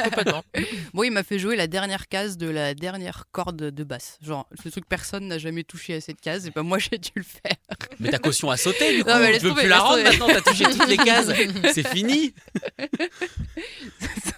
Complètement. 0.04 0.44
Bon, 0.94 1.02
il 1.02 1.10
m'a 1.10 1.22
fait 1.22 1.38
jouer 1.38 1.56
la 1.56 1.66
dernière 1.66 2.08
case 2.08 2.36
de 2.36 2.48
la 2.48 2.74
dernière 2.74 3.24
corde 3.32 3.56
de 3.56 3.84
basse. 3.84 4.18
Genre, 4.22 4.48
ce 4.62 4.68
truc 4.68 4.84
personne 4.88 5.26
n'a 5.28 5.38
jamais 5.38 5.64
touché 5.64 5.94
à 5.94 6.00
cette 6.00 6.20
case 6.20 6.46
et 6.46 6.50
bah 6.50 6.62
moi 6.62 6.78
j'ai 6.78 6.98
dû 6.98 7.10
le 7.14 7.22
faire. 7.22 7.56
Mais 8.00 8.10
ta 8.10 8.18
caution 8.18 8.50
a 8.50 8.56
sauté 8.56 8.96
du 8.96 9.02
coup. 9.04 9.10
Non, 9.10 9.18
mais 9.18 9.32
laisse 9.32 9.40
tu 9.40 9.44
veux 9.46 9.50
tomber, 9.50 9.62
plus 9.62 9.68
la 9.70 9.80
rendre 9.80 10.02
maintenant, 10.02 10.26
t'as 10.28 10.40
touché 10.40 10.64
toutes 10.64 10.88
les 10.88 10.96
cases. 10.96 11.28
C'est 11.72 11.86
fini. 11.86 12.34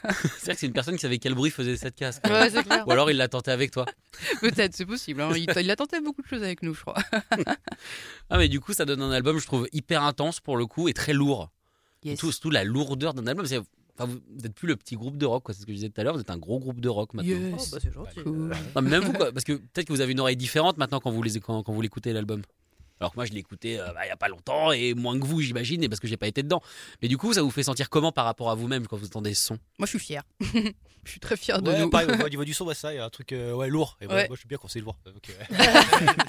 C'est-à-dire 0.03 0.55
que 0.55 0.61
c'est 0.61 0.67
une 0.67 0.73
personne 0.73 0.95
qui 0.95 1.01
savait 1.03 1.19
quel 1.19 1.35
bruit 1.35 1.51
faisait 1.51 1.77
cette 1.77 1.95
case. 1.95 2.21
quoi. 2.23 2.33
Ouais, 2.41 2.51
c'est 2.51 2.63
clair. 2.65 2.87
Ou 2.87 2.91
alors 2.91 3.11
il 3.11 3.17
l'a 3.17 3.29
tenté 3.29 3.51
avec 3.51 3.71
toi. 3.71 3.85
Peut-être, 4.41 4.75
c'est 4.75 4.87
possible. 4.87 5.21
hein. 5.21 5.31
Il, 5.35 5.47
il 5.61 5.71
a 5.71 5.77
tenté 5.77 6.01
beaucoup 6.01 6.23
de 6.23 6.27
choses 6.27 6.43
avec 6.43 6.63
nous, 6.63 6.75
je 6.75 6.81
crois. 6.81 6.97
Ah 8.31 8.39
mais 8.39 8.49
du 8.49 8.61
coup 8.61 8.73
ça 8.73 8.85
donne 8.85 9.03
un 9.03 9.11
album 9.11 9.39
je 9.39 9.47
trouve 9.47 9.69
hyper 9.73 10.03
intense 10.03 10.41
pour 10.41 10.57
le 10.57 10.67
coup 10.67 10.89
et 10.89 10.93
très 10.95 11.13
lourd. 11.13 11.51
Yes. 12.05 12.19
Surtout, 12.19 12.33
surtout 12.33 12.51
la 12.51 12.65
lourdeur 12.65 13.15
d'un 13.15 13.27
album. 13.27 13.47
c'est- 13.47 13.59
Enfin, 13.99 14.11
vous 14.13 14.43
n'êtes 14.43 14.55
plus 14.55 14.67
le 14.67 14.77
petit 14.77 14.95
groupe 14.97 15.19
de 15.19 15.27
rock, 15.27 15.43
quoi. 15.45 15.53
c'est 15.55 15.61
ce 15.61 15.67
que 15.67 15.73
je 15.73 15.77
disais 15.77 15.91
tout 15.91 16.01
à 16.01 16.05
l'heure, 16.05 16.15
vous 16.15 16.21
êtes 16.21 16.31
un 16.31 16.39
gros 16.39 16.59
groupe 16.59 16.81
de 16.81 16.89
rock 16.89 17.13
maintenant. 17.13 17.31
Yes. 17.37 17.55
Oh, 17.59 17.69
bah, 17.73 17.79
c'est 17.83 17.93
gentil. 17.93 18.23
Cool. 18.23 18.49
Non, 18.75 18.81
mais 18.83 18.89
même 18.91 19.03
vous, 19.05 19.13
quoi, 19.13 19.31
parce 19.31 19.45
que 19.45 19.53
peut-être 19.53 19.87
que 19.89 19.93
vous 19.93 20.01
avez 20.01 20.13
une 20.13 20.21
oreille 20.21 20.37
différente 20.37 20.79
maintenant 20.79 21.01
quand 21.01 21.11
vous 21.11 21.23
les 21.23 21.39
quand, 21.41 21.63
quand 21.63 21.73
vous 21.75 21.83
l'écoutez 21.83 22.13
l'album. 22.15 22.41
Alors 22.99 23.13
que 23.13 23.17
moi 23.17 23.25
je 23.25 23.33
l'ai 23.33 23.39
écouté 23.41 23.79
euh, 23.81 23.93
bah, 23.95 24.01
il 24.05 24.09
y 24.09 24.11
a 24.11 24.17
pas 24.17 24.29
longtemps 24.29 24.73
et 24.73 24.93
moins 24.93 25.19
que 25.19 25.25
vous 25.27 25.41
j'imagine 25.41 25.83
et 25.83 25.89
parce 25.89 26.01
que 26.01 26.07
j'ai 26.09 26.19
pas 26.19 26.29
été 26.29 26.43
dedans. 26.43 26.61
Mais 27.01 27.09
du 27.09 27.17
coup 27.17 27.33
ça 27.33 27.41
vous 27.43 27.51
fait 27.51 27.63
sentir 27.63 27.89
comment 27.89 28.13
par 28.13 28.27
rapport 28.27 28.51
à 28.51 28.55
vous-même 28.55 28.87
quand 28.87 28.99
vous 28.99 29.07
entendez 29.07 29.33
ce 29.33 29.47
son? 29.47 29.59
Moi, 29.79 29.87
je 29.87 29.91
suis 29.91 29.99
fier. 29.99 30.23
je 30.41 31.11
suis 31.11 31.19
très 31.21 31.37
fier 31.39 31.63
de 31.63 31.71
Ouais, 31.71 31.81
nous. 31.81 31.89
pareil, 31.91 32.09
au 32.11 32.29
niveau 32.29 32.45
du 32.47 32.53
son, 32.55 32.67
ouais, 32.67 32.75
ça, 32.75 32.93
il 32.93 32.97
y 32.97 32.99
a 32.99 33.05
un 33.07 33.11
truc 33.11 33.33
euh, 33.33 33.55
ouais, 33.55 33.69
lourd. 33.71 33.97
Et 34.03 34.07
ouais, 34.07 34.15
Ouais. 34.15 34.29
Moi, 34.29 34.37
je 34.37 34.41
suis 34.41 34.49
bien 34.49 34.59
quand 34.59 34.69
c'est 34.69 34.81
lourd. 34.81 34.97
Donc, 35.07 35.35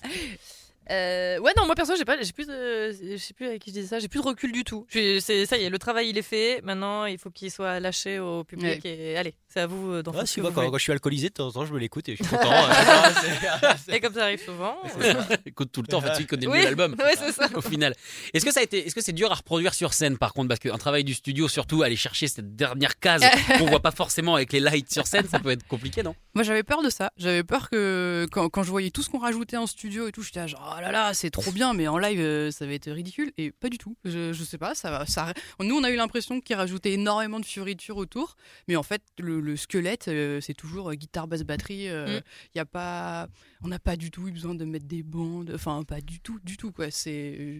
euh, 0.91 1.31
Euh, 1.31 1.39
ouais, 1.39 1.51
non, 1.57 1.65
moi 1.65 1.75
perso, 1.75 1.93
j'ai 1.97 2.05
pas, 2.05 2.21
j'ai 2.21 2.31
plus, 2.33 2.47
de, 2.47 2.91
je 3.11 3.17
sais 3.17 3.33
plus 3.33 3.47
avec 3.47 3.61
qui 3.61 3.69
je 3.71 3.75
disais 3.75 3.87
ça, 3.87 3.99
j'ai 3.99 4.07
plus 4.07 4.21
de 4.21 4.25
recul 4.25 4.51
du 4.51 4.63
tout. 4.63 4.85
C'est 4.89 5.19
ça 5.45 5.57
y 5.57 5.63
est, 5.63 5.69
le 5.69 5.79
travail 5.79 6.09
il 6.09 6.17
est 6.17 6.21
fait. 6.21 6.61
Maintenant, 6.63 7.05
il 7.05 7.17
faut 7.17 7.29
qu'il 7.29 7.51
soit 7.51 7.79
lâché 7.79 8.19
au 8.19 8.43
public 8.43 8.85
et 8.85 9.17
allez, 9.17 9.35
c'est 9.47 9.61
à 9.61 9.67
vous 9.67 9.91
euh, 9.91 10.03
d'en 10.03 10.13
ce 10.13 10.25
si, 10.25 10.41
quand, 10.41 10.73
je 10.77 10.83
suis 10.83 10.91
alcoolisé, 10.91 11.29
de 11.29 11.33
temps 11.33 11.47
en 11.47 11.51
temps, 11.51 11.65
je 11.65 11.73
me 11.73 11.79
l'écoute 11.79 12.07
et 12.09 12.15
je 12.15 12.23
suis 12.23 12.29
content. 12.35 12.51
euh, 12.51 13.73
Et 13.89 13.99
comme 13.99 14.13
ça 14.13 14.23
arrive 14.23 14.43
souvent. 14.43 14.77
Écoute 15.45 15.71
tout 15.71 15.81
le 15.81 15.87
temps, 15.87 15.97
en 15.97 16.01
fait, 16.01 16.25
connaît 16.25 16.45
le 16.45 16.51
oui, 16.51 16.59
mieux 16.59 16.63
l'album. 16.65 16.95
ouais, 16.99 17.15
c'est 17.17 17.31
ça. 17.31 17.47
Au 17.55 17.61
final, 17.61 17.93
est-ce 18.33 18.45
que 18.45 18.51
ça 18.51 18.59
a 18.59 18.63
été, 18.63 18.85
est-ce 18.85 18.95
que 18.95 19.01
c'est 19.01 19.11
dur 19.13 19.31
à 19.31 19.35
reproduire 19.35 19.73
sur 19.73 19.93
scène 19.93 20.17
par 20.17 20.33
contre, 20.33 20.49
parce 20.49 20.59
qu'un 20.59 20.77
travail 20.77 21.03
du 21.03 21.13
studio, 21.13 21.47
surtout 21.47 21.83
aller 21.83 21.95
chercher 21.95 22.27
cette 22.27 22.55
dernière 22.55 22.99
case 22.99 23.23
qu'on 23.57 23.65
voit 23.65 23.81
pas 23.81 23.91
forcément 23.91 24.35
avec 24.35 24.53
les 24.53 24.59
lights 24.59 24.91
sur 24.91 25.07
scène, 25.07 25.27
ça 25.27 25.39
peut 25.39 25.51
être 25.51 25.67
compliqué, 25.67 26.03
non? 26.03 26.15
Moi, 26.33 26.43
j'avais 26.43 26.63
peur 26.63 26.81
de 26.83 26.89
ça. 26.89 27.11
J'avais 27.17 27.43
peur 27.43 27.69
que 27.69 28.27
quand, 28.31 28.49
quand 28.49 28.63
je 28.63 28.69
voyais 28.71 28.89
tout 28.91 29.01
ce 29.03 29.09
qu'on 29.09 29.19
rajoutait 29.19 29.57
en 29.57 29.67
studio 29.67 30.07
et 30.07 30.11
tout, 30.11 30.23
j'étais 30.23 30.47
genre, 30.47 30.75
oh 30.77 30.80
là 30.81 30.91
là, 30.91 31.13
c'est 31.13 31.29
trop 31.31 31.51
bien, 31.51 31.73
mais 31.73 31.87
en 31.87 31.97
live, 31.97 32.19
euh, 32.19 32.51
ça 32.51 32.65
va 32.65 32.73
être 32.73 32.91
ridicule. 32.91 33.31
Et 33.37 33.51
pas 33.51 33.69
du 33.69 33.77
tout. 33.77 33.95
Je, 34.03 34.33
je 34.33 34.43
sais 34.43 34.57
pas, 34.57 34.75
ça 34.75 34.91
va. 34.91 35.05
Ça... 35.05 35.33
Nous, 35.59 35.75
on 35.75 35.83
a 35.83 35.89
eu 35.91 35.95
l'impression 35.95 36.41
qu'il 36.41 36.55
rajoutait 36.55 36.91
énormément 36.93 37.39
de 37.39 37.45
fioritures 37.45 37.97
autour, 37.97 38.35
mais 38.67 38.75
en 38.75 38.83
fait, 38.83 39.01
le, 39.19 39.39
le 39.39 39.55
squelette, 39.55 40.07
euh, 40.09 40.41
c'est 40.41 40.53
toujours 40.53 40.89
euh, 40.89 40.95
guitare, 40.95 41.27
basse, 41.27 41.43
batterie. 41.43 41.83
Il 41.85 41.91
Mm. 41.91 42.21
y 42.55 42.59
a 42.59 42.65
pas, 42.65 43.27
on 43.63 43.67
n'a 43.67 43.79
pas 43.79 43.95
du 43.95 44.11
tout 44.11 44.27
eu 44.27 44.31
besoin 44.31 44.55
de 44.55 44.65
mettre 44.65 44.85
des 44.87 45.03
bandes. 45.03 45.51
Enfin, 45.55 45.83
pas 45.83 46.01
du 46.01 46.19
tout, 46.19 46.39
du 46.43 46.57
tout 46.57 46.71
quoi. 46.71 46.87
C'est 46.91 47.37
euh, 47.39 47.59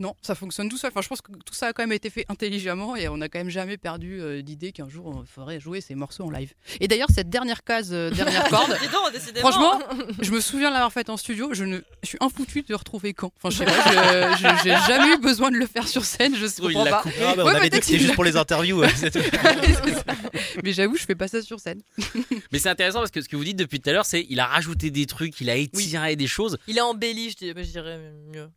non, 0.00 0.14
ça 0.22 0.34
fonctionne 0.34 0.68
tout 0.68 0.76
seul. 0.78 0.90
Enfin, 0.90 1.02
je 1.02 1.08
pense 1.08 1.20
que 1.20 1.30
tout 1.44 1.54
ça 1.54 1.68
a 1.68 1.72
quand 1.72 1.82
même 1.82 1.92
été 1.92 2.10
fait 2.10 2.24
intelligemment 2.28 2.96
et 2.96 3.08
on 3.08 3.16
n'a 3.18 3.28
quand 3.28 3.38
même 3.38 3.50
jamais 3.50 3.76
perdu 3.76 4.20
euh, 4.20 4.42
d'idée 4.42 4.72
qu'un 4.72 4.88
jour 4.88 5.06
on 5.06 5.24
ferait 5.24 5.60
jouer 5.60 5.80
ces 5.80 5.94
morceaux 5.94 6.24
en 6.24 6.30
live. 6.30 6.52
Et 6.80 6.88
d'ailleurs, 6.88 7.08
cette 7.14 7.28
dernière 7.30 7.62
case, 7.62 7.90
euh, 7.92 8.10
dernière 8.10 8.48
corde, 8.48 8.70
donc. 8.70 9.36
Franchement, 9.38 9.78
je 10.20 10.30
me 10.32 10.40
souviens 10.40 10.68
de 10.68 10.74
l'avoir 10.74 10.92
faite 10.92 11.10
en 11.10 11.16
studio. 11.16 11.50
Je 11.52 11.64
ne, 11.64 11.78
je 12.02 12.08
suis 12.08 12.18
infoutu 12.20 12.62
de 12.62 12.74
retrouver 12.74 13.12
quand. 13.14 13.32
Enfin, 13.42 13.50
je 13.50 13.58
sais 13.58 13.64
pas. 13.66 14.36
J'ai 14.64 14.76
jamais 14.86 15.14
eu 15.14 15.18
besoin 15.18 15.50
de 15.50 15.56
le 15.56 15.66
faire 15.66 15.86
sur 15.86 16.04
scène. 16.04 16.34
Je 16.34 16.46
Oh, 16.62 16.68
il 16.70 16.74
comprends 16.74 16.84
l'a 16.84 16.90
pas. 16.90 17.02
coupé. 17.02 17.14
Ah, 17.20 17.34
bah, 17.36 17.42
on 17.42 17.46
Ouais, 17.46 17.54
avait 17.56 17.64
dit 17.64 17.70
peut-être 17.70 17.80
que 17.80 17.86
c'était 17.86 17.98
juste 17.98 18.08
l'a- 18.10 18.14
pour 18.14 18.24
les 18.24 18.36
interviews. 18.36 18.78
ouais. 18.78 18.88
Mais 20.64 20.72
j'avoue, 20.72 20.96
je 20.96 21.04
fais 21.04 21.14
pas 21.14 21.28
ça 21.28 21.42
sur 21.42 21.60
scène. 21.60 21.80
Mais 22.52 22.58
c'est 22.58 22.68
intéressant 22.68 23.00
parce 23.00 23.10
que 23.10 23.20
ce 23.20 23.28
que 23.28 23.36
vous 23.36 23.44
dites 23.44 23.56
depuis 23.56 23.80
tout 23.80 23.90
à 23.90 23.92
l'heure, 23.92 24.06
c'est 24.06 24.26
il 24.28 24.40
a 24.40 24.46
rajouté 24.46 24.90
des 24.90 25.06
trucs, 25.06 25.33
il 25.40 25.50
a 25.50 25.56
étiré 25.56 26.16
des 26.16 26.26
choses, 26.26 26.58
Il 26.66 26.78
a 26.78 26.86
embelli, 26.86 27.30
je 27.30 27.36
dirais, 27.36 27.64
je 27.64 27.70
dirais 27.70 27.98
mieux. 28.32 28.50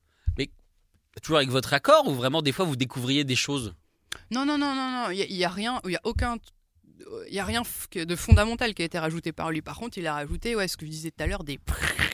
toujours 1.23 1.37
avec 1.37 1.49
votre 1.49 1.73
accord 1.73 2.07
ou 2.07 2.13
vraiment 2.13 2.41
des 2.43 2.51
fois 2.51 2.63
vous 2.65 2.75
découvriez 2.75 3.23
des 3.23 3.35
choses? 3.35 3.73
Non, 4.31 4.45
non, 4.45 4.57
non, 4.57 4.75
non, 4.75 4.91
non. 4.91 5.09
Il 5.11 5.17
y, 5.17 5.21
a- 5.23 5.25
il 5.25 5.35
y 5.35 5.43
a 5.45 5.49
rien. 5.49 5.81
Il 5.85 5.91
y 5.91 5.95
a 5.95 6.01
aucun. 6.03 6.37
Il 7.27 7.33
y 7.33 7.39
a 7.39 7.45
rien 7.45 7.61
de 7.95 8.15
fondamental 8.15 8.73
qui 8.73 8.81
a 8.81 8.85
été 8.85 8.99
rajouté 8.99 9.31
par 9.31 9.49
lui. 9.51 9.61
Par 9.61 9.77
contre, 9.77 9.97
il 9.97 10.05
a 10.07 10.13
rajouté, 10.13 10.55
ouais, 10.55 10.67
ce 10.67 10.75
que 10.77 10.85
je 10.85 10.91
disais 10.91 11.11
tout 11.11 11.23
à 11.23 11.27
l'heure, 11.27 11.43
des 11.43 11.59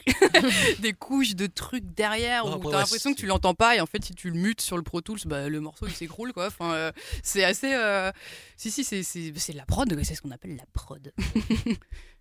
des 0.80 0.92
couches 0.92 1.34
de 1.34 1.46
trucs 1.46 1.84
derrière 1.94 2.44
où 2.46 2.70
t'as 2.70 2.78
l'impression 2.78 3.12
que 3.14 3.18
tu 3.18 3.26
l'entends 3.26 3.54
pas 3.54 3.76
et 3.76 3.80
en 3.80 3.86
fait 3.86 4.04
si 4.04 4.14
tu 4.14 4.30
le 4.30 4.36
mutes 4.38 4.60
sur 4.60 4.76
le 4.76 4.82
Pro 4.82 5.00
Tools 5.00 5.20
bah, 5.26 5.48
le 5.48 5.60
morceau 5.60 5.86
il 5.86 5.92
s'écroule 5.94 6.32
quoi 6.32 6.46
enfin 6.48 6.72
euh, 6.74 6.92
c'est 7.22 7.44
assez 7.44 7.72
euh, 7.74 8.10
si 8.56 8.70
si 8.70 8.84
c'est 8.84 9.02
c'est 9.02 9.52
la 9.52 9.64
prod 9.64 9.88
c'est 10.02 10.14
ce 10.14 10.20
qu'on 10.22 10.30
appelle 10.30 10.56
la 10.56 10.66
prod 10.72 11.12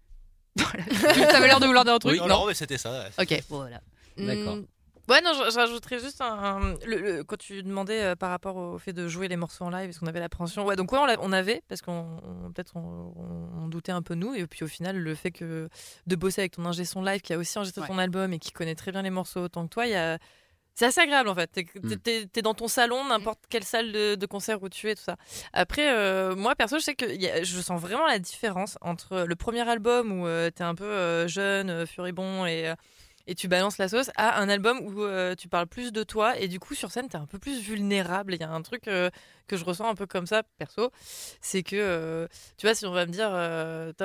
voilà 0.58 1.28
t'avais 1.28 1.48
l'air 1.48 1.60
de 1.60 1.66
vouloir 1.66 1.84
dire 1.86 1.94
un 1.94 2.00
truc 2.00 2.13
Oui, 2.13 2.20
Non, 2.20 2.28
non, 2.28 2.46
mais 2.48 2.54
c'était 2.54 2.78
ça. 2.78 2.92
ouais. 2.92 3.24
ok 3.24 3.44
bon, 3.50 3.58
voilà 3.58 3.82
D'accord. 4.18 4.58
Hmm. 4.58 4.66
Ouais, 5.10 5.20
non, 5.22 5.32
je, 5.34 5.52
je 5.52 5.56
rajouterais 5.58 6.00
juste 6.00 6.22
un. 6.22 6.26
un- 6.34 6.76
le, 6.86 6.98
le- 6.98 7.24
quand 7.26 7.36
tu 7.38 7.62
demandais 7.62 8.02
euh, 8.04 8.16
par 8.16 8.30
rapport 8.30 8.56
au 8.56 8.78
fait 8.80 8.94
de 8.94 9.10
jouer 9.10 9.28
les 9.28 9.36
morceaux 9.36 9.66
en 9.66 9.70
live, 9.70 9.89
est-ce 9.89 10.00
qu'on 10.00 10.08
avait 10.08 10.22
l'appréhension? 10.22 10.66
Ouais, 10.66 10.78
donc 10.78 10.94
ouais, 10.94 11.00
on, 11.20 11.34
avait, 11.34 11.62
parce 11.68 11.82
qu'on 11.82 12.20
on- 12.24 12.52
peut-être 12.54 12.72
on, 12.78 12.80
on- 13.18 13.63
on 13.63 13.68
doutait 13.68 13.92
un 13.92 14.02
peu 14.02 14.13
nous, 14.16 14.34
et 14.34 14.48
puis 14.48 14.63
au 14.63 14.68
final, 14.70 14.96
le 14.98 15.13
fait 15.16 15.32
que 15.32 15.68
de 16.08 16.16
bosser 16.16 16.39
avec 16.42 16.54
ton 16.54 16.66
ingé 16.66 16.86
son 16.86 17.02
live 17.04 17.20
qui 17.20 17.34
a 17.34 17.38
aussi 17.38 17.58
enregistré 17.58 17.82
Ouais. 17.82 17.88
ton 17.88 17.98
album 17.98 18.32
et 18.32 18.39
qui 18.39 18.52
connaît 18.52 18.76
très 18.76 18.94
bien 18.94 19.02
les 19.02 19.10
morceaux 19.10 19.42
autant 19.42 19.63
que 19.66 19.74
toi, 19.74 19.88
il 19.88 19.92
y 19.92 19.96
a. 19.96 20.20
C'est 20.76 20.86
assez 20.86 21.02
agréable 21.02 21.30
en 21.30 21.36
fait. 21.36 21.48
T'es 21.48 21.66
Mm. 21.82 22.28
t'es 22.32 22.42
dans 22.42 22.54
ton 22.54 22.68
salon, 22.68 23.06
n'importe 23.06 23.40
quelle 23.50 23.64
salle 23.64 23.92
de, 23.92 24.16
de 24.16 24.26
concert 24.26 24.62
où 24.64 24.70
tu 24.70 24.90
es, 24.90 24.96
tout 24.96 25.04
ça. 25.04 25.18
Après, 25.54 25.92
euh, 25.96 26.36
moi 26.36 26.56
perso, 26.56 26.80
je 26.80 26.84
sais 26.84 26.96
que 26.96 27.06
y 27.06 27.28
a- 27.28 27.44
je 27.44 27.60
sens 27.62 27.80
vraiment 27.80 28.08
la 28.08 28.18
différence 28.20 28.78
entre 28.82 29.20
le 29.28 29.36
premier 29.36 29.68
album 29.70 30.12
où 30.22 30.26
euh, 30.28 30.50
t'es 30.50 30.64
un 30.64 30.74
peu 30.76 30.84
euh, 30.86 31.28
jeune, 31.28 31.70
euh, 31.70 31.86
furibond 31.86 32.46
et, 32.48 32.74
et 33.28 33.36
tu 33.36 33.48
balances 33.48 33.78
la 33.78 33.88
sauce, 33.88 34.10
à 34.18 34.40
un 34.42 34.50
album 34.50 34.80
où 34.80 35.06
tu 35.36 35.48
parles 35.48 35.68
plus 35.68 35.92
de 35.94 36.04
toi 36.04 36.38
et 36.40 36.48
du 36.48 36.60
coup 36.60 36.74
sur 36.76 36.92
scène 36.92 37.08
t'es 37.08 37.18
un 37.18 37.26
peu 37.28 37.38
plus 37.40 37.60
vulnérable. 37.62 38.34
Il 38.34 38.42
y 38.42 38.44
a 38.44 38.50
un 38.50 38.62
truc 38.64 38.84
que 38.84 39.12
je 39.58 39.64
ressens 39.64 39.88
un 39.88 39.96
peu 39.96 40.08
comme 40.08 40.26
ça 40.28 40.42
perso, 40.58 40.92
c'est 41.40 41.64
que 41.64 42.28
tu 42.58 42.66
vois 42.66 42.76
si 42.76 42.86
on 42.86 42.92
va 42.92 43.06
me 43.06 43.12
dire 43.12 43.30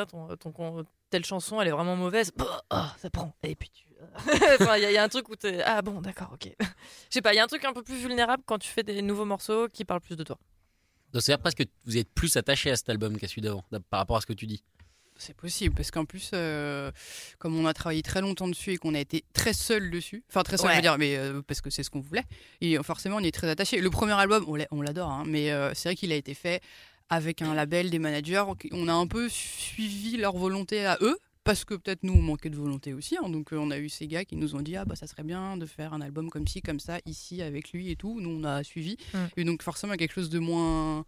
ton, 0.07 0.37
ton, 0.37 0.85
telle 1.11 1.25
chanson 1.25 1.61
elle 1.61 1.69
est 1.69 1.73
vraiment 1.73 1.97
mauvaise, 1.97 2.31
bah, 2.37 2.63
ah, 2.71 2.95
ça 3.01 3.11
prend 3.11 3.35
et 3.43 3.57
puis 3.57 3.71
tu 3.71 3.88
Enfin, 4.61 4.77
il 4.77 4.83
y, 4.83 4.87
a- 4.87 4.91
il 4.91 4.95
y 4.95 4.99
a 4.99 5.03
un 5.03 5.09
truc 5.09 5.29
où 5.29 5.37
t'es 5.37 5.63
ah 5.63 5.83
bon 5.83 6.01
d'accord 6.01 6.31
ok. 6.35 6.51
Je 6.61 6.65
sais 7.11 7.23
pas, 7.23 7.33
il 7.33 7.37
y 7.37 7.41
a 7.41 7.45
un 7.45 7.49
truc 7.49 7.65
un 7.65 7.73
peu 7.73 7.83
plus 7.83 7.97
vulnérable 7.97 8.43
quand 8.47 8.59
tu 8.59 8.69
fais 8.69 8.83
des 8.83 9.03
nouveaux 9.03 9.25
morceaux 9.25 9.69
qui 9.69 9.85
parlent 9.85 10.01
plus 10.01 10.17
de 10.17 10.25
toi. 10.25 10.39
Donc 11.13 11.23
c'est 11.23 11.37
presque 11.39 11.59
que 11.59 11.69
vous 11.87 11.97
êtes 11.97 12.09
plus 12.13 12.37
attaché 12.37 12.71
à 12.71 12.77
cet 12.77 12.89
album 12.91 13.17
qu'à 13.19 13.29
celui 13.29 13.43
d'avant 13.43 13.65
par 13.91 14.01
rapport 14.01 14.17
à 14.17 14.21
ce 14.21 14.27
que 14.27 14.33
tu 14.35 14.47
dis. 14.47 14.63
c'est 15.17 15.35
possible 15.35 15.75
parce 15.75 15.91
qu'en 15.91 16.05
plus 16.05 16.31
euh, 16.35 16.93
comme 17.39 17.59
on 17.59 17.67
a 17.67 17.73
travaillé 17.75 18.03
très 18.03 18.21
longtemps 18.21 18.47
dessus 18.47 18.73
et 18.75 18.77
qu'on 18.79 18.95
a 18.95 19.01
été 19.01 19.25
très 19.33 19.53
seul 19.55 19.91
dessus 19.91 20.23
enfin 20.29 20.43
très 20.45 20.59
seul 20.59 20.67
Ouais. 20.67 20.73
je 20.75 20.77
veux 20.79 20.83
dire 20.83 20.99
mais 20.99 21.17
euh, 21.17 21.41
parce 21.43 21.61
que 21.61 21.71
c'est 21.71 21.83
ce 21.83 21.91
qu'on 21.91 22.01
voulait 22.01 22.25
et 22.61 22.77
forcément 22.85 23.17
on 23.17 23.21
y 23.21 23.27
est 23.27 23.33
très 23.33 23.49
attaché 23.49 23.81
le 23.81 23.91
premier 23.91 24.13
album 24.13 24.45
on 24.71 24.83
l'adore 24.83 25.11
hein, 25.11 25.25
mais 25.27 25.51
euh, 25.51 25.73
c'est 25.75 25.89
vrai 25.89 25.97
qu'il 25.97 26.13
a 26.13 26.15
été 26.15 26.35
fait 26.35 26.61
avec 27.09 27.41
un 27.43 27.55
label 27.55 27.89
des 27.91 27.99
managers 27.99 28.45
on 28.71 28.87
a 28.87 28.93
un 28.93 29.07
peu 29.09 29.29
suivi 29.31 30.19
leur 30.19 30.37
volonté 30.37 30.85
à 30.87 30.99
eux 31.01 31.19
parce 31.49 31.65
que 31.65 31.75
peut-être 31.75 32.03
nous 32.03 32.13
on 32.13 32.21
manquait 32.23 32.51
de 32.51 32.57
volonté 32.57 32.93
aussi 32.93 33.17
hein. 33.17 33.29
donc 33.31 33.53
euh, 33.53 33.57
on 33.57 33.71
a 33.71 33.79
eu 33.79 33.89
ces 33.89 34.07
gars 34.07 34.25
qui 34.27 34.37
nous 34.37 34.55
ont 34.55 34.61
dit 34.61 34.77
ah 34.77 34.85
bah 34.85 34.97
ça 34.97 35.07
serait 35.07 35.23
bien 35.25 35.57
de 35.57 35.65
faire 35.67 35.95
un 35.95 36.01
album 36.03 36.29
comme 36.29 36.47
ci 36.47 36.61
comme 36.61 36.79
ça 36.79 36.99
ici 37.07 37.41
avec 37.41 37.73
lui 37.73 37.91
et 37.91 37.97
tout. 37.97 38.21
Nous 38.21 38.29
on 38.31 38.45
a 38.45 38.63
suivi. 38.63 38.97
Mm. 39.15 39.19
et 39.39 39.45
donc 39.45 39.63
forcément 39.63 39.95
quelque 39.95 40.13
chose 40.13 40.29
de 40.29 40.39
moins 40.39 41.05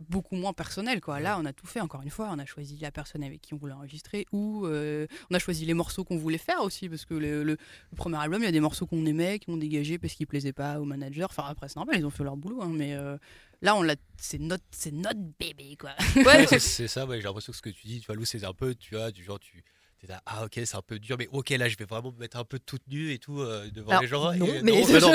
beaucoup 0.00 0.34
moins 0.36 0.52
personnel 0.52 1.00
quoi. 1.00 1.20
Là 1.20 1.38
on 1.40 1.44
a 1.44 1.52
tout 1.52 1.66
fait 1.66 1.80
encore 1.80 2.02
une 2.02 2.10
fois. 2.10 2.28
On 2.32 2.38
a 2.38 2.46
choisi 2.46 2.76
la 2.78 2.90
personne 2.90 3.22
avec 3.22 3.40
qui 3.42 3.54
on 3.54 3.58
voulait 3.58 3.74
enregistrer 3.74 4.26
ou 4.32 4.66
euh, 4.66 5.06
on 5.30 5.34
a 5.34 5.38
choisi 5.38 5.64
les 5.66 5.74
morceaux 5.74 6.02
qu'on 6.02 6.16
voulait 6.16 6.38
faire 6.38 6.62
aussi 6.62 6.88
parce 6.88 7.04
que 7.04 7.14
le, 7.14 7.44
le- 7.44 7.56
le 7.90 7.96
premier 7.96 8.16
album 8.16 8.42
il 8.42 8.46
y 8.46 8.48
a 8.48 8.52
des 8.52 8.60
morceaux 8.60 8.86
qu'on 8.86 9.04
aimait 9.06 9.38
qui 9.38 9.50
ont 9.50 9.56
dégagé 9.56 9.98
parce 9.98 10.14
qu'ils 10.14 10.26
plaisaient 10.26 10.52
pas 10.52 10.80
au 10.80 10.84
manager. 10.84 11.28
Enfin 11.30 11.44
après 11.46 11.68
c'est 11.68 11.76
normal 11.76 11.96
ils 11.98 12.06
ont 12.06 12.10
fait 12.10 12.24
leur 12.24 12.36
boulot 12.36 12.60
hein, 12.62 12.72
mais 12.74 12.94
euh, 12.94 13.16
là 13.62 13.76
on 13.76 13.82
l'a 13.82 13.94
c'est 14.16 14.40
notre 14.40 14.64
c'est 14.70 14.92
notre 14.92 15.20
bébé 15.38 15.76
quoi. 15.78 15.90
Ouais, 16.16 16.46
c'est- 16.48 16.58
c'est 16.58 16.88
ça, 16.88 17.06
ouais, 17.06 17.18
j'ai 17.18 17.24
l'impression 17.24 17.52
que 17.52 17.56
ce 17.56 17.62
que 17.62 17.70
tu 17.70 17.86
dis, 17.86 18.00
tu 18.00 18.06
vois, 18.06 18.16
Lou, 18.16 18.24
c'est 18.24 18.42
un 18.44 18.52
peu, 18.52 18.74
tu 18.74 18.94
vois, 18.94 19.10
du 19.12 19.22
genre, 19.24 19.38
tu 19.38 19.62
t'es 20.06 20.12
là, 20.12 20.22
ah 20.26 20.44
ok, 20.44 20.52
c'est 20.64 20.74
un 20.76 20.82
peu 20.82 20.98
dur, 20.98 21.16
mais 21.18 21.28
ok, 21.32 21.50
là, 21.50 21.68
je 21.68 21.76
vais 21.76 21.84
vraiment 21.84 22.12
me 22.12 22.18
mettre 22.18 22.36
un 22.36 22.44
peu 22.44 22.58
toute 22.58 22.86
nue 22.88 23.12
et 23.12 23.18
tout 23.18 23.40
euh, 23.40 23.70
devant 23.70 23.90
Alors, 23.90 24.02
les 24.02 24.08
gens. 24.08 24.32
et- 24.32 24.38
non, 24.38 24.46
non, 24.46 24.62
mais, 24.62 24.82
bah 24.92 25.00
non, 25.00 25.14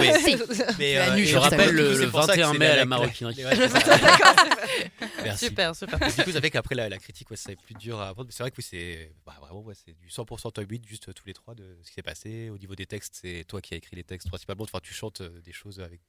mais, 0.80 0.98
euh, 0.98 1.26
Je 1.26 1.38
rappelle 1.38 1.76
le, 1.76 1.96
c'est 1.96 2.06
le 2.06 2.10
pour 2.12 2.24
ça 2.24 2.36
que 2.36 2.42
21 2.42 2.52
c'est 2.54 2.58
mai 2.60 2.66
à 2.66 2.70
la 2.70 2.76
la- 2.78 2.86
maroquinerie. 2.86 3.46
Ouais. 3.46 5.24
Merci. 5.24 5.46
super, 5.48 5.76
super. 5.76 6.02
Et 6.02 6.12
du 6.12 6.24
coup, 6.24 6.32
ça 6.32 6.42
fait 6.42 6.50
qu'après 6.50 6.76
la, 6.76 6.90
la 6.90 6.98
critique, 6.98 7.30
ouais, 7.30 7.38
c'est 7.38 7.56
plus 7.56 7.76
dur 7.76 8.00
à 8.00 8.10
apprendre. 8.10 8.28
Mais 8.28 8.34
c'est 8.34 8.44
vrai 8.44 8.52
que 8.52 8.58
oui, 8.58 8.64
c'est 8.68 9.12
bah, 9.26 9.36
vraiment, 9.42 9.62
ouais, 9.62 9.74
c'est 9.76 9.94
du 9.98 10.08
100% 10.08 10.52
toi 10.54 10.64
8, 10.68 10.86
juste 10.88 11.10
euh, 11.10 11.14
tous 11.14 11.26
les 11.26 11.34
trois 11.34 11.56
de 11.56 11.78
ce 11.84 11.90
qui 11.90 11.96
s'est 11.96 12.02
passé. 12.02 12.50
Au 12.50 12.58
niveau 12.58 12.76
des 12.76 12.86
textes, 12.86 13.20
c'est 13.22 13.44
toi 13.48 13.62
qui 13.62 13.74
as 13.74 13.78
écrit 13.78 13.96
les 13.96 14.04
textes 14.04 14.28
principalement. 14.30 14.64
Enfin, 14.64 14.80
tu 14.82 14.94
chantes 14.94 15.22
euh, 15.22 15.42
des 15.42 15.52
choses 15.52 15.80
avec 15.80 16.00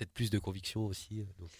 peut-être 0.00 0.12
plus 0.12 0.30
de 0.30 0.38
conviction 0.38 0.86
aussi. 0.86 1.20
euh, 1.20 1.24
Donc, 1.38 1.50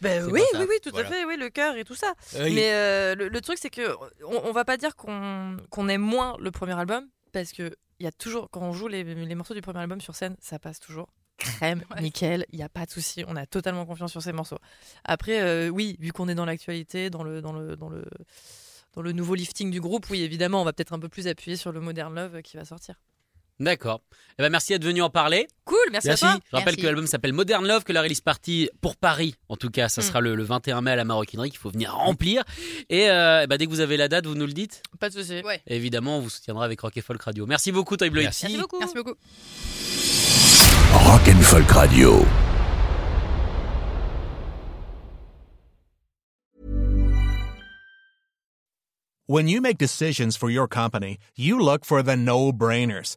Ben 0.00 0.24
oui, 0.26 0.42
oui, 0.54 0.66
oui, 0.68 0.74
tout 0.82 0.90
Voilà. 0.90 1.08
à 1.08 1.12
fait, 1.12 1.24
oui, 1.24 1.36
le 1.38 1.48
cœur 1.50 1.76
et 1.76 1.84
tout 1.84 1.94
ça. 1.94 2.12
Euh, 2.34 2.48
Mais 2.52 2.72
euh, 2.72 3.14
le, 3.14 3.28
le 3.28 3.40
truc, 3.40 3.58
c'est 3.60 3.70
que 3.70 3.94
on, 4.24 4.42
on 4.48 4.52
va 4.52 4.64
pas 4.64 4.76
dire 4.76 4.96
qu'on 4.96 5.56
qu'on 5.70 5.88
aime 5.88 6.00
moins 6.02 6.36
le 6.40 6.50
premier 6.50 6.78
album 6.78 7.06
parce 7.32 7.52
que 7.52 7.74
il 8.00 8.04
y 8.04 8.06
a 8.06 8.12
toujours 8.12 8.48
quand 8.50 8.60
on 8.62 8.72
joue 8.72 8.88
les, 8.88 9.02
les 9.02 9.34
morceaux 9.34 9.54
du 9.54 9.60
premier 9.62 9.80
album 9.80 10.00
sur 10.00 10.14
scène, 10.14 10.36
ça 10.40 10.58
passe 10.58 10.78
toujours. 10.80 11.08
crème, 11.38 11.84
Ouais. 11.94 12.00
nickel, 12.02 12.44
il 12.52 12.56
n'y 12.58 12.64
a 12.64 12.68
pas 12.68 12.84
de 12.86 12.90
souci, 12.90 13.24
on 13.28 13.36
a 13.36 13.46
totalement 13.46 13.86
confiance 13.86 14.10
sur 14.10 14.22
ces 14.22 14.32
morceaux. 14.32 14.58
Après, 15.04 15.40
euh, 15.40 15.68
oui, 15.68 15.96
vu 16.00 16.10
qu'on 16.12 16.28
est 16.28 16.34
dans 16.34 16.44
l'actualité, 16.46 17.10
dans 17.10 17.22
le, 17.22 17.40
dans, 17.40 17.52
le, 17.52 17.76
dans, 17.76 17.88
le, 17.88 18.04
dans 18.94 19.02
le 19.02 19.12
nouveau 19.12 19.34
lifting 19.36 19.70
du 19.70 19.80
groupe, 19.80 20.08
oui, 20.10 20.22
évidemment, 20.22 20.60
on 20.62 20.64
va 20.64 20.72
peut-être 20.72 20.92
un 20.94 20.98
peu 20.98 21.08
plus 21.08 21.28
appuyer 21.28 21.56
sur 21.56 21.70
le 21.72 21.78
Modern 21.80 22.12
Love 22.14 22.42
qui 22.42 22.56
va 22.56 22.64
sortir. 22.64 22.96
D'accord. 23.60 24.02
Eh 24.38 24.42
ben, 24.44 24.50
merci 24.50 24.72
d'être 24.72 24.84
venu 24.84 25.02
en 25.02 25.10
parler. 25.10 25.48
Cool, 25.64 25.76
merci, 25.90 26.06
Merci. 26.06 26.24
à 26.24 26.30
toi. 26.34 26.40
Je 26.52 26.56
rappelle 26.56 26.66
Merci. 26.74 26.80
que 26.82 26.86
l'album 26.86 27.06
s'appelle 27.08 27.32
Modern 27.32 27.66
Love, 27.66 27.82
que 27.82 27.92
la 27.92 28.02
release 28.02 28.20
party 28.20 28.70
pour 28.80 28.96
Paris, 28.96 29.34
en 29.48 29.56
tout 29.56 29.68
cas, 29.68 29.88
ça 29.88 30.00
Mm. 30.00 30.04
sera 30.04 30.20
le, 30.20 30.36
le 30.36 30.44
21 30.44 30.80
mai 30.80 30.92
à 30.92 30.96
la 30.96 31.04
Maroquinerie 31.04 31.50
qu'il 31.50 31.58
faut 31.58 31.70
venir 31.70 31.92
remplir. 31.92 32.44
Et 32.88 33.10
euh, 33.10 33.42
eh 33.42 33.46
ben, 33.48 33.56
dès 33.56 33.66
que 33.66 33.70
vous 33.70 33.80
avez 33.80 33.96
la 33.96 34.06
date, 34.06 34.26
vous 34.26 34.36
nous 34.36 34.46
le 34.46 34.52
dites. 34.52 34.82
Pas 35.00 35.08
de 35.08 35.14
souci. 35.14 35.40
Ouais. 35.44 35.60
Évidemment, 35.66 36.18
on 36.18 36.20
vous 36.20 36.30
soutiendra 36.30 36.64
avec 36.64 36.80
Rock 36.80 36.96
et 36.96 37.00
Folk 37.00 37.20
Radio. 37.20 37.46
Merci 37.46 37.72
beaucoup, 37.72 37.96
Toy. 37.96 38.10
Merci. 38.10 38.44
Merci 38.46 38.58
beaucoup. 38.60 38.78
Merci 38.78 38.94
beaucoup. 38.94 39.14
Rock 40.92 41.28
and 41.28 41.40
Folk 41.42 41.70
Radio. 41.72 42.24
When 49.26 49.46
you 49.48 49.60
make 49.60 49.76
decisions 49.76 50.36
for 50.36 50.48
your 50.48 50.66
company, 50.68 51.18
you 51.36 51.60
look 51.60 51.84
for 51.84 52.02
the 52.02 52.16
no-brainers. 52.16 53.16